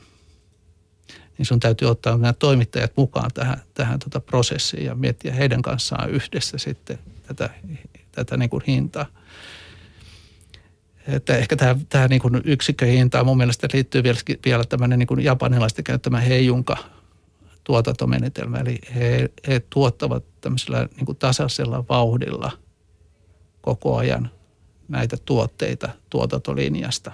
niin 1.38 1.46
sun 1.46 1.60
täytyy 1.60 1.90
ottaa 1.90 2.18
nämä 2.18 2.34
toimittajat 2.34 2.92
mukaan 2.98 3.32
tähän, 3.34 3.62
tähän 3.74 4.00
tota 4.00 4.20
prosessiin 4.20 4.86
ja 4.86 4.96
miettiä 4.96 5.34
heidän 5.34 5.62
kanssaan 5.62 6.10
yhdessä 6.10 6.58
sitten 6.58 7.00
tätä, 7.28 7.50
tätä 8.12 8.38
niin 8.38 8.50
kuin 8.50 8.64
hintaa. 8.68 9.06
Että 11.08 11.38
ehkä 11.38 11.56
tämä, 11.56 11.76
tämä 11.90 12.08
niin 12.08 12.22
kuin 12.22 12.42
yksikköhinta 12.46 13.24
mun 13.24 13.38
mielestä 13.38 13.68
liittyy 13.74 14.04
vielä, 14.04 14.20
vielä 14.46 14.64
tämmöinen 14.64 15.00
niin 15.00 15.08
kuin 15.08 15.24
japanilaisten 15.24 15.84
käyttämä 15.84 16.20
heijunka 16.20 16.78
tuotantomenetelmä. 17.64 18.58
Eli 18.58 18.80
he, 18.96 19.30
he 19.48 19.60
tuottavat 19.70 20.24
tämmöisellä 20.42 20.90
niin 20.96 21.06
kuin 21.06 21.18
tasaisella 21.18 21.84
vauhdilla 21.90 22.52
koko 23.62 23.98
ajan 23.98 24.32
näitä 24.88 25.18
tuotteita 25.26 25.90
tuotantolinjasta. 26.10 27.12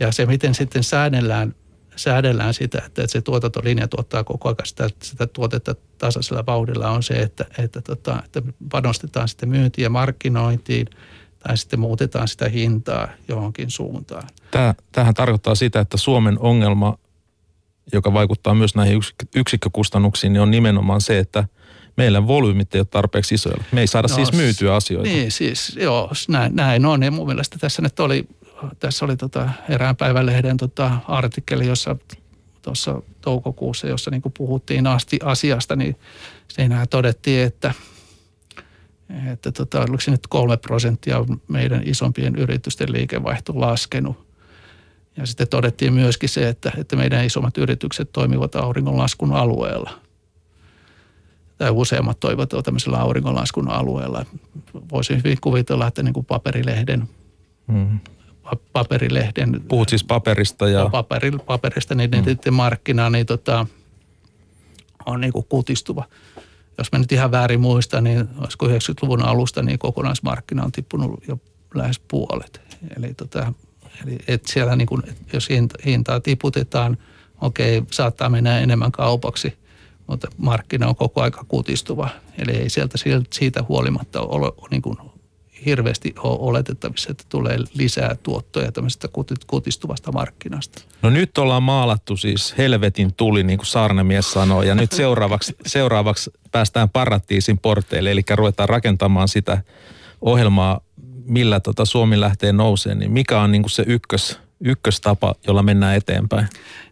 Ja 0.00 0.12
se, 0.12 0.26
miten 0.26 0.54
sitten 0.54 0.84
säädellään, 0.84 1.54
säädellään 1.96 2.54
sitä, 2.54 2.82
että 2.86 3.06
se 3.06 3.20
tuotantolinja 3.20 3.88
tuottaa 3.88 4.24
koko 4.24 4.48
ajan 4.48 4.56
sitä, 4.66 4.90
sitä 5.02 5.26
tuotetta 5.26 5.74
tasaisella 5.98 6.46
vauhdilla, 6.46 6.90
on 6.90 7.02
se, 7.02 7.14
että, 7.14 7.44
että, 7.58 7.80
tota, 7.80 8.22
että 8.24 8.42
panostetaan 8.70 9.28
sitten 9.28 9.48
myyntiin 9.48 9.82
ja 9.82 9.90
markkinointiin 9.90 10.86
tai 11.38 11.56
sitten 11.56 11.80
muutetaan 11.80 12.28
sitä 12.28 12.48
hintaa 12.48 13.08
johonkin 13.28 13.70
suuntaan. 13.70 14.28
Tämä, 14.50 14.74
tämähän 14.92 15.14
tarkoittaa 15.14 15.54
sitä, 15.54 15.80
että 15.80 15.96
Suomen 15.96 16.38
ongelma 16.38 16.98
joka 17.92 18.12
vaikuttaa 18.12 18.54
myös 18.54 18.74
näihin 18.74 19.00
yksikkökustannuksiin, 19.36 20.32
niin 20.32 20.40
on 20.40 20.50
nimenomaan 20.50 21.00
se, 21.00 21.18
että 21.18 21.44
meillä 21.96 22.26
volyymit 22.26 22.74
ei 22.74 22.80
ole 22.80 22.86
tarpeeksi 22.90 23.34
isoja. 23.34 23.64
Me 23.72 23.80
ei 23.80 23.86
saada 23.86 24.08
no, 24.08 24.14
siis 24.14 24.32
myytyä 24.32 24.74
asioita. 24.74 25.08
Niin, 25.08 25.32
siis 25.32 25.76
joo, 25.76 26.10
näin, 26.28 26.56
näin 26.56 26.86
on. 26.86 27.02
Ja 27.02 27.10
mun 27.10 27.26
mielestä 27.26 27.58
tässä 27.58 27.82
nyt 27.82 28.00
oli, 28.00 28.28
tässä 28.78 29.04
oli 29.04 29.16
tota 29.16 29.48
erään 29.68 29.96
päivälehden 29.96 30.56
tota 30.56 30.90
artikkeli, 31.08 31.66
jossa 31.66 31.96
tuossa 32.62 33.02
toukokuussa, 33.20 33.88
jossa 33.88 34.10
niin 34.10 34.22
puhuttiin 34.36 34.86
asti 34.86 35.18
asiasta, 35.24 35.76
niin 35.76 35.96
siinä 36.48 36.86
todettiin, 36.86 37.42
että, 37.42 37.74
että 39.32 39.52
tota, 39.52 39.80
oliko 39.80 40.00
se 40.00 40.10
nyt 40.10 40.26
kolme 40.26 40.56
prosenttia 40.56 41.24
meidän 41.48 41.82
isompien 41.84 42.36
yritysten 42.36 42.92
liikevaihto 42.92 43.60
laskenut 43.60 44.27
ja 45.18 45.26
sitten 45.26 45.48
todettiin 45.48 45.92
myöskin 45.92 46.28
se, 46.28 46.48
että, 46.48 46.72
että 46.78 46.96
meidän 46.96 47.24
isommat 47.24 47.58
yritykset 47.58 48.12
toimivat 48.12 48.56
auringonlaskun 48.56 49.32
alueella. 49.32 49.90
Tai 51.58 51.70
useammat 51.70 52.20
toivat 52.20 52.50
tämmöisellä 52.64 52.98
auringonlaskun 52.98 53.70
alueella. 53.70 54.26
Voisin 54.92 55.16
hyvin 55.16 55.38
kuvitella, 55.40 55.86
että 55.86 56.02
niin 56.02 56.14
kuin 56.14 56.26
paperilehden 56.26 57.08
hmm 57.72 57.98
paperilehden. 58.72 59.62
Puhut 59.68 59.88
siis 59.88 60.04
paperista 60.04 60.68
ja... 60.68 60.88
Paperi, 60.88 61.30
paperista, 61.30 61.94
niin 61.94 62.10
hmm. 62.14 62.54
markkina 62.54 63.10
niin 63.10 63.26
tota, 63.26 63.66
on 65.06 65.20
niin 65.20 65.32
kuin 65.32 65.46
kutistuva. 65.48 66.04
Jos 66.78 66.92
mä 66.92 66.98
nyt 66.98 67.12
ihan 67.12 67.30
väärin 67.30 67.60
muistan, 67.60 68.04
niin 68.04 68.28
olisiko 68.38 68.66
90-luvun 68.66 69.22
alusta, 69.22 69.62
niin 69.62 69.78
kokonaismarkkina 69.78 70.64
on 70.64 70.72
tippunut 70.72 71.28
jo 71.28 71.40
lähes 71.74 71.98
puolet. 71.98 72.60
Eli 72.96 73.14
tota, 73.14 73.52
Eli 74.06 74.18
että 74.28 74.52
siellä 74.52 74.76
niin 74.76 74.86
kuin, 74.86 75.02
jos 75.32 75.48
hintaa 75.86 76.20
tiputetaan, 76.20 76.98
okei, 77.40 77.82
saattaa 77.90 78.28
mennä 78.28 78.58
enemmän 78.58 78.92
kaupaksi, 78.92 79.58
mutta 80.06 80.28
markkina 80.36 80.88
on 80.88 80.96
koko 80.96 81.22
aika 81.22 81.44
kutistuva. 81.48 82.08
Eli 82.38 82.52
ei 82.52 82.70
sieltä 82.70 82.98
siitä 83.32 83.64
huolimatta 83.68 84.20
ole 84.20 84.52
niin 84.70 84.82
kuin 84.82 84.96
hirveästi 85.66 86.14
ole 86.18 86.38
oletettavissa, 86.40 87.10
että 87.10 87.24
tulee 87.28 87.58
lisää 87.74 88.16
tuottoja 88.22 88.72
tämmöisestä 88.72 89.08
kutistuvasta 89.46 90.12
markkinasta. 90.12 90.82
No 91.02 91.10
nyt 91.10 91.38
ollaan 91.38 91.62
maalattu 91.62 92.16
siis 92.16 92.54
helvetin 92.58 93.14
tuli, 93.14 93.42
niin 93.42 93.58
kuin 93.58 93.66
Saarnemies 93.66 94.32
sanoo, 94.32 94.62
ja 94.62 94.74
nyt 94.74 94.92
seuraavaksi, 94.92 95.56
seuraavaksi 95.66 96.30
päästään 96.52 96.90
paratiisin 96.90 97.58
porteille, 97.58 98.10
eli 98.10 98.22
ruvetaan 98.34 98.68
rakentamaan 98.68 99.28
sitä 99.28 99.62
ohjelmaa 100.20 100.80
millä 101.28 101.60
tota 101.60 101.84
Suomi 101.84 102.20
lähtee 102.20 102.52
nouseen, 102.52 102.98
niin 102.98 103.12
mikä 103.12 103.40
on 103.40 103.52
niin 103.52 103.62
kuin 103.62 103.70
se 103.70 103.84
ykkös, 103.86 104.38
ykköstapa, 104.60 105.34
jolla 105.46 105.62
mennään 105.62 105.96
eteenpäin? 105.96 106.48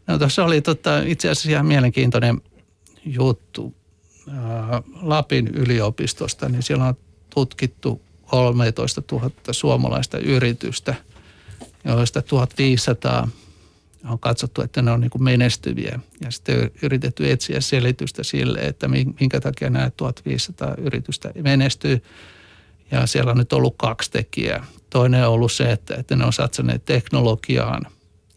No 0.06 0.18
tuossa 0.18 0.44
oli 0.44 0.60
tota, 0.60 0.98
itse 0.98 1.30
asiassa 1.30 1.50
ihan 1.50 1.66
mielenkiintoinen 1.66 2.40
juttu 3.04 3.74
ää, 4.28 4.82
Lapin 5.02 5.48
yliopistosta, 5.48 6.48
niin 6.48 6.62
siellä 6.62 6.84
on 6.84 6.96
tutkittu 7.34 8.02
13 8.26 9.02
000 9.12 9.30
suomalaista 9.50 10.18
yritystä, 10.18 10.94
joista 11.84 12.22
1500 12.22 13.28
on 14.04 14.18
katsottu, 14.18 14.62
että 14.62 14.82
ne 14.82 14.90
on 14.90 15.00
niin 15.00 15.10
menestyviä. 15.18 16.00
Ja 16.20 16.30
sitten 16.30 16.70
yritetty 16.82 17.30
etsiä 17.30 17.60
selitystä 17.60 18.22
sille, 18.22 18.58
että 18.58 18.88
minkä 18.88 19.40
takia 19.40 19.70
nämä 19.70 19.90
1500 19.90 20.74
yritystä 20.78 21.30
menestyy. 21.42 22.02
Ja 22.90 23.06
siellä 23.06 23.30
on 23.30 23.38
nyt 23.38 23.52
ollut 23.52 23.74
kaksi 23.78 24.10
tekijää. 24.10 24.66
Toinen 24.90 25.26
on 25.26 25.32
ollut 25.32 25.52
se, 25.52 25.72
että, 25.72 25.94
että 25.94 26.16
ne 26.16 26.24
on 26.24 26.32
satsaneet 26.32 26.84
teknologiaan 26.84 27.86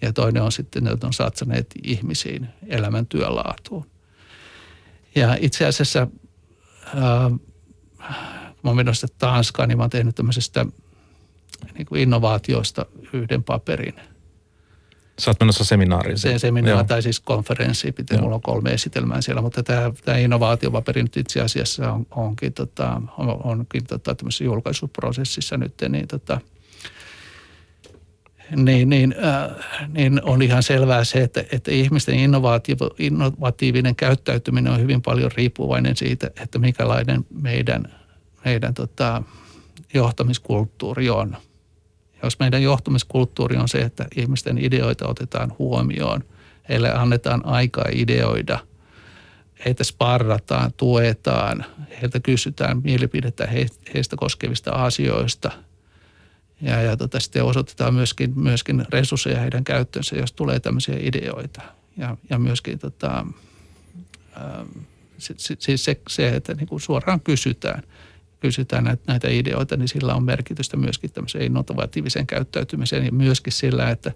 ja 0.02 0.14
toinen 0.14 0.44
on 0.44 0.52
sitten, 0.52 0.88
että 0.88 1.06
ne 1.06 1.08
on 1.08 1.14
satsaneet 1.14 1.68
ihmisiin, 1.84 2.48
elämän 2.68 3.06
työlaatuun. 3.06 3.86
Ja 5.16 5.38
itse 5.40 5.66
asiassa, 5.66 6.08
ää, 6.96 7.30
mä 8.64 8.70
oon 8.70 8.76
menossa 8.76 9.08
Tanskaan, 9.18 9.70
niin 9.70 9.78
mä 9.78 9.84
oon 9.84 9.90
tehnyt 9.90 10.16
tämmöisestä 10.16 10.66
niin 11.74 11.86
kuin 11.86 12.02
innovaatioista 12.02 12.86
yhden 13.14 13.44
paperin– 13.44 13.96
Sä 15.20 15.32
oot 15.32 15.40
menossa 15.40 15.64
seminaariin. 15.64 16.18
Se 16.18 16.40
seminaari 16.40 16.88
tai 16.88 17.02
siis 17.02 17.20
konferenssi, 17.20 17.92
pitää, 17.92 18.22
mulla 18.22 18.36
on 18.36 18.42
kolme 18.42 18.74
esitelmää 18.74 19.22
siellä, 19.22 19.42
mutta 19.42 19.64
tämä, 19.64 19.92
tämä 20.06 20.18
innovaatiopaperi 20.18 21.04
nyt 21.04 21.18
itse 21.18 21.42
asiassa 21.42 21.92
on, 21.94 22.06
onkin, 22.12 22.54
tota, 22.54 23.02
on, 23.18 23.42
onkin 23.44 23.86
tota, 23.86 24.16
tämmöisessä 24.16 24.44
julkaisuprosessissa 24.44 25.58
nyt, 25.58 25.74
niin, 25.90 26.08
tota, 26.08 26.42
niin, 28.56 28.90
niin, 28.90 29.16
äh, 29.24 29.66
niin 29.88 30.22
on 30.24 30.42
ihan 30.42 30.64
selvää 30.64 31.04
se, 31.04 31.24
että, 31.24 31.44
että 31.52 31.72
ihmisten 31.72 32.16
innovatiivinen 33.00 33.96
käyttäytyminen 33.96 34.74
on 34.74 34.80
hyvin 34.80 35.02
paljon 35.02 35.32
riippuvainen 35.36 35.96
siitä, 35.96 36.28
että 36.42 36.60
mikälainen 36.60 37.26
meidän, 37.42 37.84
meidän 38.46 38.74
tota, 38.74 39.24
johtamiskulttuuri 39.94 41.10
on– 41.10 41.38
jos 42.24 42.40
meidän 42.40 42.64
johtumiskulttuuri 42.64 43.58
on 43.58 43.68
se, 43.68 43.78
että 43.78 44.06
ihmisten 44.16 44.58
ideoita 44.58 45.08
otetaan 45.08 45.54
huomioon, 45.60 46.24
heille 46.70 46.94
annetaan 46.94 47.46
aikaa 47.46 47.86
ideoida, 47.92 48.60
heitä 49.66 49.84
sparrataan, 49.84 50.74
tuetaan, 50.78 51.66
heiltä 52.02 52.20
kysytään 52.20 52.82
mielipidettä 52.84 53.48
heistä 53.94 54.16
koskevista 54.16 54.72
asioista 54.72 55.52
ja, 56.62 56.82
ja 56.82 56.98
tota, 56.98 57.20
sitten 57.20 57.44
osoitetaan 57.44 57.94
myöskin, 57.94 58.34
myöskin 58.36 58.86
resursseja 58.90 59.40
heidän 59.40 59.64
käyttöönsä, 59.64 60.16
jos 60.16 60.32
tulee 60.32 60.60
tämmöisiä 60.60 60.96
ideoita. 61.00 61.62
Ja, 61.98 62.18
ja 62.30 62.40
myöskin 62.40 62.80
tota, 62.80 63.26
siis 65.18 65.84
se, 65.84 66.00
se, 66.10 66.36
että 66.36 66.54
niin 66.54 66.68
kuin 66.68 66.82
suoraan 66.82 67.20
kysytään– 67.20 67.84
kysytään 68.40 68.84
näitä, 68.84 69.04
näitä 69.08 69.28
ideoita, 69.30 69.78
niin 69.78 69.88
sillä 69.88 70.16
on 70.16 70.24
merkitystä 70.24 70.78
myöskin 70.78 71.12
tämmöiseen 71.12 71.46
innovatiiviseen 71.46 72.28
käyttäytymiseen 72.28 73.06
ja 73.06 73.12
myöskin 73.12 73.54
sillä, 73.54 73.90
että, 73.90 74.12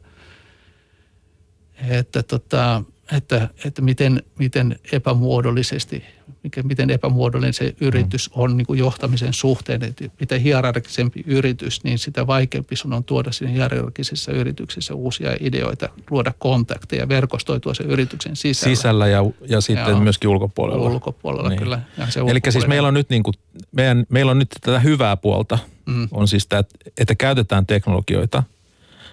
että, 1.89 2.23
tota, 2.23 2.83
että, 3.11 3.49
että 3.65 3.81
miten, 3.81 4.23
miten 4.39 4.79
epämuodollisesti 4.91 6.03
mikä, 6.43 6.63
miten 6.63 6.89
epämuodollinen 6.89 7.53
se 7.53 7.75
yritys 7.81 8.29
on 8.33 8.57
niin 8.57 8.65
kuin 8.67 8.79
johtamisen 8.79 9.33
suhteen. 9.33 9.83
Että 9.83 10.05
mitä 10.19 10.37
hierarkisempi 10.37 11.23
yritys, 11.27 11.83
niin 11.83 11.99
sitä 11.99 12.27
vaikeampi 12.27 12.75
sun 12.75 12.93
on 12.93 13.03
tuoda 13.03 13.31
sinne 13.31 13.53
hierarkisissa 13.53 14.31
yrityksissä 14.31 14.93
uusia 14.93 15.35
ideoita, 15.39 15.89
luoda 16.09 16.33
kontakteja, 16.39 17.09
verkostoitua 17.09 17.73
sen 17.73 17.85
yrityksen 17.85 18.35
sisällä. 18.35 18.75
Sisällä 18.75 19.07
ja, 19.07 19.25
ja 19.49 19.61
sitten 19.61 19.89
Joo. 19.89 19.99
myöskin 19.99 20.29
ulkopuolella. 20.29 20.89
Ulkopuolella, 20.89 21.49
niin. 21.49 21.59
kyllä. 21.59 21.81
Eli 22.27 22.39
siis 22.49 22.67
meillä 22.67 22.87
on 22.87 22.93
nyt, 22.93 23.09
niin 23.09 23.23
kuin, 23.23 23.33
meidän, 23.71 24.05
meillä 24.09 24.31
on 24.31 24.39
nyt 24.39 24.49
tätä 24.61 24.79
hyvää 24.79 25.17
puolta, 25.17 25.59
mm. 25.85 26.07
on 26.11 26.27
siis 26.27 26.47
tämä, 26.47 26.63
että 26.97 27.15
käytetään 27.15 27.65
teknologioita. 27.65 28.43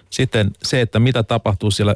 Sitten 0.09 0.51
se, 0.63 0.81
että 0.81 0.99
mitä 0.99 1.23
tapahtuu 1.23 1.71
siellä 1.71 1.95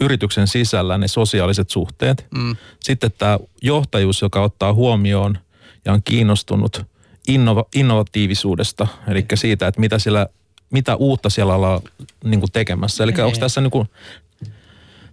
yrityksen 0.00 0.46
sisällä 0.46 0.98
ne 0.98 1.08
sosiaaliset 1.08 1.70
suhteet. 1.70 2.26
Mm. 2.36 2.56
Sitten 2.80 3.10
tämä 3.18 3.38
johtajuus, 3.62 4.22
joka 4.22 4.42
ottaa 4.42 4.74
huomioon 4.74 5.38
ja 5.84 5.92
on 5.92 6.02
kiinnostunut 6.02 6.82
innova, 7.28 7.64
innovatiivisuudesta, 7.74 8.86
eli 9.08 9.24
siitä, 9.34 9.66
että 9.66 9.80
mitä, 9.80 9.98
siellä, 9.98 10.26
mitä 10.70 10.96
uutta 10.96 11.30
siellä 11.30 11.54
ollaan 11.54 11.80
niin 12.24 12.40
kuin 12.40 12.52
tekemässä. 12.52 13.04
Eli 13.04 13.12
onko 13.24 13.38
tässä 13.38 13.60
niin 13.60 13.70
kuin, 13.70 13.88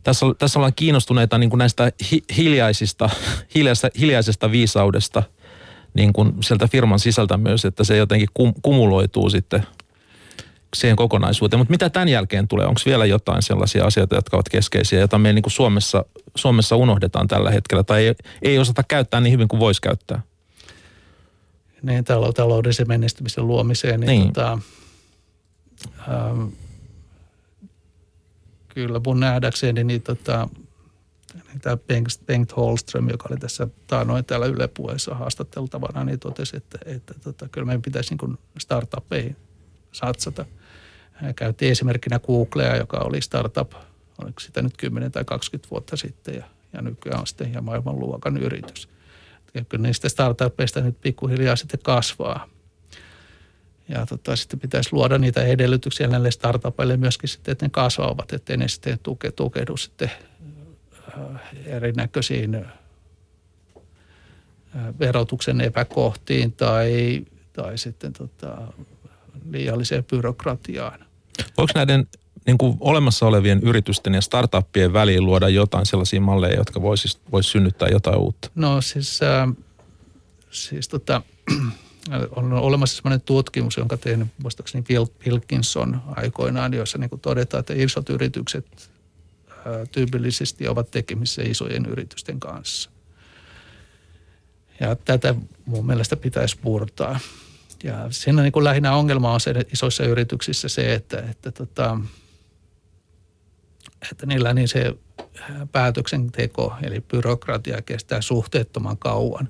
tässä, 0.03 0.25
tässä 0.39 0.59
ollaan 0.59 0.73
kiinnostuneita 0.75 1.37
niin 1.37 1.49
kuin 1.49 1.57
näistä 1.57 1.91
hi, 2.11 2.23
hiljaisista, 2.37 3.09
hiljaisesta, 3.55 3.89
hiljaisesta 3.99 4.51
viisaudesta 4.51 5.23
niin 5.93 6.13
kuin 6.13 6.33
sieltä 6.43 6.67
firman 6.67 6.99
sisältä 6.99 7.37
myös, 7.37 7.65
että 7.65 7.83
se 7.83 7.97
jotenkin 7.97 8.29
kum, 8.33 8.53
kumuloituu 8.61 9.29
sitten– 9.29 9.67
siihen 10.73 10.95
kokonaisuuteen. 10.95 11.59
Mutta 11.59 11.71
mitä 11.71 11.89
tämän 11.89 12.07
jälkeen 12.09 12.47
tulee? 12.47 12.65
Onko 12.65 12.81
vielä 12.85 13.05
jotain 13.05 13.41
sellaisia 13.41 13.85
asioita, 13.85 14.15
jotka 14.15 14.37
ovat 14.37 14.49
keskeisiä, 14.49 14.99
joita 14.99 15.17
me 15.17 15.33
niin 15.33 15.43
kuin 15.43 15.51
Suomessa, 15.51 16.05
Suomessa 16.35 16.75
unohdetaan 16.75 17.27
tällä 17.27 17.51
hetkellä 17.51 17.83
tai 17.83 18.05
ei, 18.05 18.15
ei 18.41 18.59
osata 18.59 18.83
käyttää 18.83 19.21
niin 19.21 19.33
hyvin 19.33 19.47
kuin 19.47 19.59
voisi 19.59 19.81
käyttää? 19.81 20.21
Niin, 21.81 22.03
taloudellisen 22.35 22.87
menestymisen 22.87 23.47
luomiseen. 23.47 23.99
Niin, 23.99 24.07
niin. 24.07 24.33
Tota, 24.33 24.59
ähm, 26.09 26.47
kyllä 28.69 29.01
mun 29.05 29.19
nähdäkseni 29.19 29.83
niin 29.83 30.01
tota, 30.01 30.49
niin 31.33 31.61
tämä 31.61 31.77
Bengt, 31.77 32.25
Bengt 32.25 32.55
Holström, 32.57 33.09
joka 33.09 33.27
oli 33.31 33.37
tässä 33.37 33.67
taanoin 33.87 34.25
täällä 34.25 34.45
Yle 34.45 34.67
Puheessa 34.67 35.15
haastatteltavana, 35.15 36.03
niin 36.03 36.19
totesi, 36.19 36.57
että, 36.57 36.77
että 36.85 37.13
tota, 37.23 37.49
kyllä 37.49 37.65
meidän 37.65 37.81
pitäisi 37.81 38.15
niin 38.15 38.37
startupeihin 38.57 39.35
satsata– 39.91 40.45
käytti 41.35 41.69
esimerkkinä 41.69 42.19
Googlea, 42.19 42.75
joka 42.75 42.97
oli 42.97 43.21
startup, 43.21 43.73
oliko 44.23 44.39
sitä 44.39 44.61
nyt 44.61 44.77
10 44.77 45.11
tai 45.11 45.23
20 45.25 45.71
vuotta 45.71 45.97
sitten 45.97 46.35
ja, 46.35 46.43
ja 46.73 46.81
nykyään 46.81 47.19
on 47.19 47.27
sitten 47.27 47.51
ihan 47.51 47.63
maailmanluokan 47.63 48.37
yritys. 48.37 48.89
Ja 49.53 49.65
kyllä 49.65 49.81
niistä 49.81 50.09
startupeista 50.09 50.81
nyt 50.81 51.01
pikkuhiljaa 51.01 51.55
sitten 51.55 51.79
kasvaa. 51.83 52.47
Ja 53.89 54.05
tota, 54.05 54.35
sitten 54.35 54.59
pitäisi 54.59 54.89
luoda 54.93 55.17
niitä 55.17 55.43
edellytyksiä 55.43 56.07
näille 56.07 56.31
startupeille 56.31 56.97
myöskin 56.97 57.29
sitten, 57.29 57.51
että 57.51 57.65
ne 57.65 57.69
kasvavat, 57.69 58.33
ettei 58.33 58.57
ne 58.57 58.67
sitten 58.67 58.99
tuke, 59.03 59.31
tukehdu 59.31 59.77
sitten 59.77 60.11
äh, 61.07 61.41
erinäköisiin 61.65 62.55
äh, 62.55 62.63
verotuksen 64.99 65.61
epäkohtiin 65.61 66.51
tai, 66.51 67.25
tai 67.53 67.77
sitten 67.77 68.13
tota, 68.13 68.57
liialliseen 69.49 70.03
byrokratiaan. 70.03 71.05
Voiko 71.57 71.71
näiden 71.75 72.07
niin 72.45 72.57
kuin 72.57 72.77
olemassa 72.79 73.25
olevien 73.25 73.59
yritysten 73.63 74.13
ja 74.13 74.21
startuppien 74.21 74.93
väliin 74.93 75.25
luoda 75.25 75.49
jotain 75.49 75.85
sellaisia 75.85 76.21
malleja, 76.21 76.55
jotka 76.55 76.81
voisi 76.81 77.17
vois 77.31 77.51
synnyttää 77.51 77.87
jotain 77.87 78.17
uutta? 78.17 78.49
No 78.55 78.81
siis, 78.81 79.21
äh, 79.21 79.55
siis 80.51 80.87
tota, 80.87 81.21
on 82.35 82.53
olemassa 82.53 82.95
sellainen 82.95 83.21
tutkimus, 83.21 83.77
jonka 83.77 83.97
tein 83.97 84.31
muistaakseni 84.43 84.83
Wilkinson 85.25 86.01
aikoinaan, 86.07 86.73
jossa 86.73 86.97
niin 86.97 87.09
kuin 87.09 87.19
todetaan, 87.21 87.59
että 87.59 87.73
isot 87.73 88.09
yritykset 88.09 88.89
äh, 89.49 89.55
tyypillisesti 89.91 90.67
ovat 90.67 90.91
tekemisissä 90.91 91.41
isojen 91.41 91.85
yritysten 91.85 92.39
kanssa. 92.39 92.89
Ja 94.79 94.95
tätä 94.95 95.35
mun 95.65 95.85
mielestä 95.85 96.17
pitäisi 96.17 96.57
purtaa. 96.61 97.19
Ja 97.83 98.07
siinä 98.09 98.41
niin 98.41 98.51
kuin 98.51 98.63
lähinnä 98.63 98.95
ongelma 98.95 99.33
on 99.33 99.39
se 99.39 99.53
isoissa 99.73 100.03
yrityksissä 100.03 100.69
se, 100.69 100.93
että, 100.93 101.23
että, 101.31 101.51
tota, 101.51 101.99
että 104.11 104.25
niillä 104.25 104.53
niin 104.53 104.67
se 104.67 104.95
päätöksenteko 105.71 106.75
eli 106.83 107.01
byrokratia 107.01 107.81
kestää 107.81 108.21
suhteettoman 108.21 108.97
kauan 108.97 109.49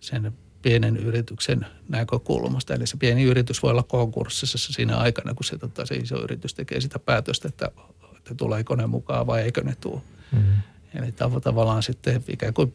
sen 0.00 0.32
pienen 0.62 0.96
yrityksen 0.96 1.66
näkökulmasta. 1.88 2.74
Eli 2.74 2.86
se 2.86 2.96
pieni 2.96 3.24
yritys 3.24 3.62
voi 3.62 3.70
olla 3.70 3.82
konkurssissa 3.82 4.58
siinä 4.58 4.96
aikana, 4.96 5.34
kun 5.34 5.44
se, 5.44 5.58
tota, 5.58 5.86
se 5.86 5.94
iso 5.94 6.22
yritys 6.22 6.54
tekee 6.54 6.80
sitä 6.80 6.98
päätöstä, 6.98 7.48
että, 7.48 7.70
että 8.16 8.34
tuleeko 8.34 8.76
ne 8.76 8.86
mukaan 8.86 9.26
vai 9.26 9.42
eikö 9.42 9.64
ne 9.64 9.76
tule. 9.80 10.00
Mm-hmm. 10.32 10.52
Eli 10.94 11.12
tavallaan 11.42 11.82
sitten 11.82 12.24
ikään 12.28 12.54
kuin 12.54 12.74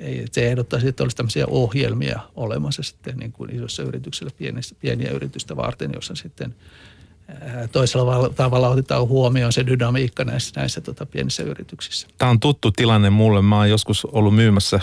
ei, 0.00 0.24
se 0.32 0.46
ehdottaisi, 0.46 0.88
että 0.88 1.02
olisi 1.02 1.16
tämmöisiä 1.16 1.46
ohjelmia 1.46 2.20
olemassa 2.36 2.82
sitten 2.82 3.16
niin 3.16 3.32
kuin 3.32 3.54
isossa 3.54 3.82
yrityksellä 3.82 4.30
pienissä, 4.38 4.74
pieniä 4.80 5.10
yritystä 5.10 5.56
varten, 5.56 5.90
jossa 5.94 6.14
sitten 6.14 6.54
toisella 7.72 8.28
tavalla 8.28 8.68
otetaan 8.68 9.08
huomioon 9.08 9.52
se 9.52 9.66
dynamiikka 9.66 10.24
näissä, 10.24 10.60
näissä 10.60 10.80
tota, 10.80 11.06
pienissä 11.06 11.42
yrityksissä. 11.42 12.08
Tämä 12.18 12.30
on 12.30 12.40
tuttu 12.40 12.70
tilanne 12.70 13.10
mulle. 13.10 13.42
Mä 13.42 13.56
oon 13.56 13.70
joskus 13.70 14.04
ollut 14.04 14.34
myymässä 14.34 14.80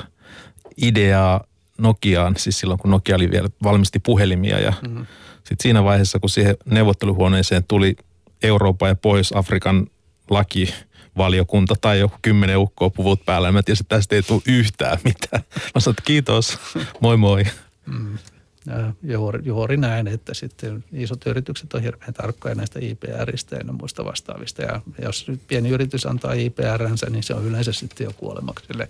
ideaa 0.82 1.43
Nokiaan, 1.77 2.36
siis 2.38 2.60
silloin 2.60 2.80
kun 2.80 2.91
Nokia 2.91 3.15
oli 3.15 3.32
vielä 3.32 3.49
valmisti 3.63 3.99
puhelimia 3.99 4.60
ja 4.60 4.73
mm-hmm. 4.82 5.06
sitten 5.38 5.58
siinä 5.60 5.84
vaiheessa, 5.84 6.19
kun 6.19 6.30
siihen 6.30 6.58
neuvotteluhuoneeseen 6.65 7.63
tuli 7.63 7.95
Euroopan 8.43 8.89
ja 8.89 8.95
Pohjois-Afrikan 8.95 9.88
laki 10.30 10.73
valiokunta 11.17 11.75
tai 11.82 11.99
joku 11.99 12.15
kymmenen 12.21 12.58
ukkoa 12.58 12.89
puvut 12.89 13.25
päällä. 13.25 13.51
Mä 13.51 13.63
tiesin, 13.63 13.84
että 13.84 13.95
tästä 13.95 14.15
ei 14.15 14.23
tule 14.23 14.41
yhtään 14.45 14.97
mitään. 15.03 15.43
Mä 15.75 15.80
sanoin, 15.80 15.93
että 15.93 16.03
kiitos, 16.06 16.58
moi 17.01 17.17
moi. 17.17 17.43
Mm. 17.86 18.17
Ja 18.65 18.93
juuri, 19.03 19.41
juuri 19.45 19.77
näin, 19.77 20.08
että 20.08 20.34
sitten 20.34 20.84
isot 20.93 21.25
yritykset 21.25 21.73
on 21.73 21.82
hirveän 21.82 22.13
tarkkoja 22.13 22.56
näistä 22.56 22.80
IPRistä 22.82 23.56
ja 23.56 23.73
muista 23.73 24.06
vastaavista. 24.06 24.62
Ja 24.62 24.82
jos 25.01 25.27
nyt 25.27 25.41
pieni 25.47 25.69
yritys 25.69 26.06
antaa 26.06 26.34
IPRnsä, 26.34 27.10
niin 27.10 27.23
se 27.23 27.34
on 27.34 27.45
yleensä 27.45 27.71
sitten 27.73 28.06
jo 28.06 28.13
kuolemaksi 28.13 28.65
sille, 28.65 28.89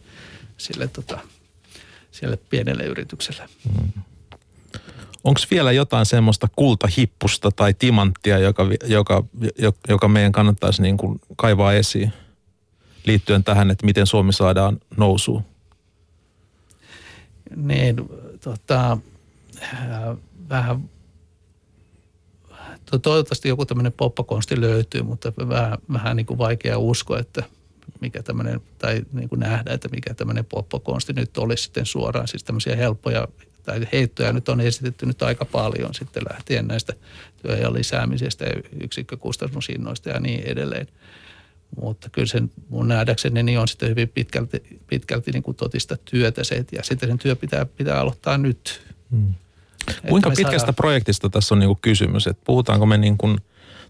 sille, 0.58 0.88
tota, 0.88 1.20
sille 2.12 2.38
pienelle 2.50 2.84
yritykselle. 2.84 3.50
Mm. 3.82 4.04
Onko 5.24 5.40
vielä 5.52 5.72
jotain 5.72 6.06
semmoista 6.06 6.48
kultahippusta 6.56 7.52
tai 7.52 7.74
timanttia, 7.74 8.40
joka, 8.40 8.66
joka, 8.86 9.24
joka 9.90 10.08
meidän 10.08 10.32
kannattaisi 10.32 10.82
niin 10.82 10.98
kuin 10.98 11.22
kaivaa 11.36 11.74
esiin 11.74 12.14
liittyen 13.06 13.44
tähän, 13.44 13.72
että 13.72 13.86
miten 13.86 14.08
Suomi 14.08 14.34
saadaan 14.34 14.78
nousuun? 14.98 15.44
Niin, 17.56 17.96
tota, 18.44 18.98
vähän 20.50 20.90
toivottavasti 23.02 23.50
joku 23.50 23.66
tämmöinen 23.66 23.94
poppakonsti 23.94 24.62
löytyy, 24.62 25.04
mutta 25.04 25.34
vähän, 25.50 25.78
vähän 25.94 26.16
niin 26.18 26.26
kuin 26.26 26.38
vaikea 26.38 26.78
uskoa, 26.78 27.20
että 27.20 27.44
mikä 28.02 28.24
tämmöinen, 28.24 28.62
tai 28.78 29.02
niin 29.14 29.30
kuin 29.30 29.40
nähdä, 29.40 29.74
että 29.74 29.88
mikä 29.88 30.14
tämmöinen 30.14 30.46
poppakonsti 30.46 31.14
nyt 31.14 31.38
olisi 31.38 31.64
sitten 31.64 31.86
suoraan. 31.86 32.28
Siis 32.28 32.44
tämmöisiä 32.44 32.76
helppoja 32.76 33.28
tai 33.64 33.88
heittoja 33.94 34.34
nyt 34.34 34.50
on 34.50 34.62
esitetty 34.62 35.06
nyt 35.06 35.22
aika 35.22 35.46
paljon 35.46 35.94
sitten 35.94 36.24
lähtien 36.32 36.68
näistä 36.68 36.94
työajan 37.42 37.74
lisäämisestä 37.74 38.46
ja 38.46 38.54
yksikkökustannushinnoista 38.84 40.10
ja 40.10 40.20
niin 40.20 40.44
edelleen. 40.48 40.88
Mutta 41.82 42.10
kyllä 42.10 42.28
sen 42.28 42.52
mun 42.70 42.88
nähdäkseni 42.88 43.44
niin 43.44 43.60
on 43.60 43.68
sitten 43.68 43.90
hyvin 43.90 44.10
pitkälti, 44.10 44.64
pitkälti 44.88 45.32
niin 45.32 45.44
kuin 45.44 45.58
totista 45.58 45.98
työtä 46.06 46.44
se, 46.44 46.66
ja 46.72 46.84
sitten 46.84 47.10
sen 47.10 47.18
työ 47.18 47.36
pitää, 47.36 47.66
pitää 47.66 48.00
aloittaa 48.00 48.38
nyt. 48.38 48.82
Hmm. 49.12 49.34
Kuinka 50.10 50.30
pitkästä 50.30 50.60
saadaan... 50.60 50.76
projektista 50.76 51.30
tässä 51.30 51.56
on 51.56 51.60
niin 51.60 51.68
kuin 51.68 51.80
kysymys? 51.82 52.28
Että 52.28 52.44
puhutaanko 52.46 52.86
me 52.86 52.98
niin 52.98 53.18
kuin, 53.18 53.38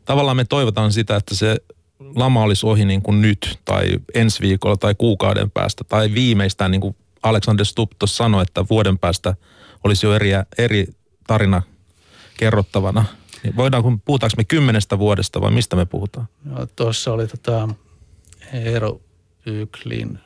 tavallaan 0.05 0.37
me 0.37 0.45
toivotaan 0.45 0.91
sitä, 0.93 1.15
että 1.15 1.35
se 1.35 1.57
lama 2.15 2.43
olisi 2.43 2.65
ohi 2.65 2.85
niin 2.85 3.01
kuin 3.01 3.21
nyt 3.21 3.59
tai 3.65 3.89
ensi 4.13 4.41
viikolla 4.41 4.77
tai 4.77 4.95
kuukauden 4.95 5.51
päästä 5.51 5.83
tai 5.83 6.13
viimeistään 6.13 6.71
niin 6.71 6.81
kuin 6.81 6.95
Alexander 7.23 7.65
Stubb 7.65 7.91
sanoi, 8.05 8.41
että 8.41 8.65
vuoden 8.69 8.99
päästä– 8.99 9.35
olisi 9.83 10.05
jo 10.05 10.13
eri, 10.13 10.29
eri 10.57 10.87
tarina 11.27 11.61
kerrottavana. 12.37 13.05
Niin 13.43 13.55
voidaan, 13.55 14.01
puhutaanko 14.05 14.33
me 14.37 14.43
kymmenestä 14.43 14.99
vuodesta 14.99 15.41
vai 15.41 15.51
mistä 15.51 15.75
me 15.75 15.85
puhutaan? 15.85 16.27
No, 16.43 16.65
tuossa 16.65 17.13
oli 17.13 17.27
tota 17.27 17.69
Eero 18.53 19.01
Yklin, 19.45 20.19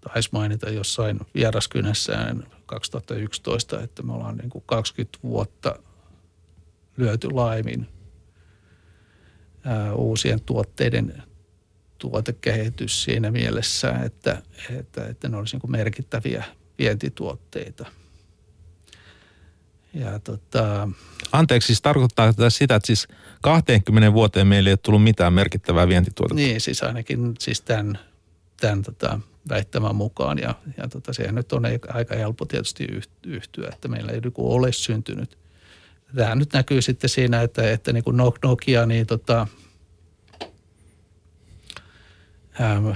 taisi 0.00 0.28
mainita 0.32 0.70
jossain 0.70 1.20
vieraskynässään 1.34 2.46
2011, 2.66 3.80
että 3.80 4.02
me 4.02 4.12
ollaan 4.12 4.36
niin 4.36 4.50
kuin 4.50 4.64
20 4.66 5.18
vuotta 5.22 5.78
lyöty 6.96 7.30
laimin 7.30 7.88
uusien 9.94 10.40
tuotteiden 10.40 11.22
tuotekehitys 11.98 13.04
siinä 13.04 13.30
mielessä, 13.30 13.90
että, 14.04 14.42
että, 14.78 15.06
että 15.06 15.28
ne 15.28 15.36
olisi 15.36 15.56
niin 15.56 15.70
merkittäviä 15.70 16.44
vientituotteita. 16.78 17.86
Ja 19.94 20.18
tota, 20.18 20.88
Anteeksi, 21.32 21.66
siis 21.66 21.82
tarkoittaa 21.82 22.32
tätä 22.32 22.50
sitä, 22.50 22.74
että 22.74 22.86
siis 22.86 23.08
20 23.42 24.12
vuoteen 24.12 24.46
meillä 24.46 24.70
ei 24.70 24.72
ole 24.72 24.78
tullut 24.82 25.02
mitään 25.02 25.32
merkittävää 25.32 25.88
vientituotetta. 25.88 26.34
Niin, 26.34 26.60
siis 26.60 26.82
ainakin 26.82 27.34
siis 27.38 27.60
tämän, 27.60 27.98
tämän 28.60 28.82
tota, 28.82 29.20
väittämän 29.48 29.94
mukaan. 29.94 30.38
Ja, 30.38 30.54
ja 30.76 30.88
tota, 30.88 31.12
sehän 31.12 31.34
nyt 31.34 31.52
on 31.52 31.62
aika 31.94 32.16
helppo 32.16 32.44
tietysti 32.44 32.86
yhtyä, 33.26 33.68
että 33.72 33.88
meillä 33.88 34.12
ei 34.12 34.20
joku 34.24 34.52
ole 34.52 34.72
syntynyt. 34.72 35.38
Tämä 36.14 36.34
nyt 36.34 36.52
näkyy 36.52 36.82
sitten 36.82 37.10
siinä, 37.10 37.42
että, 37.42 37.70
että 37.70 37.92
niin 37.92 38.04
kuin 38.04 38.16
Nokia, 38.42 38.86
niin 38.86 39.06
tota, 39.06 39.46
ähm, 42.60 42.88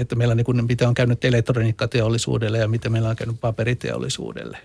että 0.00 0.16
meillä 0.16 0.34
niin 0.34 0.44
kuin, 0.44 0.64
mitä 0.66 0.88
on 0.88 0.94
käynyt 0.94 1.24
elektroniikkateollisuudelle 1.24 2.58
ja 2.58 2.68
mitä 2.68 2.88
meillä 2.88 3.08
on 3.08 3.16
käynyt 3.16 3.40
paperiteollisuudelle. 3.40 4.58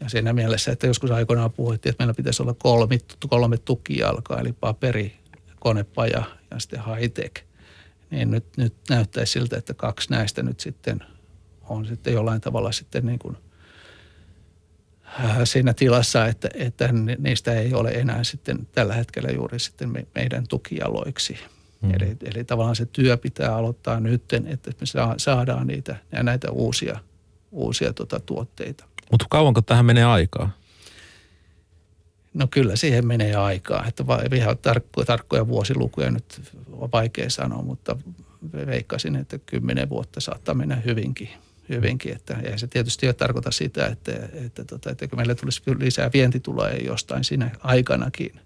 Ja 0.00 0.08
siinä 0.08 0.32
mielessä, 0.32 0.72
että 0.72 0.86
joskus 0.86 1.10
aikoinaan 1.10 1.52
puhuttiin, 1.52 1.90
että 1.90 2.02
meillä 2.02 2.14
pitäisi 2.14 2.42
olla 2.42 2.54
kolme, 2.58 2.98
kolme 3.28 3.56
tukijalkaa, 3.56 4.40
eli 4.40 4.52
paperi, 4.52 5.16
konepaja 5.60 6.22
ja 6.50 6.58
sitten 6.58 6.80
high-tech. 6.84 7.44
Niin 8.10 8.30
nyt, 8.30 8.44
nyt 8.56 8.74
näyttäisi 8.90 9.32
siltä, 9.32 9.56
että 9.56 9.74
kaksi 9.74 10.10
näistä 10.10 10.42
nyt 10.42 10.60
sitten 10.60 11.04
on 11.68 11.86
sitten 11.86 12.12
jollain 12.12 12.40
tavalla 12.40 12.72
sitten 12.72 13.06
niin 13.06 13.18
kuin 13.18 13.36
siinä 15.44 15.74
tilassa, 15.74 16.26
että, 16.26 16.48
että 16.54 16.88
niistä 17.18 17.52
ei 17.52 17.74
ole 17.74 17.90
enää 17.90 18.24
sitten 18.24 18.68
tällä 18.72 18.94
hetkellä 18.94 19.30
juuri 19.30 19.58
sitten 19.58 20.06
meidän 20.14 20.44
tukijaloiksi– 20.48 21.38
Mm. 21.82 21.94
Eli, 21.94 22.16
eli 22.22 22.44
tavallaan 22.44 22.76
se 22.76 22.86
työ 22.86 23.16
pitää 23.16 23.56
aloittaa 23.56 24.00
nyt, 24.00 24.32
että 24.46 24.70
me 24.80 24.86
saadaan 25.16 25.66
niitä 25.66 25.96
ja 26.12 26.22
näitä 26.22 26.50
uusia, 26.50 26.98
uusia 27.50 27.92
tota, 27.92 28.20
tuotteita. 28.20 28.84
Mutta 29.10 29.26
kauanko 29.30 29.62
tähän 29.62 29.84
menee 29.84 30.04
aikaa? 30.04 30.50
No 32.34 32.46
kyllä 32.50 32.76
siihen 32.76 33.06
menee 33.06 33.34
aikaa. 33.34 33.86
Että 33.86 34.04
ihan 34.34 34.58
tarkkoja, 34.58 35.06
tarkkoja 35.06 35.48
vuosilukuja 35.48 36.10
nyt 36.10 36.40
on 36.72 36.92
vaikea 36.92 37.30
sanoa, 37.30 37.62
mutta 37.62 37.96
veikkaisin, 38.66 39.16
että 39.16 39.38
kymmenen 39.38 39.88
vuotta 39.88 40.20
saattaa 40.20 40.54
mennä 40.54 40.76
hyvinkin. 40.76 41.28
Hyvinkin. 41.68 42.12
Että, 42.12 42.36
ja 42.50 42.58
se 42.58 42.66
tietysti 42.66 43.06
ei 43.06 43.14
tarkoita 43.14 43.50
sitä, 43.50 43.86
että, 43.86 44.12
että, 44.32 44.64
tota, 44.64 44.90
että, 44.90 45.04
että 45.04 45.16
meillä 45.16 45.34
tulisi 45.34 45.62
lisää 45.78 46.10
vientituloja 46.12 46.76
jostain 46.76 47.24
siinä 47.24 47.50
aikanakin 47.62 48.40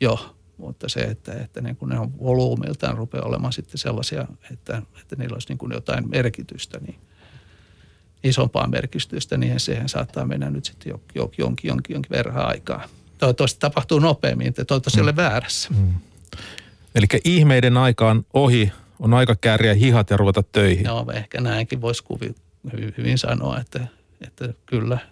jo 0.00 0.34
mutta 0.58 0.88
se, 0.88 1.00
että, 1.00 1.32
että 1.32 1.60
niin 1.60 1.76
kuin 1.76 1.88
ne 1.88 1.98
on 1.98 2.18
volyymiltaan 2.18 2.96
rupeaa 2.96 3.24
olemaan 3.24 3.52
sitten 3.52 3.78
sellaisia, 3.78 4.26
että, 4.52 4.82
että 5.02 5.16
niillä 5.16 5.34
olisi 5.34 5.48
niin 5.48 5.58
kuin 5.58 5.72
jotain 5.72 6.10
merkitystä, 6.10 6.78
niin 6.78 6.96
isompaa 8.24 8.66
merkitystä, 8.66 9.36
niin 9.36 9.60
siihen 9.60 9.88
saattaa 9.88 10.24
mennä 10.24 10.50
nyt 10.50 10.64
sitten 10.64 10.90
jonkin, 10.90 11.20
jonkin, 11.38 11.68
jonkin, 11.68 11.94
jonkin 11.94 12.10
verran 12.10 12.46
aikaa. 12.46 12.88
Toivottavasti 13.18 13.60
tapahtuu 13.60 13.98
nopeammin, 13.98 14.46
että 14.46 14.64
toivottavasti 14.64 15.00
mm. 15.00 15.02
ole 15.02 15.16
väärässä. 15.16 15.68
Mm. 15.70 15.94
Eli 16.94 17.06
ihmeiden 17.24 17.76
aikaan 17.76 18.24
ohi, 18.32 18.72
on 18.98 19.14
aika 19.14 19.36
kääriä 19.40 19.74
hihat 19.74 20.10
ja 20.10 20.16
ruveta 20.16 20.42
töihin. 20.42 20.84
Joo, 20.84 21.12
ehkä 21.12 21.40
näinkin 21.40 21.80
voisi 21.80 22.04
kuvi, 22.04 22.34
hyvin 22.98 23.18
sanoa, 23.18 23.60
että, 23.60 23.86
että 24.20 24.54
kyllä– 24.66 24.98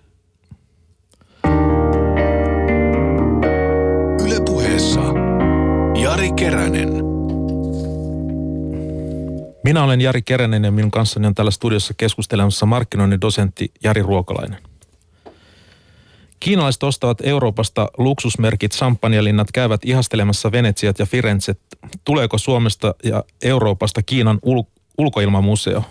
Jari 6.17 6.33
Keränen. 6.33 6.89
Minä 9.65 9.85
olen 9.85 10.01
Jari 10.01 10.23
Keränen 10.23 10.65
ja 10.65 10.71
minun 10.71 10.91
kanssani 10.91 11.27
on 11.27 11.35
täällä 11.35 11.51
studiossa 11.51 11.95
keskustelemassa 11.95 12.67
markkinoinnin 12.67 13.21
dosentti 13.21 13.73
Jari 13.85 14.03
Ruokalainen. 14.03 14.63
Kiinalaiset 16.41 16.83
ostavat 16.83 17.19
Euroopasta 17.21 17.89
luksusmerkit, 17.99 18.73
champanjalinnat, 18.73 19.53
käyvät 19.53 19.81
ihastelemassa 19.85 20.53
Venetsiat 20.53 20.99
ja 20.99 21.07
Firenzet. 21.07 21.61
Tuleeko 22.05 22.39
Suomesta 22.39 22.95
ja 23.05 23.25
Euroopasta 23.43 24.03
Kiinan 24.03 24.39
ul- 24.47 24.83
ulkoilmamuseo? 24.99 25.85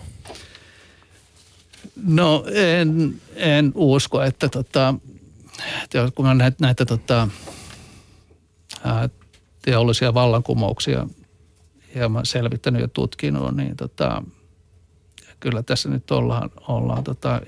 No 2.04 2.44
en, 2.52 3.14
en 3.34 3.72
usko, 3.74 4.22
että 4.22 4.48
tota, 4.48 4.94
kun 6.14 6.26
on 6.26 6.38
näitä, 6.38 6.56
näitä 6.60 6.84
tota, 6.84 7.28
teollisia 9.62 10.14
vallankumouksia 10.14 11.06
hieman 11.94 12.26
selvittänyt 12.26 12.82
ja 12.82 12.88
tutkinut, 12.88 13.56
niin 13.56 13.76
tota, 13.76 14.22
kyllä 15.40 15.62
tässä 15.62 15.88
nyt 15.88 16.10
ollaan, 16.10 16.50
ollaan 16.68 17.04
tota, 17.04 17.40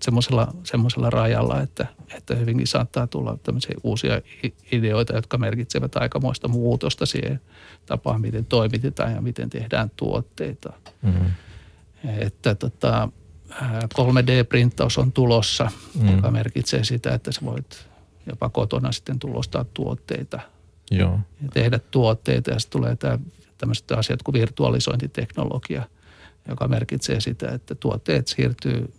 semmoisella, 0.00 0.54
semmoisella 0.64 1.10
rajalla, 1.10 1.60
että, 1.60 1.86
että 2.16 2.34
hyvinkin 2.34 2.66
saattaa 2.66 3.06
tulla 3.06 3.38
tämmöisiä 3.42 3.74
uusia 3.82 4.20
ideoita, 4.72 5.16
jotka 5.16 5.38
merkitsevät 5.38 5.96
aikamoista 5.96 6.48
muutosta 6.48 7.06
siihen 7.06 7.40
tapaan, 7.86 8.20
miten 8.20 8.44
toimitetaan 8.44 9.12
ja 9.12 9.20
miten 9.20 9.50
tehdään 9.50 9.90
tuotteita. 9.96 10.72
Mm-hmm. 11.02 11.26
Että 12.18 12.54
tota, 12.54 13.08
3D-printtaus 13.94 14.98
on 14.98 15.12
tulossa, 15.12 15.64
mm-hmm. 15.64 16.16
joka 16.16 16.30
merkitsee 16.30 16.84
sitä, 16.84 17.14
että 17.14 17.32
sä 17.32 17.40
voit 17.44 17.86
jopa 18.26 18.48
kotona 18.48 18.92
sitten 18.92 19.18
tulostaa 19.18 19.64
tuotteita– 19.74 20.40
Joo. 20.90 21.20
ja 21.42 21.48
tehdä 21.52 21.80
tuotteita. 21.90 22.50
Ja 22.50 22.58
sitten 22.58 22.80
tulee 22.80 22.96
tämä, 22.96 23.18
tämmöiset 23.58 23.92
asiat 23.92 24.22
kuin 24.22 24.32
virtualisointiteknologia, 24.32 25.82
joka 26.48 26.68
merkitsee 26.68 27.20
sitä, 27.20 27.50
että 27.50 27.74
tuotteet 27.74 28.28
siirtyy 28.28 28.92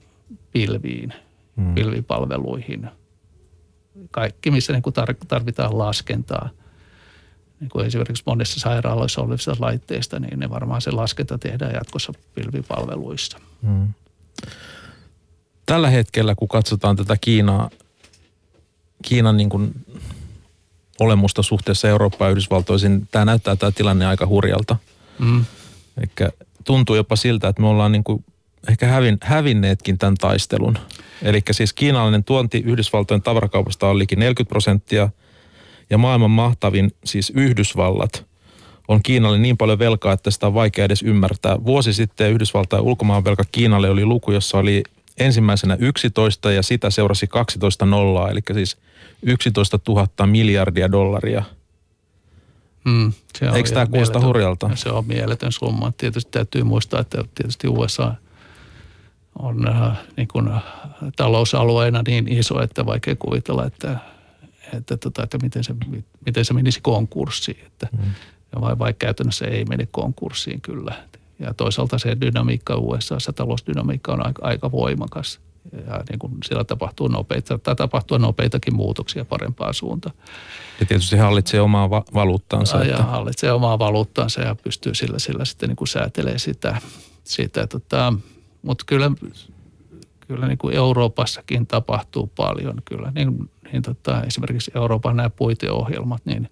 pilviin, 0.52 1.14
hmm. 1.58 1.74
pilvipalveluihin. 1.74 2.90
Kaikki, 4.12 4.52
missä 4.52 4.74
niin 4.74 4.84
kuin 4.84 4.94
tarvitaan 5.28 5.78
laskentaa. 5.78 6.50
Niin 7.60 7.70
kuin 7.70 7.86
esimerkiksi 7.86 8.24
monessa 8.26 8.60
sairaaloissa 8.60 9.22
olevissa 9.22 9.56
laitteista, 9.60 10.20
niin 10.20 10.40
ne 10.40 10.50
varmaan 10.50 10.82
se 10.82 10.92
laskenta 10.92 11.38
tehdään 11.38 11.74
jatkossa 11.74 12.14
pilvipalveluissa. 12.36 13.40
Hmm. 13.62 13.94
Tällä 15.66 15.90
hetkellä, 15.90 16.36
kun 16.36 16.48
katsotaan 16.48 16.96
tätä 16.96 17.18
Kiinaa, 17.22 17.70
Kiinan 19.02 19.38
niin 19.38 19.50
kuin 19.50 19.86
olemusta 21.00 21.44
suhteessa 21.44 21.88
Eurooppaan 21.88 22.30
ja 22.30 22.32
Yhdysvaltoihin. 22.32 23.08
Tämä 23.12 23.26
näyttää 23.26 23.56
tämä 23.56 23.72
tilanne 23.72 24.06
aika 24.06 24.28
hurjalta. 24.28 24.76
Mm. 25.20 25.46
Eikä 26.02 26.30
tuntuu 26.64 26.96
jopa 26.96 27.16
siltä, 27.16 27.48
että 27.48 27.62
me 27.62 27.68
ollaan 27.68 27.92
niin 27.92 28.04
kuin 28.04 28.26
ehkä 28.70 28.88
hävin, 28.88 29.18
hävinneetkin 29.22 29.98
tämän 29.98 30.16
taistelun. 30.16 30.78
Eli 31.22 31.42
siis 31.52 31.74
kiinalainen 31.74 32.24
tuonti 32.24 32.58
Yhdysvaltojen 32.66 33.22
tavarakaupasta 33.22 33.88
on 33.88 34.00
liki 34.00 34.16
40 34.16 34.50
prosenttia 34.50 35.10
ja 35.90 35.98
maailman 35.98 36.32
mahtavin, 36.32 36.92
siis 37.06 37.32
Yhdysvallat, 37.36 38.26
on 38.88 39.04
Kiinalle 39.04 39.38
niin 39.38 39.58
paljon 39.58 39.80
velkaa, 39.80 40.14
että 40.14 40.32
sitä 40.32 40.48
on 40.48 40.54
vaikea 40.54 40.86
edes 40.86 41.02
ymmärtää. 41.02 41.66
Vuosi 41.66 41.94
sitten 41.94 42.32
Yhdysvaltain 42.32 42.84
ulkomaanvelka 42.84 43.44
Kiinalle 43.52 43.90
oli 43.90 44.06
luku, 44.06 44.32
jossa 44.32 44.58
oli 44.58 44.84
ensimmäisenä 45.18 45.78
11 45.80 46.52
ja 46.52 46.64
sitä 46.64 46.90
seurasi 46.90 47.28
12 47.28 47.86
nollaa, 47.86 48.30
eli 48.30 48.40
siis 48.54 48.78
11 49.22 49.80
000 49.88 50.08
miljardia 50.26 50.92
dollaria. 50.92 51.44
Mm, 52.86 53.14
se 53.40 53.50
on 53.50 53.56
Eikö 53.56 53.70
tämä 53.70 53.86
kuulosta 53.86 54.22
hurjalta? 54.22 54.70
Se 54.76 54.90
on 54.90 55.08
mieletön 55.08 55.52
summa. 55.52 55.92
Tietysti 55.98 56.32
täytyy 56.32 56.64
muistaa, 56.64 57.00
että 57.00 57.24
tietysti 57.36 57.68
USA 57.68 58.14
on 59.40 59.68
äh, 59.68 59.98
niin 60.18 60.28
kuin, 60.28 60.48
äh, 60.48 60.64
talousalueena 61.16 62.04
niin 62.08 62.28
iso, 62.28 62.62
että 62.62 62.86
vaikea 62.86 63.16
kuvitella, 63.16 63.66
että, 63.66 64.00
että, 64.74 64.98
tota, 64.98 65.24
että 65.24 65.38
miten, 65.38 65.64
se, 65.64 65.76
miten 66.26 66.46
se 66.46 66.54
menisi 66.54 66.82
konkurssiin. 66.82 67.66
Että, 67.66 67.88
mm. 67.92 68.12
Vai, 68.62 68.80
vai 68.80 68.94
käytännössä 68.94 69.46
ei 69.46 69.66
mene 69.66 69.88
konkurssiin 69.92 70.62
kyllä. 70.62 70.96
Ja 71.40 71.54
toisaalta 71.54 71.98
se 71.98 72.18
dynamiikka 72.22 72.76
USA, 72.76 73.18
talousdynamiikka 73.36 74.14
on 74.14 74.26
aika, 74.26 74.46
aika 74.46 74.72
voimakas 74.72 75.40
ja 75.88 76.04
niin 76.10 76.20
kuin 76.20 76.34
siellä 76.46 76.64
tapahtuu 76.64 77.08
nopeita, 77.08 77.58
tai 77.58 77.76
tapahtuu 77.76 78.18
nopeitakin 78.18 78.76
muutoksia 78.76 79.26
parempaan 79.26 79.74
suuntaan. 79.74 80.16
Ja 80.80 80.86
tietysti 80.86 81.18
hallitsee 81.18 81.62
omaa 81.62 81.90
va- 81.90 82.06
valuuttansa. 82.14 82.78
Ja, 82.78 82.84
että... 82.84 82.96
ja 82.98 83.04
hallitsee 83.04 83.52
omaa 83.52 83.80
valuuttansa 83.80 84.42
ja 84.42 84.56
pystyy 84.56 84.96
sillä, 84.96 85.20
sillä 85.20 85.46
sitten 85.46 85.70
niin 85.70 85.76
kuin 85.76 85.88
säätelee 85.88 86.38
sitä. 86.38 86.82
sitä 87.24 87.68
tota, 87.68 88.14
mutta 88.62 88.84
kyllä, 88.88 89.12
kyllä 90.28 90.48
niin 90.48 90.58
kuin 90.58 90.76
Euroopassakin 90.76 91.68
tapahtuu 91.68 92.32
paljon. 92.36 92.82
Kyllä 92.86 93.12
niin, 93.16 93.50
niin 93.72 93.82
tota, 93.82 94.24
esimerkiksi 94.24 94.72
Euroopan 94.76 95.16
nämä 95.16 95.30
puiteohjelmat, 95.30 96.22
niin 96.26 96.50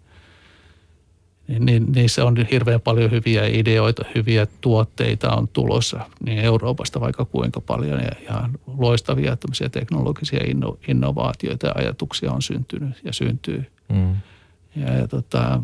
niin, 1.47 1.65
niin 1.65 1.91
niissä 1.91 2.25
on 2.25 2.37
hirveän 2.51 2.81
paljon 2.81 3.11
hyviä 3.11 3.45
ideoita, 3.45 4.05
hyviä 4.15 4.47
tuotteita 4.61 5.35
on 5.35 5.47
tulossa 5.47 5.99
niin 6.25 6.39
Euroopasta 6.39 6.99
vaikka 6.99 7.25
kuinka 7.25 7.61
paljon 7.61 7.99
ja, 7.99 8.11
ja 8.29 8.49
loistavia 8.77 9.35
tämmöisiä 9.35 9.69
teknologisia 9.69 10.43
inno, 10.47 10.77
innovaatioita 10.87 11.67
ja 11.67 11.73
ajatuksia 11.75 12.31
on 12.31 12.41
syntynyt 12.41 12.95
ja 13.03 13.13
syntyy. 13.13 13.65
Mm. 13.89 14.15
Ja, 14.75 14.93
ja, 14.93 15.07
tota, 15.07 15.61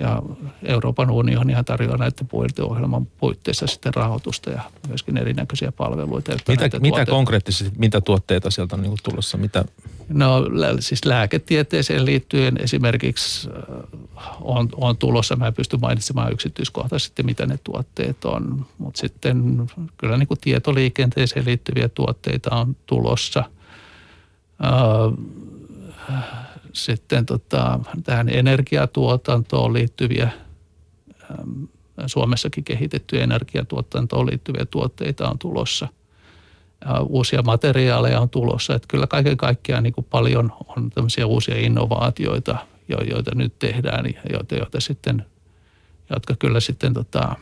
ja 0.00 0.22
Euroopan 0.62 1.10
unionihan 1.10 1.64
tarjoaa 1.64 1.96
näiden 1.96 2.28
puiteohjelman 2.28 3.06
puitteissa 3.06 3.66
sitten 3.66 3.94
rahoitusta 3.94 4.50
ja 4.50 4.62
myöskin 4.88 5.16
erinäköisiä 5.16 5.72
palveluita. 5.72 6.32
Mitä, 6.48 6.80
mitä 6.80 7.06
konkreettisesti, 7.06 7.78
mitä 7.78 8.00
tuotteita 8.00 8.50
sieltä 8.50 8.76
on 8.76 8.82
niin 8.82 8.96
tulossa? 9.02 9.38
Mitä? 9.38 9.64
No 10.08 10.42
siis 10.80 11.04
lääketieteeseen 11.04 12.06
liittyen 12.06 12.56
esimerkiksi 12.60 13.48
äh, 13.48 14.24
on, 14.40 14.68
on 14.76 14.96
tulossa, 14.96 15.36
mä 15.36 15.46
en 15.46 15.54
pysty 15.54 15.76
mainitsemaan 15.76 16.32
yksityiskohtaisesti, 16.32 17.22
mitä 17.22 17.46
ne 17.46 17.58
tuotteet 17.64 18.24
on, 18.24 18.66
mutta 18.78 19.00
sitten 19.00 19.66
kyllä 19.98 20.16
niin 20.16 20.28
kuin 20.28 20.40
tietoliikenteeseen 20.40 21.46
liittyviä 21.46 21.88
tuotteita 21.88 22.56
on 22.56 22.76
tulossa. 22.86 23.44
Äh, 24.64 25.12
sitten 26.72 27.26
tota, 27.26 27.80
tähän 28.04 28.28
energiatuotantoon 28.28 29.72
liittyviä, 29.72 30.30
Suomessakin 32.06 32.64
kehitettyjä 32.64 33.24
energiatuotantoon 33.24 34.26
liittyviä 34.26 34.64
tuotteita 34.64 35.30
on 35.30 35.38
tulossa. 35.38 35.88
Uusia 37.08 37.42
materiaaleja 37.42 38.20
on 38.20 38.30
tulossa. 38.30 38.74
Että 38.74 38.88
kyllä 38.88 39.06
kaiken 39.06 39.36
kaikkiaan 39.36 39.82
niin 39.82 39.92
kuin 39.92 40.06
paljon 40.10 40.52
on 40.76 40.90
tämmöisiä 40.90 41.26
uusia 41.26 41.56
innovaatioita, 41.58 42.58
joita 42.88 43.34
nyt 43.34 43.58
tehdään 43.58 44.06
ja 44.06 44.20
joita, 44.32 44.54
joita 44.54 44.80
sitten, 44.80 45.26
jotka 46.10 46.34
kyllä 46.38 46.60
sitten 46.60 46.94
tota, 46.94 47.36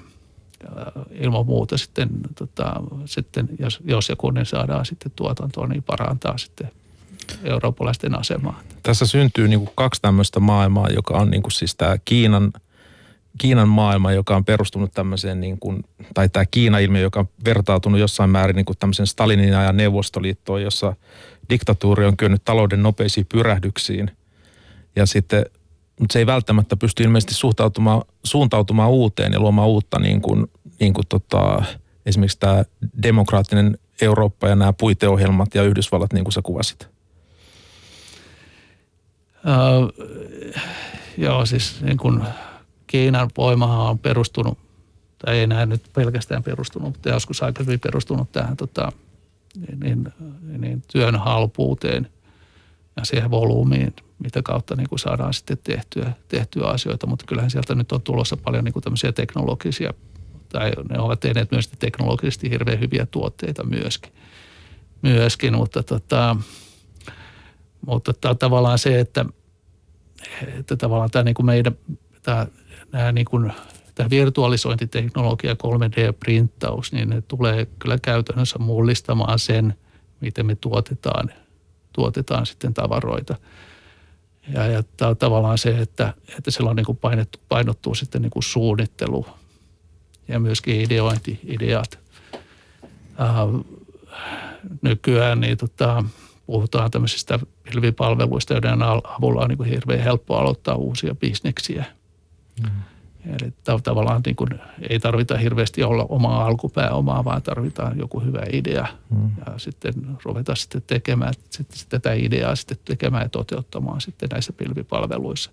ilman 1.11 1.47
muuta 1.47 1.79
sitten, 1.79 2.09
tota, 2.35 2.73
sitten 3.05 3.49
jos, 3.59 3.81
jos 3.85 4.09
ja 4.09 4.17
kun 4.17 4.35
ne 4.35 4.45
saadaan 4.45 4.87
sitten 4.87 5.13
tuotantoon, 5.17 5.69
niin 5.69 5.83
parantaa 5.83 6.39
sitten 6.39 6.71
eurooppalaisten 7.45 8.19
asemaa. 8.19 8.61
Tässä 8.83 9.07
syntyy 9.07 9.49
niin 9.49 9.59
kuin 9.59 9.71
kaksi 9.75 10.03
tämmöistä 10.03 10.41
maailmaa, 10.41 10.89
joka 10.89 11.15
on 11.15 11.31
niin 11.31 11.43
kuin 11.43 11.53
siis 11.53 11.75
tämä 11.75 11.97
Kiinan, 12.05 12.53
Kiinan 13.39 13.69
maailma, 13.69 14.13
joka 14.13 14.37
on 14.37 14.45
perustunut 14.45 14.95
tämmöiseen, 14.95 15.41
niin 15.41 15.59
kuin, 15.61 15.85
tai 16.15 16.29
tämä 16.29 16.47
Kiina-ilmiö, 16.47 17.03
joka 17.03 17.21
on 17.21 17.29
vertautunut 17.45 18.01
jossain 18.01 18.31
määrin 18.31 18.57
niin 18.57 18.67
kuin 18.67 18.79
tämmöisen 18.79 19.07
Stalinin 19.07 19.57
ajan 19.57 19.77
Neuvostoliittoon, 19.77 20.63
jossa 20.63 20.97
diktatuuri 21.51 22.07
on 22.07 22.17
kyennyt 22.17 22.45
talouden 22.45 22.83
nopeisiin 22.83 23.27
pyrähdyksiin. 23.27 24.11
Ja 24.97 25.07
sitten, 25.07 25.45
mutta 26.01 26.13
se 26.13 26.19
ei 26.19 26.27
välttämättä 26.27 26.77
pysty 26.77 27.03
ilmeisesti 27.03 27.35
suhtautumaan, 27.35 28.03
suuntautumaan 28.25 28.91
uuteen 28.91 29.33
ja 29.33 29.41
luomaan 29.41 29.69
uutta 29.69 29.99
niin 29.99 30.21
kuin, 30.21 30.47
niin 30.81 30.95
kuin 30.95 31.07
tota, 31.09 31.63
esimerkiksi 32.07 32.39
tämä 32.39 32.65
demokraattinen 33.03 33.79
Eurooppa 34.01 34.49
ja 34.49 34.57
nämä 34.57 34.73
puiteohjelmat 34.73 35.55
ja 35.55 35.63
Yhdysvallat, 35.63 36.13
niin 36.13 36.25
kuin 36.25 36.33
sä 36.33 36.43
kuvasit. 36.43 36.89
Öö, 39.47 40.07
joo, 41.17 41.47
siis 41.47 41.83
niin 41.83 41.99
kuin 41.99 42.23
Kiinan 42.87 43.31
voimahan 43.37 43.91
on 43.91 43.99
perustunut, 43.99 44.59
tai 45.19 45.37
ei 45.37 45.43
enää 45.43 45.67
nyt 45.67 45.83
pelkästään 45.95 46.43
perustunut, 46.43 46.89
mutta 46.89 47.09
joskus 47.09 47.43
aikaisemmin 47.43 47.81
perustunut 47.81 48.33
tähän 48.33 48.57
tota, 48.57 48.93
niin, 49.81 50.13
niin 50.59 50.83
työn 50.93 51.17
halpuuteen 51.17 52.11
ja 52.97 53.05
siihen 53.05 53.31
volyymiin, 53.31 53.95
mitä 54.19 54.43
kautta 54.43 54.77
niin 54.77 54.89
kuin 54.89 54.99
saadaan 54.99 55.35
sitten 55.35 55.59
tehtyä, 55.65 56.13
tehtyä 56.29 56.67
asioita. 56.67 57.07
Mutta 57.07 57.25
kyllähän 57.27 57.51
sieltä 57.51 57.75
nyt 57.75 57.93
on 57.93 58.03
tulossa 58.03 58.37
paljon 58.37 58.65
niin 58.65 58.73
kuin 58.73 58.83
tämmöisiä 58.83 59.13
teknologisia, 59.13 59.95
tai 60.49 60.73
ne 60.91 60.99
ovat 60.99 61.21
tehneet 61.21 61.51
myös 61.51 61.69
teknologisesti 61.69 62.51
hirveän 62.51 62.81
hyviä 62.81 63.07
tuotteita 63.07 63.65
myöskin. 63.65 64.13
myöskin 65.03 65.57
mutta 65.57 65.83
tota, 65.83 66.37
mutta 67.87 68.35
tavallaan 68.35 68.79
se, 68.79 69.01
että, 69.01 69.25
että 70.59 70.77
tavallaan 70.77 71.11
tämä 71.11 71.23
niin 71.23 71.35
kuin 71.35 71.47
meidän, 71.47 71.77
tämä, 72.23 72.47
nämä 72.93 73.13
niin 73.13 73.25
kuin, 73.25 73.53
tämä 73.95 74.11
virtualisointiteknologia, 74.11 75.55
3D-printtaus, 75.55 76.93
niin 76.93 77.09
ne 77.09 77.23
tulee 77.29 77.67
kyllä 77.79 77.99
käytännössä 78.03 78.59
mullistamaan 78.59 79.39
sen, 79.39 79.75
miten 80.21 80.47
me 80.47 80.55
tuotetaan, 80.55 81.33
tuotetaan 81.93 82.47
sitten 82.47 82.75
tavaroita. 82.75 83.37
Ja, 84.55 84.67
ja 84.67 84.83
tämä 84.97 85.09
on 85.09 85.17
tavallaan 85.17 85.59
se, 85.59 85.79
että, 85.79 86.15
että 86.39 86.51
siellä 86.51 86.71
on 86.71 86.77
niin 86.77 86.87
kuin 86.87 86.99
painettu, 86.99 87.39
painottuu 87.49 87.95
sitten 87.95 88.23
niin 88.23 88.31
kuin 88.31 88.43
suunnittelu 88.43 89.27
ja 90.29 90.41
myöskin 90.41 90.81
ideointi, 90.81 91.41
ideat. 91.45 91.99
Uh, 93.19 93.67
nykyään 94.83 95.41
niin 95.41 95.59
tota, 95.59 96.05
puhutaan 96.49 96.91
tämmöisistä 96.91 97.39
pilvipalveluista, 97.63 98.55
joiden 98.55 98.83
avulla 98.83 99.43
on 99.43 99.49
niin 99.49 99.57
kuin 99.57 99.71
hirveän 99.71 100.01
helppo 100.01 100.37
aloittaa 100.37 100.75
uusia 100.75 101.15
bisneksiä. 101.15 101.85
Mm. 102.63 102.71
Eli 103.27 103.53
tavallaan 103.85 104.21
niin 104.27 104.37
kuin 104.37 104.49
ei 104.89 105.01
tarvita 105.01 105.39
hirveästi 105.39 105.83
olla 105.83 106.07
omaa 106.09 106.45
alkupääomaa, 106.45 107.25
vaan 107.25 107.43
tarvitaan 107.43 107.99
joku 107.99 108.21
hyvä 108.21 108.43
idea 108.53 108.87
mm. 109.11 109.31
ja 109.47 109.59
sitten 109.59 109.95
ruveta 110.25 110.55
sitten 110.55 110.83
tekemään 110.87 111.35
sitten 111.51 111.79
tätä 111.89 112.13
ideaa 112.13 112.57
sitten 112.57 112.79
tekemään 112.85 113.23
ja 113.23 113.29
toteuttamaan 113.29 114.01
sitten 114.01 114.29
näissä 114.33 114.53
pilvipalveluissa. 114.53 115.51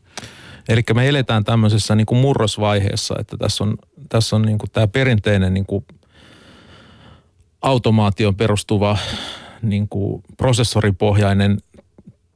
Eli 0.70 0.82
me 0.94 1.10
eletään 1.10 1.44
tämmöisessä 1.44 1.96
niin 1.96 2.06
kuin 2.06 2.22
murrosvaiheessa, 2.22 3.16
että 3.20 3.38
tässä 3.38 3.64
on, 3.64 3.78
tässä 4.10 4.36
on 4.36 4.42
niin 4.42 4.58
kuin 4.58 4.72
tämä 4.72 4.88
perinteinen 4.88 5.54
niin 5.54 5.66
kuin 5.66 5.86
automaation 7.62 8.36
perustuva 8.36 8.98
niin 9.70 9.88
kuin 9.90 10.24
prosessoripohjainen 10.38 11.58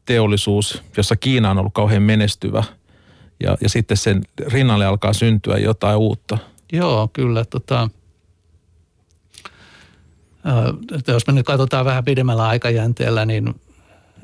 teollisuus, 0.05 0.83
jossa 0.97 1.15
Kiina 1.15 1.51
on 1.51 1.57
ollut 1.57 1.73
kauhean 1.73 2.03
menestyvä 2.03 2.63
ja, 3.43 3.57
ja 3.61 3.69
sitten 3.69 3.97
sen 3.97 4.21
rinnalle 4.47 4.85
alkaa 4.85 5.13
syntyä 5.13 5.57
jotain 5.57 5.97
uutta. 5.97 6.37
Joo, 6.73 7.09
kyllä. 7.13 7.45
Tota, 7.45 7.89
äh, 10.47 11.03
jos 11.07 11.27
me 11.27 11.33
nyt 11.33 11.45
katsotaan 11.45 11.85
vähän 11.85 12.05
pidemmällä 12.05 12.47
aikajänteellä, 12.47 13.25
niin 13.25 13.55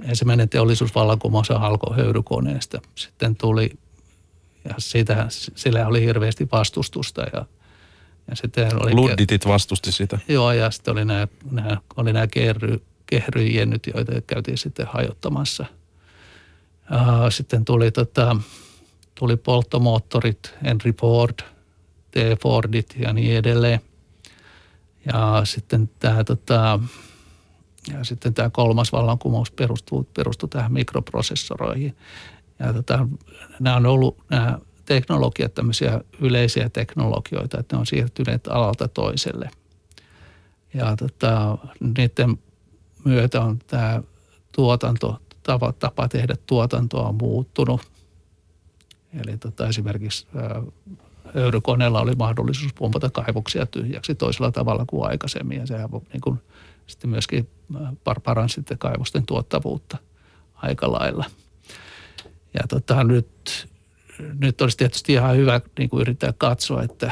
ensimmäinen 0.03 0.49
teollisuusvallankumous 0.49 1.51
alkoi 1.51 1.95
höyrykoneesta. 1.95 2.81
Sitten 2.95 3.35
tuli, 3.35 3.71
ja 4.69 4.75
siitä, 4.77 5.25
sillä 5.29 5.87
oli 5.87 6.01
hirveästi 6.01 6.47
vastustusta 6.51 7.21
ja 7.33 7.45
ja 8.29 8.35
sitten 8.35 8.83
oli, 8.83 8.93
Ludditit 8.93 9.45
vastusti 9.45 9.91
sitä. 9.91 10.19
Joo, 10.27 10.51
ja 10.51 10.71
sitten 10.71 10.91
oli 10.91 11.05
nämä, 11.05 11.27
nämä, 11.51 11.77
oli 11.97 12.13
nämä 12.13 12.27
kerry, 12.27 12.81
kehryjennyt, 13.05 13.87
joita 13.95 14.21
käytiin 14.27 14.57
sitten 14.57 14.87
hajottamassa. 14.87 15.65
Sitten 17.29 17.65
tuli, 17.65 17.91
tota, 17.91 18.35
tuli 19.15 19.37
polttomoottorit, 19.37 20.53
Henry 20.63 20.93
Ford, 21.01 21.39
T. 22.11 22.15
Fordit 22.41 22.95
ja 22.99 23.13
niin 23.13 23.37
edelleen. 23.37 23.79
Ja 25.13 25.41
sitten 25.43 25.89
tämä, 25.99 26.23
tota, 26.23 26.79
ja 27.93 28.03
sitten 28.03 28.33
tämä 28.33 28.49
kolmas 28.49 28.91
vallankumous 28.91 29.51
perustuu, 29.51 30.09
perustuu 30.15 30.49
tähän 30.49 30.73
mikroprosessoroihin. 30.73 31.97
Ja 32.59 32.73
tota, 32.73 33.07
nämä 33.59 33.75
on 33.75 33.85
ollut 33.85 34.17
nämä 34.29 34.59
teknologiat 34.85 35.53
tämmöisiä 35.53 36.01
yleisiä 36.19 36.69
teknologioita, 36.69 37.59
että 37.59 37.75
ne 37.75 37.79
on 37.79 37.85
siirtyneet 37.85 38.47
alalta 38.47 38.87
toiselle. 38.87 39.49
Ja 40.73 40.95
tota, 40.95 41.57
niiden 41.79 42.39
myötä 43.05 43.41
on 43.41 43.59
tämä 43.67 44.01
tuotanto, 44.51 45.19
tapa, 45.43 45.73
tapa 45.73 46.07
tehdä 46.07 46.35
tuotantoa 46.47 47.07
on 47.07 47.15
muuttunut. 47.15 47.81
Eli 49.13 49.37
tota, 49.37 49.67
esimerkiksi 49.67 50.27
höyrykoneella 51.35 52.01
oli 52.01 52.15
mahdollisuus 52.15 52.73
pumpata 52.73 53.09
kaivoksia 53.09 53.65
tyhjäksi 53.65 54.15
toisella 54.15 54.51
tavalla 54.51 54.85
kuin 54.87 55.09
aikaisemmin. 55.09 55.59
Ja 55.59 55.67
sehän 55.67 55.89
niin 56.13 56.21
kuin, 56.21 56.41
sitten 56.87 57.09
myöskin 57.09 57.49
paransi 58.23 58.53
sitten 58.53 58.77
kaivosten 58.77 59.25
tuottavuutta 59.25 59.97
aika 60.55 60.91
lailla. 60.91 61.25
Ja 62.53 62.61
tota, 62.69 63.03
nyt, 63.03 63.67
nyt 64.39 64.61
olisi 64.61 64.77
tietysti 64.77 65.13
ihan 65.13 65.37
hyvä 65.37 65.61
niin 65.79 65.89
kuin 65.89 66.01
yrittää 66.01 66.33
katsoa, 66.37 66.83
että, 66.83 67.11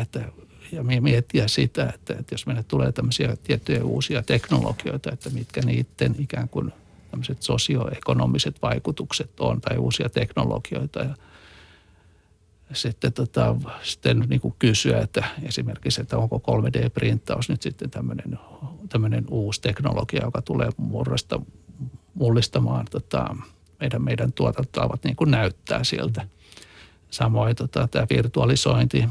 että 0.00 0.32
ja 0.72 0.82
miettiä 1.00 1.48
sitä, 1.48 1.92
että, 1.94 2.14
että 2.18 2.34
jos 2.34 2.46
meille 2.46 2.62
tulee 2.62 2.92
tämmöisiä 2.92 3.36
tiettyjä 3.44 3.84
uusia 3.84 4.22
teknologioita, 4.22 5.12
että 5.12 5.30
mitkä 5.30 5.60
niiden 5.62 6.14
ikään 6.18 6.48
kuin 6.48 6.72
tämmöiset 7.10 7.42
sosioekonomiset 7.42 8.62
vaikutukset 8.62 9.40
on 9.40 9.60
tai 9.60 9.78
uusia 9.78 10.08
teknologioita 10.08 11.00
ja 11.00 11.14
sitten, 12.72 13.12
tota, 13.12 13.56
sitten 13.82 14.24
niin 14.28 14.40
kuin 14.40 14.54
kysyä, 14.58 15.00
että 15.00 15.24
esimerkiksi, 15.42 16.00
että 16.00 16.18
onko 16.18 16.42
3D-printtaus 16.48 17.48
nyt 17.48 17.62
sitten 17.62 17.90
tämmöinen, 17.90 18.38
tämmöinen 18.88 19.24
uusi 19.30 19.60
teknologia, 19.60 20.24
joka 20.24 20.42
tulee 20.42 20.68
murrasta, 20.76 21.40
mullistamaan 22.14 22.86
tota, 22.90 23.36
meidän, 23.80 24.04
meidän 24.04 24.32
tuotantotavat 24.32 25.04
niin 25.04 25.16
kuin 25.16 25.30
näyttää 25.30 25.84
siltä. 25.84 26.28
Samoin 27.10 27.56
tota, 27.56 27.88
tämä 27.88 28.06
virtualisointi, 28.10 29.04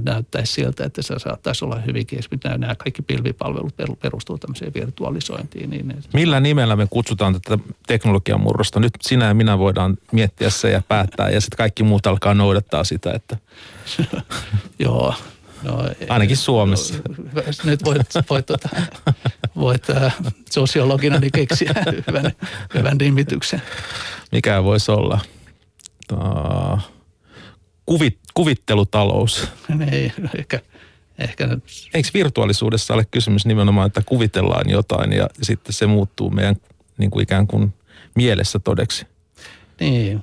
näyttäisi 0.00 0.52
siltä, 0.52 0.84
että 0.84 1.02
se 1.02 1.18
saattaisi 1.18 1.64
olla 1.64 1.80
hyvinkin, 1.80 2.20
mitä 2.30 2.58
nämä 2.58 2.74
kaikki 2.74 3.02
pilvipalvelut 3.02 3.74
perustuu 4.00 4.38
tämmöiseen 4.38 4.74
virtualisointiin. 4.74 5.70
Niin 5.70 5.94
Millä 6.12 6.40
nimellä 6.40 6.76
me 6.76 6.86
kutsutaan 6.90 7.40
tätä 7.40 7.58
teknologian 7.86 8.40
murrosta? 8.40 8.80
Nyt 8.80 8.92
sinä 9.02 9.26
ja 9.26 9.34
minä 9.34 9.58
voidaan 9.58 9.98
miettiä 10.12 10.50
se 10.50 10.70
ja 10.70 10.82
päättää 10.88 11.30
ja 11.30 11.40
sitten 11.40 11.56
kaikki 11.56 11.82
muut 11.82 12.06
alkaa 12.06 12.34
noudattaa 12.34 12.84
sitä. 12.84 13.12
Että... 13.12 13.36
Joo, 14.78 15.14
No, 15.62 15.84
Ainakin 16.08 16.36
Suomessa. 16.36 16.94
No, 17.34 17.42
nyt 17.64 17.84
voit, 17.84 18.00
voit, 18.30 18.46
tuota, 18.46 18.68
voit 19.56 19.90
äh, 19.90 20.16
sosiologina 20.50 21.18
niin 21.18 21.32
keksiä 21.32 21.74
hyvän, 22.06 22.32
hyvän 22.74 22.98
nimityksen. 22.98 23.62
Mikä 24.32 24.64
voisi 24.64 24.90
olla? 24.90 25.20
Uh, 26.12 26.78
kuvit, 27.86 28.19
kuvittelutalous. 28.34 29.48
Niin, 29.78 30.12
ehkä, 30.38 30.60
ehkä 31.18 31.46
nyt. 31.46 31.64
Eikö 31.94 32.08
virtuaalisuudessa 32.14 32.94
ole 32.94 33.04
kysymys 33.10 33.46
nimenomaan, 33.46 33.86
että 33.86 34.02
kuvitellaan 34.06 34.70
jotain 34.70 35.12
ja 35.12 35.28
sitten 35.42 35.72
se 35.72 35.86
muuttuu 35.86 36.30
meidän 36.30 36.56
niin 36.98 37.10
kuin 37.10 37.22
ikään 37.22 37.46
kuin 37.46 37.74
mielessä 38.14 38.58
todeksi? 38.58 39.06
Niin, 39.80 40.22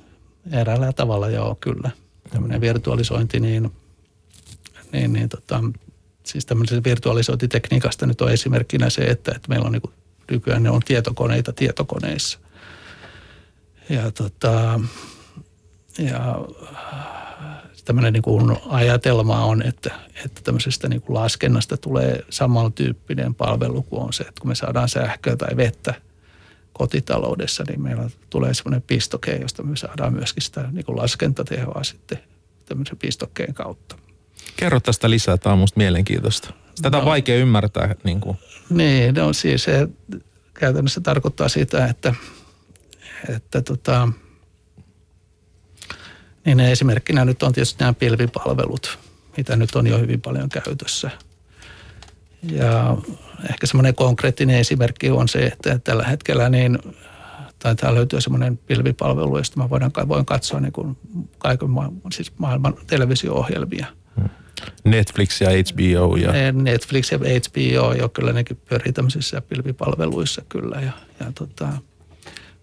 eräällä 0.51 0.93
tavalla 0.93 1.29
joo, 1.29 1.57
kyllä. 1.61 1.91
Tämmöinen 2.29 2.61
virtualisointi, 2.61 3.39
niin, 3.39 3.71
niin, 4.91 5.13
niin 5.13 5.29
tota, 5.29 5.63
siis 6.23 6.45
tämmöisen 6.45 6.83
virtualisointitekniikasta 6.83 8.05
nyt 8.05 8.21
on 8.21 8.31
esimerkkinä 8.31 8.89
se, 8.89 9.01
että, 9.01 9.31
että 9.35 9.49
meillä 9.49 9.65
on 9.65 9.71
niin 9.71 9.81
kuin, 9.81 9.93
nykyään 10.31 10.63
ne 10.63 10.69
on 10.69 10.81
tietokoneita 10.85 11.53
tietokoneissa. 11.53 12.39
Ja 13.89 14.11
tota, 14.11 14.79
ja 15.99 16.35
tämmöinen 17.87 18.13
niin 18.13 18.23
kuin 18.23 18.57
ajatelma 18.69 19.45
on, 19.45 19.61
että, 19.61 19.91
että 20.25 20.41
tämmöisestä 20.43 20.89
niin 20.89 21.01
kuin 21.01 21.15
laskennasta 21.15 21.77
tulee 21.77 22.25
samantyyppinen 22.29 23.35
palvelu 23.35 23.83
kuin 23.83 24.01
on 24.01 24.13
se, 24.13 24.23
että 24.23 24.41
kun 24.41 24.51
me 24.51 24.55
saadaan 24.55 24.89
sähköä 24.89 25.35
tai 25.35 25.57
vettä 25.57 25.93
kotitaloudessa, 26.73 27.63
niin 27.67 27.81
meillä 27.81 28.09
tulee 28.29 28.53
semmoinen 28.53 28.81
pistoke, 28.81 29.35
josta 29.35 29.63
me 29.63 29.75
saadaan 29.75 30.13
myöskin 30.13 30.43
sitä 30.43 30.69
niin 30.71 30.85
kuin 30.85 30.97
laskentatehoa 30.97 31.83
sitten 31.83 32.19
tämmöisen 32.65 32.97
pistokkeen 32.97 33.53
kautta. 33.53 33.95
Kerro 34.55 34.79
tästä 34.79 35.09
lisää, 35.09 35.37
tämä 35.37 35.53
on 35.53 35.59
musta 35.59 35.77
mielenkiintoista. 35.77 36.53
Tätä 36.81 36.97
on 36.97 37.03
no, 37.03 37.09
vaikea 37.09 37.37
ymmärtää. 37.37 37.95
Niin, 38.03 38.21
kuin. 38.21 38.37
niin 38.69 39.15
no 39.15 39.33
siis 39.33 39.63
se 39.63 39.87
käytännössä 40.53 41.01
tarkoittaa 41.01 41.49
sitä, 41.49 41.85
että, 41.85 42.15
että 43.35 43.61
tota, 43.61 44.09
niin 46.47 46.59
esimerkkinä 46.59 47.25
nyt 47.25 47.43
on 47.43 47.53
tietysti 47.53 47.79
nämä 47.79 47.93
pilvipalvelut, 47.93 48.99
mitä 49.37 49.55
nyt 49.55 49.75
on 49.75 49.87
jo 49.87 49.97
hyvin 49.97 50.21
paljon 50.21 50.49
käytössä. 50.49 51.09
Ja 52.51 52.97
ehkä 53.49 53.67
semmoinen 53.67 53.95
konkreettinen 53.95 54.57
esimerkki 54.57 55.09
on 55.09 55.27
se, 55.27 55.39
että 55.39 55.79
tällä 55.83 56.03
hetkellä 56.03 56.49
niin 56.49 56.79
taitaa 57.59 57.95
löytyä 57.95 58.19
semmoinen 58.19 58.57
pilvipalvelu, 58.57 59.37
josta 59.37 59.57
mä 59.57 59.69
voin, 59.69 59.81
voin 60.07 60.25
katsoa 60.25 60.59
niin 60.59 60.71
kuin 60.71 60.97
kaiken 61.37 61.69
maailman, 61.69 62.11
siis 62.11 62.31
maailman 62.37 62.73
televisio-ohjelmia. 62.87 63.85
Netflix 64.83 65.41
ja 65.41 65.49
HBO. 65.49 66.15
Ja... 66.15 66.51
Netflix 66.51 67.11
ja 67.11 67.17
HBO, 67.17 67.93
jo 67.93 68.09
kyllä 68.09 68.33
nekin 68.33 68.61
pyörii 68.69 68.93
tämmöisissä 68.93 69.41
pilvipalveluissa 69.41 70.41
kyllä. 70.49 70.75
Ja, 70.81 70.91
ja 71.19 71.31
tota, 71.35 71.67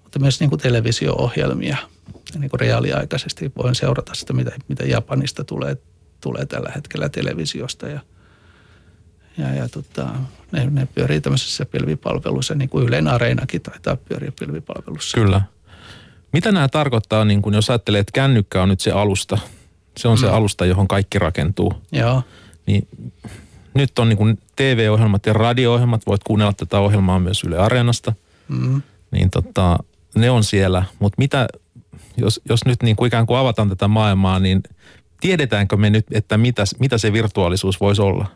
mutta 0.02 0.18
myös 0.18 0.40
niin 0.40 0.50
kuin 0.50 0.60
televisio-ohjelmia– 0.60 1.76
niin 2.38 2.50
kuin 2.50 2.60
reaaliaikaisesti 2.60 3.52
voin 3.56 3.74
seurata 3.74 4.14
sitä, 4.14 4.32
mitä, 4.32 4.50
mitä 4.68 4.84
Japanista 4.84 5.44
tulee, 5.44 5.76
tulee 6.20 6.46
tällä 6.46 6.72
hetkellä 6.74 7.08
televisiosta 7.08 7.88
ja, 7.88 8.00
ja, 9.38 9.54
ja 9.54 9.68
tota, 9.68 10.08
ne, 10.52 10.66
ne 10.70 10.88
pyörii 10.94 11.20
tämmöisessä 11.20 11.64
pilvipalvelussa, 11.64 12.54
niin 12.54 12.68
kuin 12.68 12.88
Ylen 12.88 13.08
Areenakin 13.08 13.62
taitaa 13.62 13.96
pyöriä 13.96 14.32
pilvipalvelussa. 14.40 15.18
Kyllä. 15.18 15.42
Mitä 16.32 16.52
nämä 16.52 16.68
tarkoittaa, 16.68 17.24
niin 17.24 17.42
kun 17.42 17.54
jos 17.54 17.70
ajattelee, 17.70 18.00
että 18.00 18.12
kännykkä 18.14 18.62
on 18.62 18.68
nyt 18.68 18.80
se 18.80 18.90
alusta, 18.90 19.38
se 19.96 20.08
on 20.08 20.18
mm. 20.18 20.20
se 20.20 20.28
alusta, 20.28 20.66
johon 20.66 20.88
kaikki 20.88 21.18
rakentuu. 21.18 21.74
Joo. 21.92 22.22
Niin 22.66 22.88
nyt 23.74 23.98
on 23.98 24.08
niin 24.08 24.16
kuin 24.16 24.38
TV-ohjelmat 24.56 25.26
ja 25.26 25.32
radio-ohjelmat, 25.32 26.06
voit 26.06 26.24
kuunnella 26.24 26.52
tätä 26.52 26.78
ohjelmaa 26.78 27.18
myös 27.18 27.44
Yle 27.44 27.58
Areenasta. 27.58 28.12
Mm. 28.48 28.82
Niin 29.10 29.30
tota, 29.30 29.78
ne 30.14 30.30
on 30.30 30.44
siellä, 30.44 30.84
mutta 30.98 31.14
mitä, 31.18 31.48
jos, 32.16 32.40
jos 32.48 32.64
nyt 32.64 32.82
niin 32.82 32.96
kuin 32.96 33.06
ikään 33.06 33.26
kuin 33.26 33.38
avataan 33.38 33.68
tätä 33.68 33.88
maailmaa, 33.88 34.38
niin 34.38 34.62
tiedetäänkö 35.20 35.76
me 35.76 35.90
nyt, 35.90 36.06
että 36.12 36.38
mitä, 36.38 36.64
mitä 36.78 36.98
se 36.98 37.12
virtuaalisuus 37.12 37.80
voisi 37.80 38.02
olla? 38.02 38.26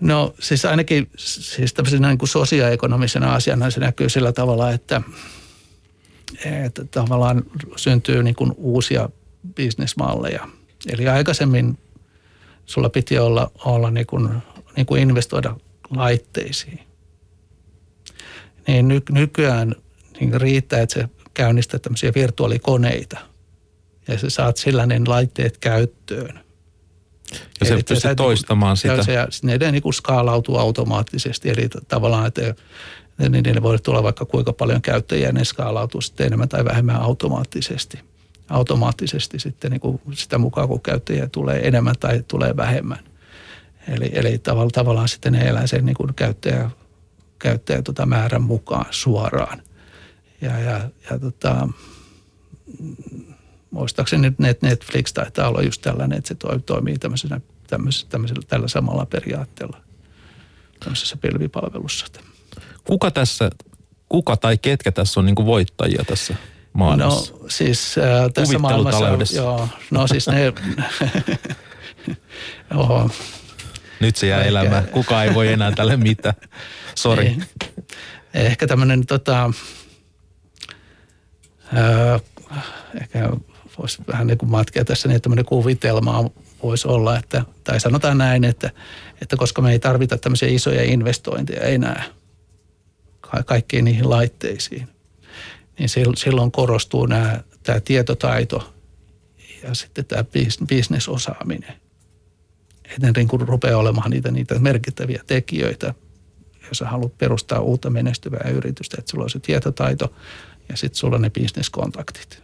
No 0.00 0.34
siis 0.40 0.64
ainakin 0.64 1.10
siis 1.16 1.74
tämmöisenä 1.74 2.08
niin 2.08 2.28
sosioekonomisena 2.28 3.34
asiana 3.34 3.70
se 3.70 3.80
näkyy 3.80 4.08
sillä 4.08 4.32
tavalla, 4.32 4.70
että, 4.70 5.02
että 6.44 6.84
tavallaan 6.84 7.42
syntyy 7.76 8.22
niin 8.22 8.34
kuin 8.34 8.52
uusia 8.56 9.08
bisnesmalleja. 9.54 10.48
Eli 10.92 11.08
aikaisemmin 11.08 11.78
sulla 12.66 12.88
piti 12.88 13.18
olla, 13.18 13.50
olla 13.64 13.90
niin 13.90 14.06
kuin, 14.06 14.28
niin 14.76 14.86
kuin 14.86 15.02
investoida 15.02 15.56
laitteisiin. 15.90 16.80
Niin 18.66 18.88
ny, 18.88 19.02
nykyään 19.10 19.74
niin 20.20 20.40
riittää, 20.40 20.80
että 20.80 20.94
se 20.94 21.08
käynnistää 21.36 21.80
tämmöisiä 21.80 22.12
virtuaalikoneita 22.14 23.18
ja 24.08 24.18
sä 24.18 24.30
saat 24.30 24.56
sillä 24.56 24.86
ne 24.86 25.00
laitteet 25.06 25.58
käyttöön. 25.58 26.40
Ja 27.60 27.66
se 27.66 27.82
pystyy 27.88 28.14
toistamaan 28.14 28.76
sitä. 28.76 29.12
Ja 29.12 29.26
se, 29.30 29.46
ne 29.46 29.72
niin 29.72 29.82
kuin 29.82 29.94
skaalautuu 29.94 30.56
automaattisesti, 30.56 31.50
eli 31.50 31.68
tavallaan, 31.88 32.26
että 32.26 32.54
niin 33.28 33.42
ne 33.42 33.62
voi 33.62 33.78
tulla 33.78 34.02
vaikka 34.02 34.24
kuinka 34.24 34.52
paljon 34.52 34.82
käyttäjiä, 34.82 35.32
ne 35.32 35.44
skaalautuu 35.44 36.00
sitten 36.00 36.26
enemmän 36.26 36.48
tai 36.48 36.64
vähemmän 36.64 36.96
automaattisesti. 36.96 37.98
Automaattisesti 38.48 39.38
sitten 39.38 39.70
niin 39.70 39.80
kuin 39.80 40.00
sitä 40.12 40.38
mukaan, 40.38 40.68
kun 40.68 40.80
käyttäjiä 40.80 41.28
tulee 41.28 41.68
enemmän 41.68 41.94
tai 42.00 42.24
tulee 42.28 42.56
vähemmän. 42.56 42.98
Eli, 43.88 44.10
eli 44.12 44.38
tavallaan, 44.38 44.70
tavallaan 44.70 45.08
sitten 45.08 45.32
ne 45.32 45.48
elää 45.48 45.66
sen 45.66 45.86
niin 45.86 45.96
kuin 45.96 46.14
käyttäjä, 46.14 46.70
käyttäjä 47.38 47.82
tota 47.82 48.06
määrän 48.06 48.42
mukaan 48.42 48.86
suoraan– 48.90 49.62
ja, 50.40 50.58
ja, 50.58 50.90
ja 51.10 51.18
tota, 51.18 51.68
muistaakseni 53.70 54.32
nyt 54.38 54.62
Netflix 54.62 55.12
taitaa 55.12 55.48
olla 55.48 55.62
just 55.62 55.82
tällainen, 55.82 56.18
että 56.18 56.28
se 56.28 56.60
toimii 56.66 56.98
tämmöisellä, 56.98 57.40
tämmöisellä, 57.66 58.10
tämmöisellä 58.10 58.42
tällä 58.48 58.68
samalla 58.68 59.06
periaatteella 59.06 59.80
tämmöisessä 60.80 61.16
pilvipalvelussa. 61.16 62.06
Kuka 62.84 63.10
tässä, 63.10 63.50
kuka 64.08 64.36
tai 64.36 64.58
ketkä 64.58 64.92
tässä 64.92 65.20
on 65.20 65.26
niin 65.26 65.34
kuin 65.34 65.46
voittajia 65.46 66.04
tässä 66.06 66.34
maailmassa? 66.72 67.32
No 67.32 67.40
siis 67.48 67.98
äh, 67.98 68.32
tässä 68.34 68.58
maailmassa, 68.58 69.36
joo, 69.36 69.68
no 69.90 70.06
siis 70.06 70.28
ne, 70.28 70.44
joo. 72.74 73.10
Nyt 74.00 74.16
se 74.16 74.26
jää 74.26 74.42
elämään. 74.42 74.88
Kuka 74.88 75.22
ei 75.22 75.34
voi 75.34 75.52
enää 75.52 75.72
tälle 75.72 75.96
mitään. 75.96 76.34
Sori. 76.94 77.24
Niin. 77.24 77.44
Ehkä 78.34 78.66
tämmöinen 78.66 79.06
tota, 79.06 79.50
Öö, 81.76 82.18
ehkä 83.00 83.30
voisi 83.78 84.02
vähän 84.12 84.26
niin 84.26 84.38
kuin 84.38 84.50
matkia 84.50 84.84
tässä, 84.84 85.08
niin 85.08 85.22
tämmöinen 85.22 85.44
kuvitelma 85.44 86.30
voisi 86.62 86.88
olla, 86.88 87.18
että, 87.18 87.44
tai 87.64 87.80
sanotaan 87.80 88.18
näin, 88.18 88.44
että, 88.44 88.70
että 89.22 89.36
koska 89.36 89.62
me 89.62 89.72
ei 89.72 89.78
tarvita 89.78 90.18
tämmöisiä 90.18 90.48
isoja 90.48 90.82
investointeja 90.82 91.62
enää 91.62 92.04
kaikkiin 93.46 93.84
niihin 93.84 94.10
laitteisiin, 94.10 94.88
niin 95.78 95.88
silloin 96.16 96.52
korostuu 96.52 97.06
nämä, 97.06 97.40
tämä 97.62 97.80
tietotaito 97.80 98.74
ja 99.62 99.74
sitten 99.74 100.04
tämä 100.04 100.24
bisnesosaaminen. 100.66 101.72
Että 102.84 103.12
niin 103.16 103.28
kuin 103.28 103.48
rupeaa 103.48 103.78
olemaan 103.78 104.10
niitä, 104.10 104.30
niitä 104.30 104.58
merkittäviä 104.58 105.22
tekijöitä, 105.26 105.94
jos 106.68 106.80
haluat 106.80 107.18
perustaa 107.18 107.60
uutta 107.60 107.90
menestyvää 107.90 108.50
yritystä, 108.50 108.96
että 108.98 109.10
sulla 109.10 109.24
on 109.24 109.30
se 109.30 109.38
tietotaito 109.38 110.14
ja 110.68 110.76
sitten 110.76 110.98
sulla 110.98 111.16
on 111.16 111.22
ne 111.22 111.30
bisneskontaktit. 111.30 112.42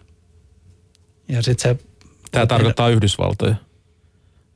Ja 1.29 1.43
sit 1.43 1.59
se... 1.59 1.77
Tämä 2.31 2.47
tarkoittaa 2.47 2.89
Yhdysvaltoja. 2.89 3.55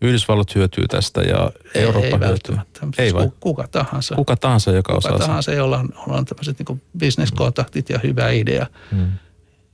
Yhdysvallat 0.00 0.54
hyötyy 0.54 0.88
tästä 0.88 1.20
ja 1.20 1.50
ei, 1.74 1.82
Eurooppa 1.82 2.18
ei 2.22 2.28
hyötyy. 2.28 2.56
Ei 2.98 3.14
vai? 3.14 3.30
Kuka 3.40 3.68
tahansa. 3.68 4.14
Kuka 4.14 4.36
tahansa, 4.36 4.70
joka 4.70 4.94
kuka 4.94 5.08
osaa 5.08 5.18
tahansa, 5.18 5.50
sen. 5.50 5.58
jolla 5.58 5.78
on, 5.78 5.88
on 6.06 6.24
tämmöiset 6.24 6.58
niin 6.58 6.82
bisneskontaktit 6.98 7.90
ja 7.90 8.00
hyvä 8.02 8.30
idea. 8.30 8.66
Mm. 8.92 9.12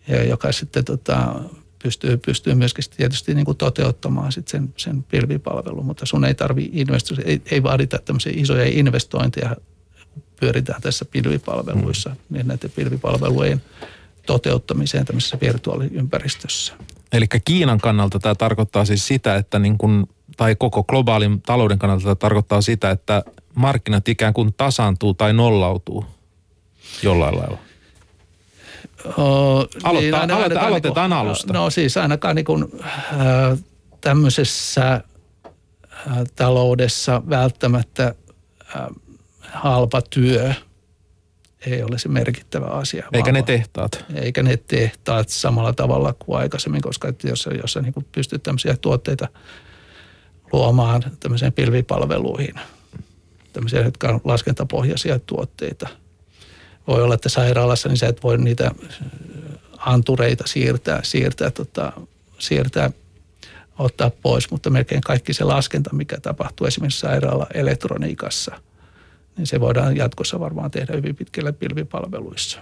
Ja 0.09 0.25
joka 0.25 0.53
sitten 0.53 0.85
tota, 0.85 1.35
pystyy, 1.83 2.17
pystyy 2.17 2.55
myöskin 2.55 2.85
tietysti 2.97 3.35
niin 3.35 3.45
kuin 3.45 3.57
toteuttamaan 3.57 4.33
sit 4.33 4.49
sen, 4.49 4.75
sen 4.77 5.03
pilvipalvelun, 5.03 5.87
mutta 5.87 6.07
sun 6.07 6.25
ei 6.25 6.35
tarvi 6.35 6.71
investoida, 6.73 7.23
ei, 7.25 7.43
ei 7.51 7.63
vaadita 7.63 7.99
tämmöisiä 7.99 8.33
isoja 8.37 8.65
investointeja 8.65 9.57
pyöritään 10.43 10.83
tässä 10.83 11.05
pilvipalveluissa, 11.05 12.11
mm. 12.11 12.17
niin 12.31 12.47
näiden 12.47 12.71
pilvipalvelujen 12.71 13.63
toteuttamiseen 14.27 15.05
tämmöisessä 15.05 15.39
virtuaaliympäristössä. 15.41 16.75
Eli 17.13 17.27
Kiinan 17.45 17.81
kannalta 17.81 18.19
tämä 18.19 18.35
tarkoittaa 18.35 18.85
siis 18.85 19.07
sitä, 19.07 19.37
että 19.37 19.59
niin 19.59 19.79
kun, 19.79 20.09
tai 20.37 20.57
koko 20.57 20.85
globaalin 20.85 21.43
talouden 21.43 21.79
kannalta 21.79 22.03
tämä 22.03 22.15
tarkoittaa 22.15 22.63
sitä, 22.63 22.91
että 22.91 23.23
markkinat 23.55 24.09
ikään 24.09 24.35
kuin 24.35 24.55
tasaantuu 24.57 25.15
tai 25.15 25.33
nollautuu 25.33 26.05
jollain 27.03 27.39
lailla. 27.39 27.59
Oh, 29.17 29.69
Aloittaa, 29.83 29.93
niin, 29.93 30.15
aina, 30.15 30.37
aloitetaan, 30.37 30.67
aloitetaan 30.67 31.11
niin 31.11 31.19
kuin, 31.19 31.27
alusta. 31.27 31.53
No 31.53 31.71
siis 31.71 31.97
ainakaan 31.97 32.37
niin 32.37 32.45
kuin, 32.45 32.67
äh, 32.83 33.59
tämmöisessä 34.01 34.93
äh, 34.93 35.03
taloudessa 36.37 37.23
välttämättä 37.29 38.15
äh, 38.77 38.87
halpa 39.53 40.03
työ 40.03 40.55
ei 41.67 41.83
ole 41.83 41.99
se 41.99 42.09
merkittävä 42.09 42.67
asia. 42.67 43.07
Eikä 43.13 43.25
vaan, 43.25 43.35
ne 43.35 43.43
tehtaat. 43.43 44.05
Eikä 44.15 44.43
ne 44.43 44.57
tehtaat 44.57 45.29
samalla 45.29 45.73
tavalla 45.73 46.15
kuin 46.19 46.39
aikaisemmin, 46.39 46.83
koska 46.83 47.09
että 47.09 47.29
jos, 47.29 47.49
jos 47.63 47.73
sä 47.73 47.83
niin 47.83 48.07
pystyt 48.13 48.43
tämmöisiä 48.43 48.77
tuotteita 48.77 49.29
luomaan 50.53 51.03
tämmöiseen 51.21 51.53
pilvipalveluihin, 51.53 52.55
tämmöisiä, 53.53 53.81
jotka 53.81 54.09
on 54.09 54.21
laskentapohjaisia 54.25 55.19
tuotteita– 55.19 55.89
voi 56.87 57.03
olla, 57.03 57.15
että 57.15 57.29
sairaalassa 57.29 57.89
niin 57.89 57.97
sä 57.97 58.07
et 58.07 58.23
voi 58.23 58.39
niitä 58.39 58.71
antureita 59.79 60.45
siirtää, 60.47 61.01
siirtää, 61.03 61.51
tota, 61.51 61.93
siirtää 62.39 62.91
ottaa 63.79 64.11
pois, 64.11 64.51
mutta 64.51 64.71
melkein 64.71 65.01
kaikki 65.01 65.35
se 65.35 65.45
laskenta, 65.45 65.91
mikä 65.93 66.21
tapahtuu 66.21 66.67
esimerkiksi 66.67 67.01
sairaala 67.01 67.47
elektroniikassa, 67.55 68.61
niin 69.37 69.47
se 69.47 69.61
voidaan 69.61 69.97
jatkossa 69.97 70.41
varmaan 70.41 70.71
tehdä 70.71 70.93
hyvin 70.97 71.17
pitkällä 71.17 71.53
pilvipalveluissa. 71.53 72.61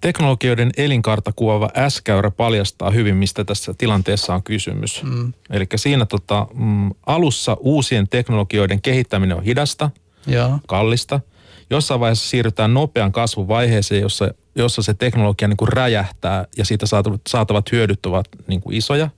Teknologioiden 0.00 0.70
elinkaarta 0.76 1.32
kuvaava 1.36 1.70
S-käyrä 1.88 2.30
paljastaa 2.30 2.90
hyvin, 2.90 3.16
mistä 3.16 3.44
tässä 3.44 3.74
tilanteessa 3.78 4.34
on 4.34 4.42
kysymys. 4.42 5.02
Mm. 5.02 5.32
Eli 5.50 5.66
siinä 5.76 6.06
tota, 6.06 6.46
mm, 6.54 6.90
alussa 7.06 7.56
uusien 7.60 8.08
teknologioiden 8.08 8.82
kehittäminen 8.82 9.36
on 9.36 9.42
hidasta, 9.42 9.90
ja. 10.26 10.58
kallista– 10.66 11.20
jossain 11.70 12.00
vaiheessa 12.00 12.28
siirrytään 12.28 12.74
nopean 12.74 13.12
kasvun 13.12 13.48
vaiheeseen, 13.48 14.02
jossa, 14.02 14.34
jossa 14.54 14.82
se 14.82 14.94
teknologia 14.94 15.48
niin 15.48 15.56
kuin 15.56 15.68
räjähtää 15.68 16.46
ja 16.56 16.64
siitä 16.64 16.86
saatavat 17.26 17.72
hyödyt 17.72 18.06
ovat 18.06 18.28
niin 18.46 18.60
kuin 18.60 18.76
isoja. 18.76 19.10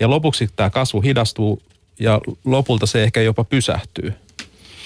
Ja 0.00 0.10
lopuksi 0.10 0.48
tämä 0.56 0.70
kasvu 0.70 1.00
hidastuu 1.00 1.62
ja 2.00 2.20
lopulta 2.44 2.86
se 2.86 3.02
ehkä 3.02 3.22
jopa 3.22 3.44
pysähtyy. 3.44 4.14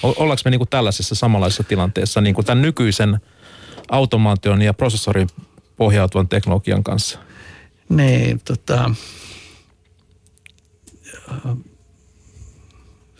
Ollaanko 0.03 0.41
me 0.45 0.51
niin 0.51 0.59
kuin 0.59 0.69
tällaisessa 0.69 1.15
samanlaisessa 1.15 1.63
tilanteessa 1.63 2.21
niin 2.21 2.35
kuin 2.35 2.45
tämän 2.45 2.61
nykyisen 2.61 3.19
automaation 3.89 4.61
ja 4.61 4.73
prosessorin 4.73 5.29
pohjautuvan 5.77 6.27
teknologian 6.27 6.83
kanssa? 6.83 7.19
Niin, 7.89 8.41
tota, 8.45 8.91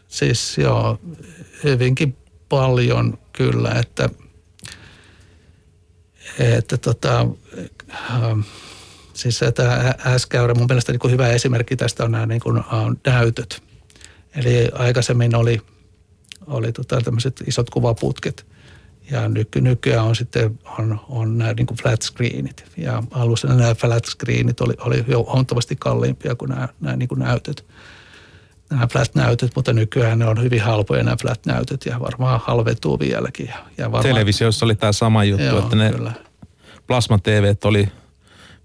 siis 0.08 0.58
joo, 0.58 1.00
hyvinkin 1.64 2.18
paljon 2.50 3.18
kyllä, 3.34 3.72
että, 3.72 4.10
että 6.40 6.78
tota, 6.78 7.28
ähm, 8.12 8.40
siis 9.14 9.40
tämä 9.56 9.96
S-käyrä, 10.18 10.54
mun 10.54 10.68
mielestä 10.70 10.92
niin 10.92 11.12
hyvä 11.12 11.28
esimerkki 11.28 11.76
tästä 11.76 12.04
on 12.04 12.12
nämä 12.12 12.26
niin 12.26 12.42
kuin, 12.42 12.58
äh, 12.58 12.66
näytöt. 13.06 13.64
Eli 14.36 14.70
aikaisemmin 14.74 15.36
oli, 15.36 15.62
oli 16.52 16.72
tota, 16.72 17.02
tämmöiset 17.02 17.44
isot 17.48 17.70
kuvaputket 17.70 18.46
ja 19.12 19.30
nyky, 19.30 19.62
nykyään 19.62 20.06
on 20.06 20.16
sitten 20.16 20.60
on, 20.80 21.00
on 21.10 21.38
nämä 21.38 21.54
niin 21.54 21.68
flat 21.82 22.02
screenit. 22.02 22.66
Ja 22.78 23.04
alussa 23.12 23.48
nämä 23.48 23.76
flat 23.76 24.06
screenit 24.06 24.62
oli, 24.62 24.74
oli 24.80 25.06
huomattavasti 25.16 25.76
kalliimpia 25.76 26.36
kuin 26.36 26.50
nämä, 26.50 26.68
nämä 26.82 26.96
niin 26.96 27.10
kuin 27.10 27.20
näytöt 27.20 27.66
nämä 28.72 28.88
flat-näytöt, 28.88 29.52
mutta 29.56 29.74
nykyään 29.74 30.20
ne 30.20 30.26
on 30.26 30.44
hyvin 30.44 30.62
halpoja 30.62 31.04
nämä 31.04 31.18
flat-näytöt 31.22 31.86
ja 31.86 32.00
varmaan 32.00 32.42
halventuu 32.44 33.00
vieläkin. 33.00 33.50
Ja 33.78 33.86
varmaan, 33.92 34.04
Televisiossa 34.04 34.66
oli 34.66 34.76
tämä 34.76 34.92
sama 34.92 35.24
juttu, 35.24 35.46
joo, 35.46 35.60
että 35.60 35.76
ne 35.76 35.92
kyllä. 35.92 36.12
plasma-TV 36.88 37.56
oli 37.64 37.88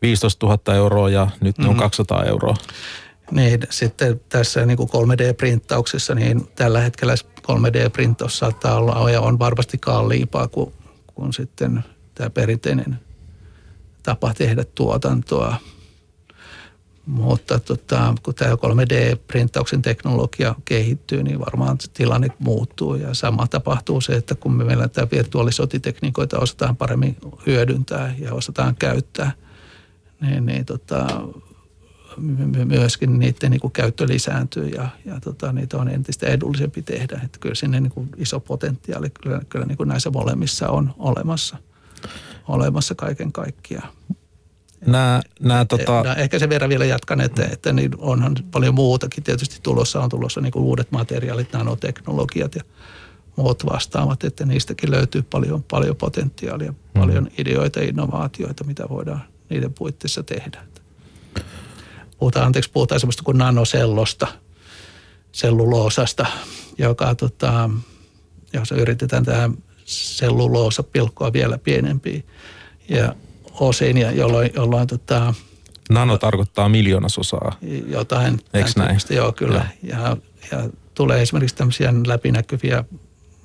15 0.02 0.46
000 0.46 0.74
euroa 0.74 1.10
ja 1.10 1.30
nyt 1.40 1.58
ne 1.58 1.64
mm. 1.64 1.70
on 1.70 1.76
200 1.76 2.18
mhm. 2.18 2.28
euroa. 2.28 2.56
Niin, 3.30 3.60
sitten 3.70 4.20
tässä 4.28 4.66
niin 4.66 4.76
kuin 4.76 4.88
3D-printtauksessa, 4.88 6.14
niin 6.14 6.48
tällä 6.54 6.80
hetkellä 6.80 7.14
3D-printtaus 7.50 8.38
saattaa 8.38 8.76
olla 8.76 9.10
ja 9.10 9.20
on 9.20 9.38
varmasti 9.38 9.78
kalliimpaa 9.78 10.48
kuin, 10.48 10.72
kuin 11.06 11.32
sitten 11.32 11.84
tämä 12.14 12.30
perinteinen 12.30 13.00
tapa 14.02 14.34
tehdä 14.34 14.64
tuotantoa. 14.74 15.56
Mutta 17.06 17.60
tota, 17.60 18.14
kun 18.22 18.34
tämä 18.34 18.54
3D-printtauksen 18.54 19.82
teknologia 19.82 20.54
kehittyy, 20.64 21.22
niin 21.22 21.40
varmaan 21.40 21.78
tilanne 21.94 22.28
muuttuu. 22.38 22.94
Ja 22.94 23.14
sama 23.14 23.46
tapahtuu 23.46 24.00
se, 24.00 24.12
että 24.12 24.34
kun 24.34 24.52
me 24.52 24.64
meillä 24.64 24.88
tämä 24.88 25.08
virtuaalisotitekniikoita 25.12 26.38
osataan 26.38 26.76
paremmin 26.76 27.16
hyödyntää 27.46 28.14
ja 28.18 28.34
osataan 28.34 28.76
käyttää, 28.76 29.32
niin, 30.20 30.46
niin 30.46 30.64
tota, 30.64 31.06
myöskin 32.64 33.18
niiden 33.18 33.50
niin 33.50 33.60
kuin 33.60 33.72
käyttö 33.72 34.06
lisääntyy 34.08 34.68
ja, 34.68 34.88
ja 35.04 35.20
tota, 35.20 35.52
niitä 35.52 35.76
on 35.76 35.88
entistä 35.88 36.26
edullisempi 36.26 36.82
tehdä. 36.82 37.20
Että 37.24 37.38
kyllä 37.38 37.54
sinne 37.54 37.80
niin 37.80 37.90
kuin 37.90 38.08
iso 38.16 38.40
potentiaali 38.40 39.10
kyllä, 39.10 39.40
kyllä 39.48 39.66
niin 39.66 39.76
kuin 39.76 39.88
näissä 39.88 40.10
molemmissa 40.10 40.68
on 40.68 40.94
olemassa, 40.98 41.56
olemassa 42.48 42.94
kaiken 42.94 43.32
kaikkiaan. 43.32 43.88
Nämä, 44.86 45.22
nämä, 45.40 45.64
tota... 45.64 46.02
no, 46.02 46.14
ehkä 46.16 46.38
sen 46.38 46.48
verran 46.48 46.70
vielä 46.70 46.84
jatkan, 46.84 47.20
että, 47.20 47.44
että 47.44 47.72
niin 47.72 47.90
onhan 47.98 48.36
paljon 48.50 48.74
muutakin 48.74 49.24
tietysti 49.24 49.58
tulossa. 49.62 50.00
On 50.00 50.08
tulossa 50.08 50.40
niin 50.40 50.52
kuin 50.52 50.64
uudet 50.64 50.92
materiaalit, 50.92 51.52
nanoteknologiat 51.52 52.54
ja 52.54 52.62
muut 53.36 53.66
vastaavat, 53.66 54.24
että 54.24 54.46
niistäkin 54.46 54.90
löytyy 54.90 55.22
paljon, 55.22 55.62
paljon 55.62 55.96
potentiaalia, 55.96 56.72
mm. 56.72 57.00
paljon 57.00 57.28
ideoita 57.38 57.80
ja 57.80 57.88
innovaatioita, 57.88 58.64
mitä 58.64 58.88
voidaan 58.88 59.22
niiden 59.50 59.74
puitteissa 59.74 60.22
tehdä. 60.22 60.64
Puhutaan, 62.18 62.46
anteeksi, 62.46 62.70
puhutaan 62.70 63.00
semmoista 63.00 63.22
kuin 63.22 63.38
nanosellosta, 63.38 64.26
selluloosasta, 65.32 66.26
joka 66.78 67.14
tota, 67.14 67.70
jos 68.52 68.72
yritetään 68.72 69.24
tähän 69.24 69.54
selluloosa 69.84 70.82
pilkkoa 70.82 71.32
vielä 71.32 71.58
pienempiin 71.58 72.26
ja 72.88 73.14
osin, 73.60 73.98
ja 73.98 74.10
jolloin, 74.10 74.50
jolloin 74.54 74.86
tota, 74.86 75.34
Nano 75.90 76.18
tarkoittaa 76.18 76.68
miljoonasosaa. 76.68 77.56
Jotain. 77.86 78.40
Eikö 78.54 78.70
näin? 78.76 78.98
Joo, 79.10 79.32
kyllä. 79.32 79.68
Ja, 79.82 80.16
ja 80.52 80.68
tulee 80.94 81.22
esimerkiksi 81.22 81.56
tämmöisiä 81.56 81.94
läpinäkyviä 82.06 82.84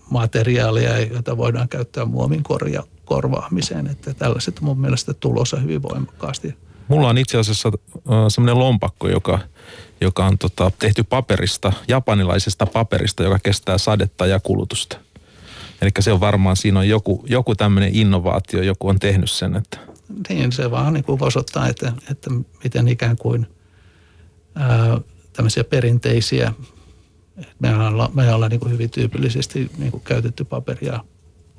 materiaaleja, 0.09 0.99
joita 0.99 1.37
voidaan 1.37 1.69
käyttää 1.69 2.05
muovin 2.05 2.43
korja, 2.43 2.83
korvaamiseen. 3.05 3.87
Että 3.87 4.13
tällaiset 4.13 4.57
on 4.57 4.63
mun 4.65 4.81
mielestä 4.81 5.13
tulossa 5.13 5.57
hyvin 5.57 5.83
voimakkaasti. 5.83 6.55
Mulla 6.91 7.09
on 7.09 7.17
itse 7.17 7.37
asiassa 7.37 7.71
semmoinen 8.27 8.59
lompakko, 8.59 9.07
joka, 9.07 9.39
joka 10.01 10.25
on 10.25 10.37
tota, 10.37 10.71
tehty 10.79 11.03
paperista, 11.03 11.73
japanilaisesta 11.87 12.65
paperista, 12.65 13.23
joka 13.23 13.39
kestää 13.43 13.77
sadetta 13.77 14.25
ja 14.25 14.39
kulutusta. 14.39 14.97
Eli 15.81 15.89
se 15.99 16.11
on 16.11 16.19
varmaan, 16.19 16.55
siinä 16.55 16.79
on 16.79 16.89
joku, 16.89 17.25
joku 17.27 17.55
tämmöinen 17.55 17.95
innovaatio, 17.95 18.61
joku 18.61 18.87
on 18.87 18.99
tehnyt 18.99 19.31
sen, 19.31 19.55
että 19.55 19.77
niin 20.29 20.51
se 20.51 20.71
vaan 20.71 20.93
niin 20.93 21.03
kuin 21.03 21.23
osoittaa, 21.23 21.67
että, 21.67 21.93
että 22.11 22.29
miten 22.63 22.87
ikään 22.87 23.17
kuin 23.17 23.47
ää, 24.55 24.99
tämmöisiä 25.33 25.63
perinteisiä, 25.63 26.53
me 27.59 27.75
ollaan, 27.75 28.11
me 28.13 28.33
ollaan 28.33 28.51
niin 28.51 28.59
kuin 28.59 28.71
hyvin 28.71 28.89
tyypillisesti 28.89 29.71
niin 29.77 29.91
kuin 29.91 30.03
käytetty 30.03 30.43
paperia 30.43 31.03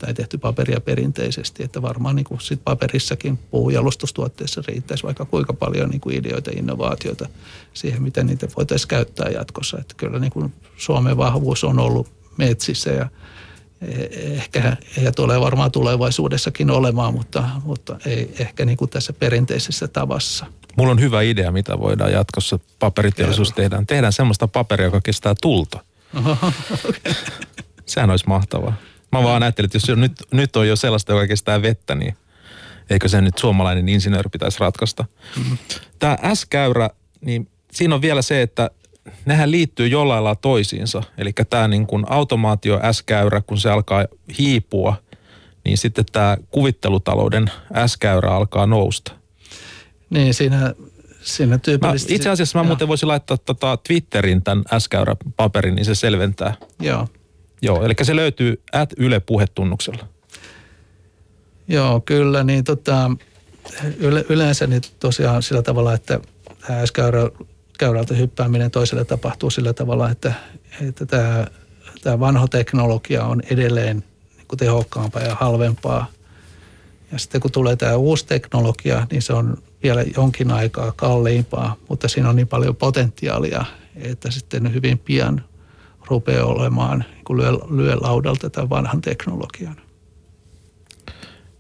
tai 0.03 0.14
tehty 0.14 0.38
paperia 0.38 0.80
perinteisesti, 0.80 1.62
että 1.62 1.82
varmaan 1.82 2.16
niin 2.16 2.24
kuin 2.24 2.40
sit 2.40 2.61
paperissakin 2.64 3.38
puujalostustuotteissa 3.50 4.62
riittäisi 4.68 5.03
vaikka 5.03 5.24
kuinka 5.24 5.53
paljon 5.53 5.90
niin 5.90 6.00
kuin 6.00 6.16
ideoita 6.16 6.50
ja 6.50 6.59
innovaatioita 6.59 7.28
siihen, 7.74 8.03
miten 8.03 8.26
niitä 8.26 8.48
voitaisiin 8.57 8.88
käyttää 8.88 9.28
jatkossa. 9.28 9.78
Että 9.80 9.94
kyllä 9.96 10.18
niin 10.18 10.32
kuin 10.32 10.53
Suomen 10.76 11.16
vahvuus 11.16 11.64
on 11.64 11.78
ollut 11.78 12.09
metsissä 12.36 12.90
ja 12.90 13.09
ehkä 14.16 14.76
ja 15.03 15.12
tulee 15.12 15.40
varmaan 15.40 15.72
tulevaisuudessakin 15.72 16.70
olemaan, 16.70 17.14
mutta, 17.14 17.44
mutta 17.64 17.96
ei 18.07 18.34
ehkä 18.38 18.64
niin 18.64 18.76
kuin 18.76 18.90
tässä 18.90 19.12
perinteisessä 19.12 19.88
tavassa. 19.88 20.46
Mulla 20.76 20.92
on 20.92 21.00
hyvä 21.00 21.22
idea, 21.22 21.53
mitä 21.53 21.78
voidaan 21.78 22.12
jatkossa 22.12 22.59
paperiteollisuus 22.78 23.53
tehdä. 23.53 23.82
Tehdään 23.86 24.12
semmoista 24.12 24.48
paperia, 24.48 24.86
joka 24.86 25.00
kestää 25.00 25.34
tulta. 25.42 25.84
Oho, 26.18 26.36
okay. 26.88 27.14
Sehän 27.86 28.11
olisi 28.11 28.28
mahtavaa. 28.28 28.74
Mä 29.12 29.22
vaan 29.22 29.42
ajattelin, 29.42 29.66
että 29.66 29.76
jos 29.76 29.98
nyt, 29.98 30.12
nyt 30.30 30.56
on 30.56 30.68
jo 30.68 30.76
sellaista, 30.76 31.12
joka 31.12 31.26
kestää 31.26 31.62
vettä, 31.62 31.94
niin 31.94 32.16
eikö 32.90 33.08
se 33.08 33.20
nyt 33.20 33.38
suomalainen 33.38 33.88
insinööri 33.88 34.28
pitäisi 34.32 34.60
ratkaista. 34.60 35.04
Mm-hmm. 35.36 35.58
Tämä 35.98 36.18
S-käyrä, 36.34 36.90
niin 37.20 37.48
siinä 37.72 37.94
on 37.94 38.02
vielä 38.02 38.22
se, 38.22 38.42
että 38.42 38.70
nehän 39.26 39.50
liittyy 39.50 39.86
jollain 39.86 40.24
lailla 40.24 40.36
toisiinsa. 40.36 41.02
Eli 41.18 41.32
tämä 41.50 41.68
niin 41.68 41.86
kuin 41.86 42.04
automaatio 42.08 42.80
S-käyrä, 42.92 43.40
kun 43.40 43.58
se 43.58 43.70
alkaa 43.70 44.04
hiipua, 44.38 44.96
niin 45.64 45.78
sitten 45.78 46.04
tämä 46.12 46.36
kuvittelutalouden 46.50 47.50
S-käyrä 47.86 48.30
alkaa 48.30 48.66
nousta. 48.66 49.12
Niin, 50.10 50.34
siinä, 50.34 50.74
siinä 51.22 51.58
tyypillisesti... 51.58 52.12
Mä, 52.12 52.16
itse 52.16 52.30
asiassa 52.30 52.58
mä 52.58 52.64
muuten 52.64 52.88
voisin 52.88 53.08
laittaa 53.08 53.36
tota 53.36 53.76
Twitterin 53.76 54.42
tämän 54.42 54.64
S-käyrä 54.78 55.16
paperin, 55.36 55.74
niin 55.74 55.84
se 55.84 55.94
selventää. 55.94 56.54
Joo. 56.80 57.08
Joo, 57.62 57.84
eli 57.84 57.94
se 58.02 58.16
löytyy 58.16 58.62
at 58.72 58.90
Yle 58.96 59.20
puhetunnuksella. 59.20 60.08
Joo, 61.68 62.00
kyllä, 62.00 62.44
niin 62.44 62.64
tota, 62.64 63.10
yle, 63.98 64.24
yleensä 64.28 64.66
niin 64.66 64.82
tosiaan 65.00 65.42
sillä 65.42 65.62
tavalla, 65.62 65.94
että 65.94 66.20
S-käyrältä 66.84 68.14
hyppääminen 68.14 68.70
toiselle 68.70 69.04
tapahtuu 69.04 69.50
sillä 69.50 69.72
tavalla, 69.72 70.10
että, 70.10 70.32
että 70.88 71.06
tämä, 71.06 71.46
tämä 72.02 72.20
vanha 72.20 72.48
teknologia 72.48 73.24
on 73.24 73.42
edelleen 73.50 74.04
niin 74.36 74.46
kuin 74.48 74.58
tehokkaampaa 74.58 75.22
ja 75.22 75.34
halvempaa. 75.34 76.06
Ja 77.12 77.18
sitten 77.18 77.40
kun 77.40 77.52
tulee 77.52 77.76
tämä 77.76 77.96
uusi 77.96 78.26
teknologia, 78.26 79.06
niin 79.10 79.22
se 79.22 79.32
on 79.32 79.58
vielä 79.82 80.04
jonkin 80.16 80.50
aikaa 80.50 80.92
kalliimpaa, 80.92 81.76
mutta 81.88 82.08
siinä 82.08 82.28
on 82.28 82.36
niin 82.36 82.48
paljon 82.48 82.76
potentiaalia, 82.76 83.64
että 83.96 84.30
sitten 84.30 84.74
hyvin 84.74 84.98
pian 84.98 85.44
rupeaa 86.12 86.46
olemaan, 86.46 87.04
kun 87.24 87.36
lyö, 87.36 87.52
lyö 87.70 87.96
laudalta 88.00 88.50
tämän 88.50 88.70
vanhan 88.70 89.00
teknologian. 89.00 89.76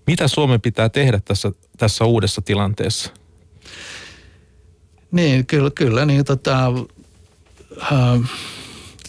Mitä 0.06 0.28
Suomen 0.28 0.60
pitää 0.60 0.88
tehdä 0.88 1.20
tässä, 1.24 1.52
tässä 1.76 2.04
uudessa 2.04 2.42
tilanteessa? 2.42 3.10
Niin, 5.10 5.46
kyllä, 5.46 5.70
kyllä 5.74 6.06
niin 6.06 6.24
tota, 6.24 6.72
äh, 7.82 8.30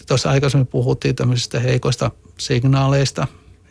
tuossa 0.08 0.30
aikaisemmin 0.30 0.66
puhuttiin 0.66 1.16
tämmöisistä 1.16 1.60
heikoista 1.60 2.10
signaaleista. 2.38 3.26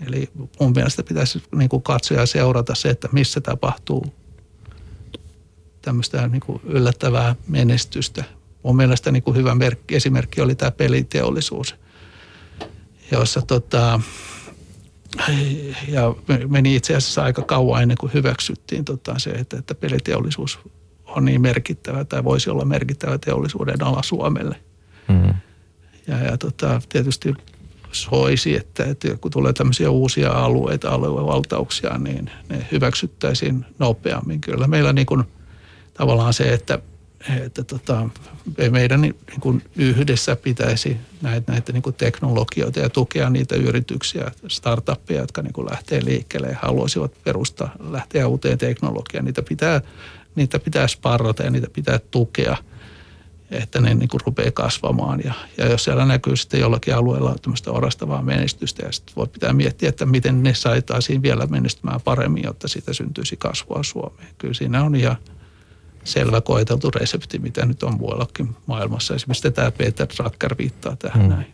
Eli 0.07 0.29
mun 0.59 0.71
mielestä 0.75 1.03
pitäisi 1.03 1.43
niin 1.55 1.69
kuin 1.69 1.83
katsoa 1.83 2.17
ja 2.17 2.25
seurata 2.25 2.75
se, 2.75 2.89
että 2.89 3.09
missä 3.11 3.41
tapahtuu 3.41 4.13
tämmöistä 5.81 6.27
niin 6.27 6.41
kuin 6.41 6.61
yllättävää 6.63 7.35
menestystä. 7.47 8.23
Mun 8.63 8.75
mielestä 8.75 9.11
niin 9.11 9.23
kuin 9.23 9.37
hyvä 9.37 9.55
merkki, 9.55 9.95
esimerkki 9.95 10.41
oli 10.41 10.55
tämä 10.55 10.71
peliteollisuus, 10.71 11.75
jossa 13.11 13.41
tota, 13.41 13.99
ja 15.87 16.15
meni 16.47 16.75
itse 16.75 16.95
asiassa 16.95 17.23
aika 17.23 17.41
kauan 17.41 17.81
ennen 17.81 17.97
kuin 17.97 18.13
hyväksyttiin 18.13 18.85
tota 18.85 19.19
se, 19.19 19.29
että, 19.29 19.57
että 19.57 19.75
peliteollisuus 19.75 20.59
on 21.05 21.25
niin 21.25 21.41
merkittävä 21.41 22.03
tai 22.03 22.23
voisi 22.23 22.49
olla 22.49 22.65
merkittävä 22.65 23.17
teollisuuden 23.17 23.83
ala 23.83 24.03
Suomelle. 24.03 24.55
Mm. 25.07 25.33
Ja, 26.07 26.17
ja 26.17 26.37
tota, 26.37 26.81
tietysti 26.89 27.33
soisi, 27.91 28.55
että, 28.55 28.85
että 28.85 29.17
kun 29.21 29.31
tulee 29.31 29.53
tämmöisiä 29.53 29.89
uusia 29.89 30.31
alueita, 30.31 30.89
aluevaltauksia, 30.89 31.97
niin 31.97 32.31
ne 32.49 32.67
hyväksyttäisiin 32.71 33.65
nopeammin. 33.79 34.41
Kyllä 34.41 34.67
meillä 34.67 34.93
niin 34.93 35.05
kuin, 35.05 35.23
tavallaan 35.93 36.33
se, 36.33 36.53
että 36.53 36.79
että 37.29 37.63
tota, 37.63 38.09
meidän 38.71 39.01
niin 39.01 39.15
kuin 39.39 39.63
yhdessä 39.75 40.35
pitäisi 40.35 40.97
näitä, 41.21 41.51
näitä 41.51 41.71
niin 41.71 41.83
kuin 41.83 41.95
teknologioita 41.95 42.79
ja 42.79 42.89
tukea 42.89 43.29
niitä 43.29 43.55
yrityksiä, 43.55 44.31
startuppeja, 44.47 45.21
jotka 45.21 45.41
niin 45.41 45.53
kuin 45.53 45.67
lähtee 45.71 46.05
liikkeelle 46.05 46.47
ja 46.47 46.57
haluaisivat 46.61 47.23
perustaa, 47.23 47.75
lähteä 47.79 48.27
uuteen 48.27 48.57
teknologiaan. 48.57 49.25
Niitä 49.25 49.41
pitää, 49.41 49.81
niitä 50.35 50.59
pitää 50.59 50.87
sparrata 50.87 51.43
ja 51.43 51.49
niitä 51.49 51.67
pitää 51.73 51.99
tukea, 52.11 52.57
että 53.51 53.81
ne 53.81 53.95
niin 53.95 54.09
kuin 54.09 54.21
rupeaa 54.25 54.51
kasvamaan. 54.51 55.21
Ja, 55.23 55.33
ja 55.57 55.67
jos 55.67 55.83
siellä 55.83 56.05
näkyy 56.05 56.35
sitten 56.35 56.59
jollakin 56.59 56.95
alueella 56.95 57.35
tämmöistä 57.41 57.71
orastavaa 57.71 58.21
menestystä, 58.21 58.85
ja 58.85 58.91
sitten 58.91 59.15
voi 59.15 59.27
pitää 59.27 59.53
miettiä, 59.53 59.89
että 59.89 60.05
miten 60.05 60.43
ne 60.43 60.53
saitaisiin 60.53 61.21
vielä 61.21 61.45
menestymään 61.45 62.01
paremmin, 62.01 62.43
jotta 62.43 62.67
siitä 62.67 62.93
syntyisi 62.93 63.37
kasvua 63.37 63.83
Suomeen. 63.83 64.27
Kyllä 64.37 64.53
siinä 64.53 64.83
on 64.83 64.95
ihan 64.95 65.17
selvä 66.03 66.41
koeteltu 66.41 66.91
resepti, 66.91 67.39
mitä 67.39 67.65
nyt 67.65 67.83
on 67.83 67.97
muuallakin 67.97 68.55
maailmassa. 68.65 69.15
Esimerkiksi 69.15 69.51
tämä 69.51 69.71
Peter 69.71 70.07
Drucker 70.17 70.55
viittaa 70.57 70.95
tähän 70.95 71.21
hmm. 71.21 71.29
näin. 71.29 71.53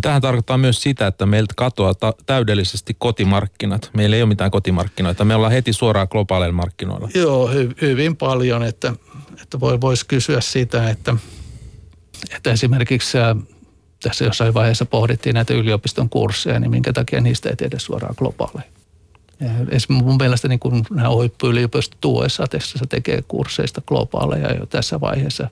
Tähän 0.00 0.22
tarkoittaa 0.22 0.58
myös 0.58 0.82
sitä, 0.82 1.06
että 1.06 1.26
meiltä 1.26 1.54
katoaa 1.56 1.94
ta- 1.94 2.14
täydellisesti 2.26 2.96
kotimarkkinat. 2.98 3.90
Meillä 3.96 4.16
ei 4.16 4.22
ole 4.22 4.28
mitään 4.28 4.50
kotimarkkinoita. 4.50 5.24
Me 5.24 5.34
ollaan 5.34 5.52
heti 5.52 5.72
suoraan 5.72 6.08
globaaleilla 6.10 6.54
markkinoilla. 6.54 7.08
Joo, 7.14 7.48
hy- 7.48 7.74
hyvin 7.80 8.16
paljon. 8.16 8.62
Että, 8.62 8.92
että 9.42 9.60
voi, 9.60 9.80
voisi 9.80 10.06
kysyä 10.06 10.40
sitä, 10.40 10.90
että, 10.90 11.16
että 12.36 12.52
esimerkiksi 12.52 13.18
tässä 14.02 14.24
jossain 14.24 14.54
vaiheessa 14.54 14.86
pohdittiin 14.86 15.34
näitä 15.34 15.54
yliopiston 15.54 16.08
kursseja, 16.08 16.60
niin 16.60 16.70
minkä 16.70 16.92
takia 16.92 17.20
niistä 17.20 17.48
ei 17.48 17.56
tehdä 17.56 17.78
suoraan 17.78 18.14
globaaleja. 18.18 18.79
Mun 19.88 20.16
mielestä 20.20 20.48
niin 20.48 20.60
kun 20.60 20.84
nämä 20.90 21.10
huippuyliopistot 21.10 22.00
tässä 22.50 22.78
tekee 22.88 23.22
kursseista 23.28 23.82
globaaleja 23.86 24.54
jo 24.54 24.66
tässä 24.66 25.00
vaiheessa 25.00 25.48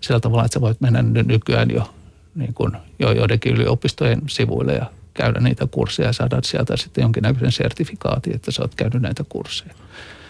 sillä 0.00 0.20
tavalla, 0.20 0.44
että 0.44 0.54
sä 0.54 0.60
voit 0.60 0.80
mennä 0.80 1.02
nykyään 1.02 1.70
jo, 1.70 1.94
niin 2.34 2.54
kun, 2.54 2.76
jo 2.98 3.12
joidenkin 3.12 3.52
yliopistojen 3.52 4.22
sivuille 4.26 4.72
ja 4.72 4.86
käydä 5.14 5.40
niitä 5.40 5.66
kursseja 5.70 6.08
ja 6.08 6.12
saada 6.12 6.38
sieltä 6.44 6.76
sitten 6.76 7.02
jonkinnäköisen 7.02 7.52
sertifikaatin, 7.52 8.34
että 8.34 8.50
sä 8.50 8.62
oot 8.62 8.74
käynyt 8.74 9.02
näitä 9.02 9.24
kursseja. 9.28 9.74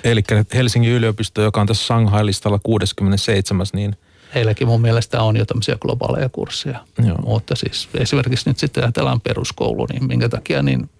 Eli 0.05 0.23
Helsingin 0.55 0.93
yliopisto, 0.93 1.43
joka 1.43 1.61
on 1.61 1.67
tässä 1.67 1.87
Shanghai-listalla 1.87 2.61
67, 2.63 3.67
niin 3.73 3.97
Heilläkin 4.35 4.69
mun 4.69 4.81
mielestä 4.81 5.23
on 5.23 5.37
jo 5.37 5.45
tämmöisiä 5.45 5.77
globaaleja 5.81 6.29
kursseja. 6.29 6.85
Joo. 7.07 7.17
Mutta 7.17 7.55
siis 7.57 7.89
esimerkiksi 7.95 8.51
nyt 8.51 8.59
sitten 8.59 8.85
ajatellaan 8.85 9.21
peruskoulu, 9.21 9.87
niin 9.93 10.07
minkä 10.07 10.29
takia 10.29 10.63
niin 10.63 10.91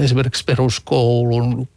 esimerkiksi 0.00 0.44
peruskoulun 0.44 1.68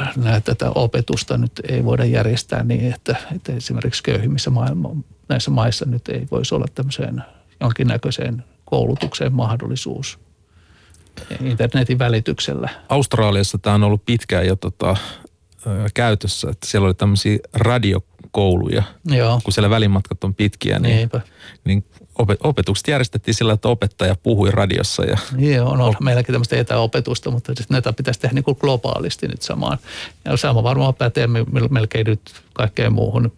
äh, 0.00 0.16
näitä, 0.16 0.54
tätä 0.54 0.70
opetusta 0.70 1.38
nyt 1.38 1.52
ei 1.68 1.84
voida 1.84 2.04
järjestää 2.04 2.62
niin, 2.62 2.92
että, 2.92 3.16
että 3.36 3.52
esimerkiksi 3.52 4.02
köyhimmissä 4.02 4.50
maailma, 4.50 4.90
näissä 5.28 5.50
maissa 5.50 5.84
nyt 5.86 6.08
ei 6.08 6.26
voisi 6.30 6.54
olla 6.54 6.66
tämmöiseen 6.74 7.24
jonkinnäköiseen 7.60 8.44
koulutukseen 8.64 9.32
mahdollisuus 9.32 10.18
internetin 11.40 11.98
välityksellä. 11.98 12.68
Australiassa 12.88 13.58
tämä 13.58 13.74
on 13.74 13.82
ollut 13.82 14.06
pitkään 14.06 14.46
jo 14.46 14.56
tota, 14.56 14.96
käytössä, 15.94 16.50
että 16.50 16.66
siellä 16.66 16.86
oli 16.86 16.94
tämmöisiä 16.94 17.38
radiokouluja, 17.54 18.82
Joo. 19.04 19.40
kun 19.44 19.52
siellä 19.52 19.70
välimatkat 19.70 20.24
on 20.24 20.34
pitkiä, 20.34 20.78
niin, 20.78 20.96
Niinpä. 20.96 21.20
niin 21.64 21.84
opetukset 22.18 22.88
järjestettiin 22.88 23.34
sillä, 23.34 23.52
että 23.52 23.68
opettaja 23.68 24.16
puhui 24.22 24.50
radiossa. 24.50 25.04
Ja... 25.04 25.18
Joo, 25.38 25.70
on, 25.70 25.80
on 25.80 25.94
meilläkin 26.00 26.32
tämmöistä 26.32 26.56
etäopetusta, 26.56 27.30
mutta 27.30 27.52
näitä 27.68 27.92
pitäisi 27.92 28.20
tehdä 28.20 28.34
niin 28.34 28.44
kuin 28.44 28.56
globaalisti 28.60 29.28
nyt 29.28 29.42
samaan. 29.42 29.78
Ja 30.24 30.36
sama 30.36 30.62
varmaan 30.62 30.94
pätee 30.94 31.26
melkein 31.70 32.06
nyt 32.06 32.20
kaikkeen 32.52 32.92
muuhun. 32.92 33.32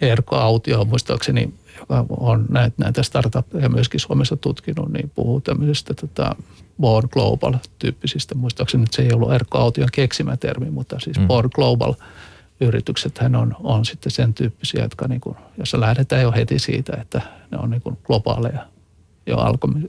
Erko 0.00 0.36
Autio 0.36 0.84
muistaakseni, 0.84 1.54
joka 1.80 2.04
on 2.10 2.46
näitä, 2.48 2.76
näitä 2.78 3.02
startuppeja 3.02 3.68
myöskin 3.68 4.00
Suomessa 4.00 4.36
tutkinut, 4.36 4.92
niin 4.92 5.10
puhuu 5.14 5.40
tämmöisestä 5.40 5.94
tota, 5.94 6.36
Born 6.80 7.08
Global-tyyppisistä. 7.12 8.34
Muistaakseni 8.34 8.80
nyt 8.80 8.92
se 8.92 9.02
ei 9.02 9.12
ollut 9.12 9.32
Erkko 9.32 9.58
Aution 9.58 9.88
keksimä 9.92 10.36
termi, 10.36 10.70
mutta 10.70 11.00
siis 11.00 11.18
mm. 11.18 11.26
Born 11.26 11.50
Global– 11.54 11.94
yrityksethän 12.62 13.36
on, 13.36 13.56
on 13.60 13.84
sitten 13.84 14.12
sen 14.12 14.34
tyyppisiä, 14.34 14.82
jotka 14.82 15.08
niin 15.08 15.20
kuin, 15.20 15.36
jossa 15.58 15.80
lähdetään 15.80 16.22
jo 16.22 16.32
heti 16.32 16.58
siitä, 16.58 16.96
että 17.00 17.20
ne 17.50 17.58
on 17.58 17.70
niin 17.70 17.82
kuin 17.82 17.98
globaaleja 18.04 18.66
jo 19.26 19.36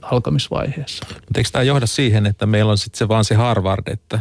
alkamisvaiheessa. 0.02 1.06
Mutta 1.08 1.40
eikö 1.40 1.50
tämä 1.52 1.62
johda 1.62 1.86
siihen, 1.86 2.26
että 2.26 2.46
meillä 2.46 2.70
on 2.70 2.78
sitten 2.78 2.98
se 2.98 3.08
vaan 3.08 3.24
se 3.24 3.34
Harvard, 3.34 3.82
että 3.86 4.20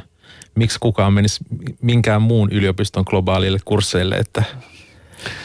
miksi 0.56 0.80
kukaan 0.80 1.14
menisi 1.14 1.44
minkään 1.82 2.22
muun 2.22 2.50
yliopiston 2.52 3.04
globaalille 3.08 3.60
kursseille, 3.66 4.16
että 4.16 4.44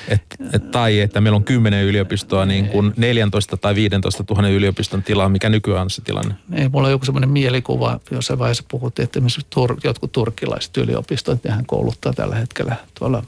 et, 0.08 0.22
et, 0.52 0.70
tai 0.70 1.00
että 1.00 1.20
meillä 1.20 1.36
on 1.36 1.44
kymmenen 1.44 1.84
yliopistoa 1.84 2.46
niin 2.46 2.68
kuin 2.68 2.92
14 2.96 3.56
tai 3.56 3.74
15 3.74 4.24
000 4.30 4.48
yliopiston 4.48 5.02
tilaa, 5.02 5.28
mikä 5.28 5.48
nykyään 5.48 5.82
on 5.82 5.90
se 5.90 6.02
tilanne? 6.02 6.34
Ei, 6.52 6.68
mulla 6.68 6.86
on 6.86 6.92
joku 6.92 7.04
semmoinen 7.04 7.30
mielikuva, 7.30 8.00
jossain 8.10 8.38
vaiheessa 8.38 8.64
puhuttiin, 8.68 9.04
että 9.04 9.20
tur, 9.50 9.76
jotkut 9.84 10.12
turkkilaiset 10.12 10.76
yliopistot, 10.76 11.44
nehän 11.44 11.66
kouluttaa 11.66 12.12
tällä 12.12 12.34
hetkellä 12.34 12.76
tuolla 12.98 13.22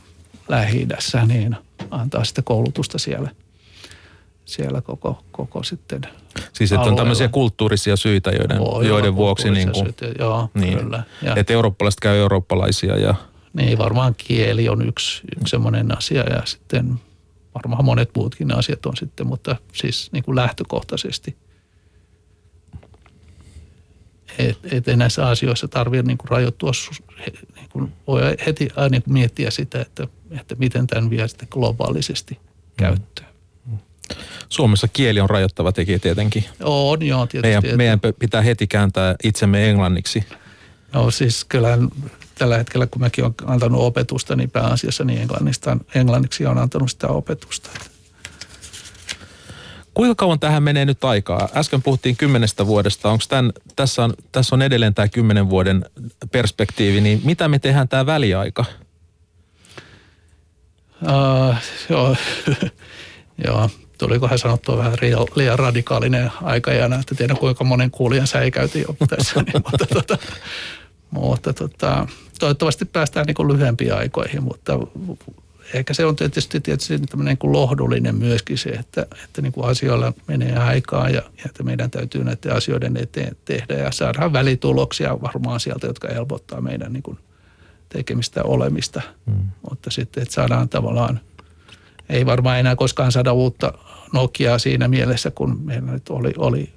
lähi 0.49 0.89
niin 1.27 1.57
antaa 1.91 2.25
sitten 2.25 2.45
koulutusta 2.45 2.99
siellä, 2.99 3.31
siellä 4.45 4.81
koko, 4.81 5.25
koko 5.33 5.63
sitten 5.63 6.01
Siis 6.53 6.73
että 6.73 6.89
on 6.89 6.97
tämmöisiä 6.97 7.29
kulttuurisia 7.29 7.97
syitä, 7.97 8.31
joiden, 8.31 8.59
Voi 8.59 8.87
joiden 8.87 9.17
vuoksi 9.17 9.51
niin 9.51 9.73
kuin, 9.73 9.85
syitä, 9.85 10.23
joo, 10.23 10.51
niin, 10.55 10.79
kyllä. 10.79 11.03
että 11.37 11.53
eurooppalaiset 11.53 12.01
käy 12.01 12.17
eurooppalaisia 12.17 12.97
ja 12.97 13.15
niin 13.53 13.79
varmaan 13.79 14.15
kieli 14.15 14.69
on 14.69 14.89
yksi, 14.89 15.23
yksi 15.41 15.51
semmoinen 15.51 15.99
asia 15.99 16.23
ja 16.23 16.43
sitten 16.47 17.01
varmaan 17.55 17.85
monet 17.85 18.11
muutkin 18.17 18.55
asiat 18.55 18.87
on 18.87 18.97
sitten, 18.97 19.27
mutta 19.27 19.57
siis 19.73 20.13
niin 20.13 20.25
kuin 20.25 20.37
lähtökohtaisesti. 20.37 21.37
Että 24.39 24.69
et 24.71 24.87
näissä 24.97 25.29
asioissa 25.29 25.69
tarvitse 25.69 26.03
niin 26.03 26.19
kuin 26.19 26.31
rajoittua, 26.31 26.71
niin 27.55 27.69
kuin 27.73 27.93
voi 28.07 28.23
heti 28.47 28.69
kuin 28.77 29.03
miettiä 29.07 29.51
sitä, 29.51 29.81
että, 29.81 30.07
että 30.41 30.55
miten 30.55 30.87
tämän 30.87 31.11
vie 31.11 31.29
sitten 31.29 31.49
globaalisesti 31.51 32.39
käyttöön. 32.77 33.31
Suomessa 34.49 34.89
kieli 34.89 35.21
on 35.21 35.31
rajoittava 35.31 35.73
tekijä 35.73 35.99
tietenkin. 35.99 36.45
On, 36.63 37.07
joo, 37.07 37.27
tietysti. 37.27 37.61
Meidän, 37.61 37.77
meidän 37.77 38.01
pitää 38.19 38.43
heti 38.43 38.67
kääntää 38.67 39.15
itsemme 39.25 39.71
englanniksi. 39.71 40.25
No 40.93 41.11
siis 41.11 41.45
kyllä 41.45 41.79
tällä 42.41 42.59
hetkellä, 42.59 42.87
kun 42.87 43.01
mäkin 43.01 43.25
olen 43.25 43.35
antanut 43.47 43.81
opetusta, 43.81 44.37
niin 44.37 44.51
pääasiassa 44.51 45.05
niin 45.05 45.21
englannista, 45.21 45.77
englanniksi 45.95 46.47
on 46.47 46.59
antanut 46.59 46.91
sitä 46.91 47.09
opetusta. 47.09 47.71
Kuinka 49.95 50.15
kauan 50.15 50.41
tähän 50.41 50.63
menee 50.63 50.85
nyt 50.85 51.05
aikaa? 51.05 51.49
Äsken 51.55 51.83
puhuttiin 51.83 52.17
kymmenestä 52.17 52.67
vuodesta. 52.67 53.11
Onko 53.11 53.25
tämän, 53.29 53.53
tässä, 53.77 54.05
on, 54.05 54.15
tässä 54.33 54.55
on 54.55 54.63
edelleen 54.63 54.95
tämä 54.95 55.09
kymmenen 55.09 55.51
vuoden 55.51 55.85
perspektiivi, 56.33 57.01
niin 57.01 57.21
mitä 57.25 57.49
me 57.49 57.59
tehdään 57.59 57.89
tämä 57.89 58.07
väliaika? 58.07 58.65
Uh, 61.03 61.55
joo, 61.89 62.17
joo, 63.47 63.71
tulikohan 63.99 64.39
sanottua 64.39 64.79
vähän 64.79 64.95
liian 65.35 65.59
radikaalinen 65.59 66.33
aikajana, 66.43 66.99
että 67.01 67.15
tiedän 67.15 67.37
kuinka 67.37 67.65
monen 67.65 67.91
kuulijan 67.91 68.27
säikäytin 68.27 68.85
jo 68.89 69.07
tässä. 69.07 69.43
niin, 69.43 69.63
mutta 69.71 69.87
tota, 69.87 70.19
mutta 71.11 71.53
tota, 71.53 72.07
toivottavasti 72.41 72.85
päästään 72.85 73.27
niin 73.27 73.49
lyhyempiin 73.49 73.95
aikoihin, 73.95 74.43
mutta 74.43 74.79
ehkä 75.75 75.95
se 75.95 76.07
on 76.07 76.17
tietysti, 76.17 76.61
tietysti 76.61 76.99
tämmöinen 76.99 77.37
niin 77.43 77.53
lohdullinen 77.53 78.15
myöskin 78.15 78.59
se, 78.59 78.69
että, 78.69 79.07
että 79.25 79.43
niin 79.43 79.53
kuin 79.53 79.67
asioilla 79.67 80.13
menee 80.27 80.57
aikaa 80.57 81.09
ja, 81.09 81.23
ja 81.39 81.45
että 81.47 81.63
meidän 81.63 81.91
täytyy 81.91 82.25
näiden 82.25 82.53
asioiden 82.53 82.97
eteen 82.97 83.37
tehdä 83.45 83.75
ja 83.75 83.93
saadaan 83.93 84.33
välituloksia 84.33 85.21
varmaan 85.21 85.61
sieltä, 85.61 85.87
jotka 85.87 86.09
helpottaa 86.09 86.61
meidän 86.61 86.93
niin 86.93 87.03
kuin 87.03 87.19
tekemistä 87.89 88.43
olemista. 88.43 89.03
Hmm. 89.27 89.49
Mutta 89.71 89.91
sitten, 89.91 90.23
että 90.23 90.35
saadaan 90.35 90.69
tavallaan, 90.69 91.21
ei 92.09 92.27
varmaan 92.27 92.61
enää 92.61 92.77
koskaan 92.77 93.13
saada 93.13 93.33
uutta 93.33 93.73
Nokiaa 94.13 94.59
siinä 94.59 94.89
mielessä, 94.89 95.31
kun 95.31 95.61
meillä 95.65 95.93
nyt 95.93 96.09
oli, 96.09 96.33
oli 96.37 96.73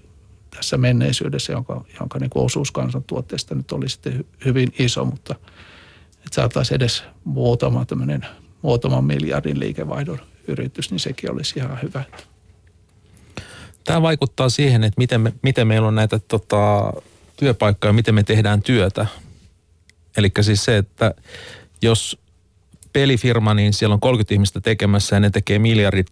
tässä 0.55 0.77
menneisyydessä, 0.77 1.53
jonka, 1.53 1.85
jonka 1.99 2.19
niin 2.19 2.29
kuin 2.29 2.45
osuus 2.45 2.71
kansantuotteesta 2.71 3.55
nyt 3.55 3.71
oli 3.71 3.89
sitten 3.89 4.25
hyvin 4.45 4.73
iso, 4.79 5.05
mutta 5.05 5.35
että 6.33 6.41
saataisiin 6.41 6.75
edes 6.75 7.03
muutama 7.23 7.85
tämmöinen 7.85 8.25
muutaman 8.61 9.03
miljardin 9.03 9.59
liikevaihdon 9.59 10.19
yritys, 10.47 10.91
niin 10.91 10.99
sekin 10.99 11.31
olisi 11.31 11.59
ihan 11.59 11.79
hyvä. 11.81 12.03
Tämä 13.83 14.01
vaikuttaa 14.01 14.49
siihen, 14.49 14.83
että 14.83 14.97
miten, 14.97 15.21
me, 15.21 15.33
miten 15.41 15.67
meillä 15.67 15.87
on 15.87 15.95
näitä 15.95 16.19
tota, 16.19 16.93
työpaikkoja, 17.37 17.93
miten 17.93 18.15
me 18.15 18.23
tehdään 18.23 18.61
työtä. 18.61 19.05
Eli 20.17 20.31
siis 20.41 20.65
se, 20.65 20.77
että 20.77 21.13
jos 21.81 22.17
pelifirma, 22.93 23.53
niin 23.53 23.73
siellä 23.73 23.93
on 23.93 23.99
30 23.99 24.33
ihmistä 24.33 24.61
tekemässä 24.61 25.15
ja 25.15 25.19
ne 25.19 25.29
tekee 25.29 25.59
miljardit, 25.59 26.07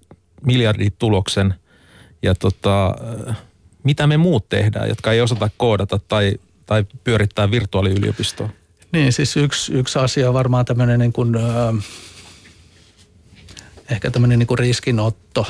miljardit 0.45 0.95
tuloksen. 0.99 1.53
Ja 2.22 2.36
tota, 2.36 2.95
mitä 3.84 4.07
me 4.07 4.17
muut 4.17 4.49
tehdään, 4.49 4.89
jotka 4.89 5.11
ei 5.11 5.22
osata 5.22 5.49
koodata 5.57 5.99
tai, 6.07 6.36
tai 6.65 6.86
pyörittää 7.03 7.51
virtuaaliyliopistoa? 7.51 8.49
Niin, 8.91 9.13
siis 9.13 9.37
yksi, 9.37 9.73
yksi 9.73 9.99
asia 9.99 10.27
on 10.27 10.33
varmaan 10.33 10.65
tämmöinen 10.65 10.99
niin 10.99 11.13
kuin, 11.13 11.35
ehkä 13.91 14.11
tämmöinen 14.11 14.39
niin 14.39 14.47
kuin 14.47 14.59
riskinotto. 14.59 15.47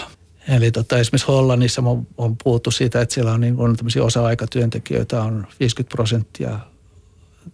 Eli 0.48 0.72
tota, 0.72 0.98
esimerkiksi 0.98 1.28
Hollannissa 1.28 1.82
on, 1.82 2.08
on 2.18 2.36
puhuttu 2.44 2.72
siitä, 2.72 3.02
että 3.02 3.14
siellä 3.14 3.32
on, 3.32 3.42
niin 3.42 3.56
kuin 3.56 3.76
tämmöisiä 3.78 4.04
osa-aikatyöntekijöitä 4.04 5.22
on 5.24 5.48
50 5.60 5.96
prosenttia 5.96 6.60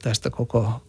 tästä 0.02 0.30
koko 0.30 0.82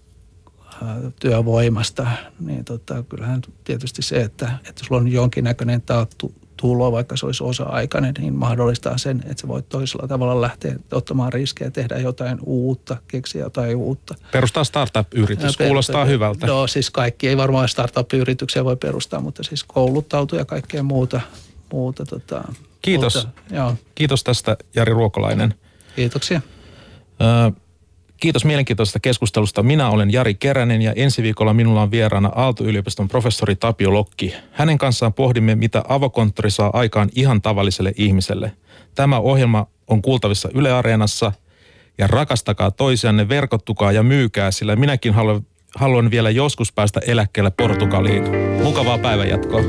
työvoimasta, 1.20 2.06
niin 2.40 2.64
tota, 2.64 3.02
kyllähän 3.02 3.42
tietysti 3.64 4.02
se, 4.02 4.22
että, 4.22 4.58
että 4.68 4.84
sulla 4.84 5.00
on 5.00 5.08
jonkinnäköinen 5.08 5.82
taattu 5.82 6.34
tulo, 6.60 6.92
vaikka 6.92 7.16
se 7.16 7.26
olisi 7.26 7.44
osa-aikainen, 7.44 8.14
niin 8.18 8.34
mahdollistaa 8.34 8.98
sen, 8.98 9.22
että 9.26 9.40
sä 9.40 9.48
voit 9.48 9.68
toisella 9.68 10.08
tavalla 10.08 10.40
lähteä 10.40 10.76
ottamaan 10.92 11.32
riskejä, 11.32 11.70
tehdä 11.70 11.98
jotain 11.98 12.38
uutta, 12.42 12.96
keksiä 13.08 13.42
jotain 13.42 13.76
uutta. 13.76 14.14
Perustaa 14.32 14.64
startup-yritys, 14.64 15.56
kuulostaa 15.56 16.04
per, 16.04 16.12
hyvältä. 16.12 16.46
No 16.46 16.66
siis 16.66 16.90
kaikki 16.90 17.28
ei 17.28 17.36
varmaan 17.36 17.68
startup-yrityksiä 17.68 18.64
voi 18.64 18.76
perustaa, 18.76 19.20
mutta 19.20 19.42
siis 19.42 19.64
kouluttautua 19.64 20.38
ja 20.38 20.44
kaikkea 20.44 20.82
muuta. 20.82 21.20
muuta 21.72 22.06
tota, 22.06 22.44
Kiitos. 22.82 23.14
Muuta, 23.14 23.30
joo. 23.50 23.74
Kiitos 23.94 24.24
tästä 24.24 24.56
Jari 24.74 24.92
Ruokolainen. 24.92 25.54
Kiitoksia. 25.96 26.40
Ö, 27.20 27.52
Kiitos 28.20 28.44
mielenkiintoisesta 28.44 29.00
keskustelusta. 29.00 29.62
Minä 29.62 29.90
olen 29.90 30.12
Jari 30.12 30.34
Keränen 30.34 30.82
ja 30.82 30.92
ensi 30.96 31.22
viikolla 31.22 31.54
minulla 31.54 31.82
on 31.82 31.90
vieraana 31.90 32.32
Aalto-yliopiston 32.34 33.08
professori 33.08 33.56
Tapio 33.56 33.92
Lokki. 33.92 34.34
Hänen 34.52 34.78
kanssaan 34.78 35.14
pohdimme, 35.14 35.54
mitä 35.54 35.84
avokonttori 35.88 36.50
saa 36.50 36.70
aikaan 36.72 37.08
ihan 37.14 37.42
tavalliselle 37.42 37.92
ihmiselle. 37.96 38.52
Tämä 38.94 39.18
ohjelma 39.18 39.66
on 39.86 40.02
kuultavissa 40.02 40.48
Yle 40.54 40.72
Areenassa 40.72 41.32
ja 41.98 42.06
rakastakaa 42.06 42.70
toisianne, 42.70 43.28
verkottukaa 43.28 43.92
ja 43.92 44.02
myykää, 44.02 44.50
sillä 44.50 44.76
minäkin 44.76 45.14
haluan, 45.14 45.46
haluan 45.74 46.10
vielä 46.10 46.30
joskus 46.30 46.72
päästä 46.72 47.00
eläkkeelle 47.06 47.50
Portugaliin. 47.50 48.24
Mukavaa 48.62 48.98
päivänjatkoa. 48.98 49.60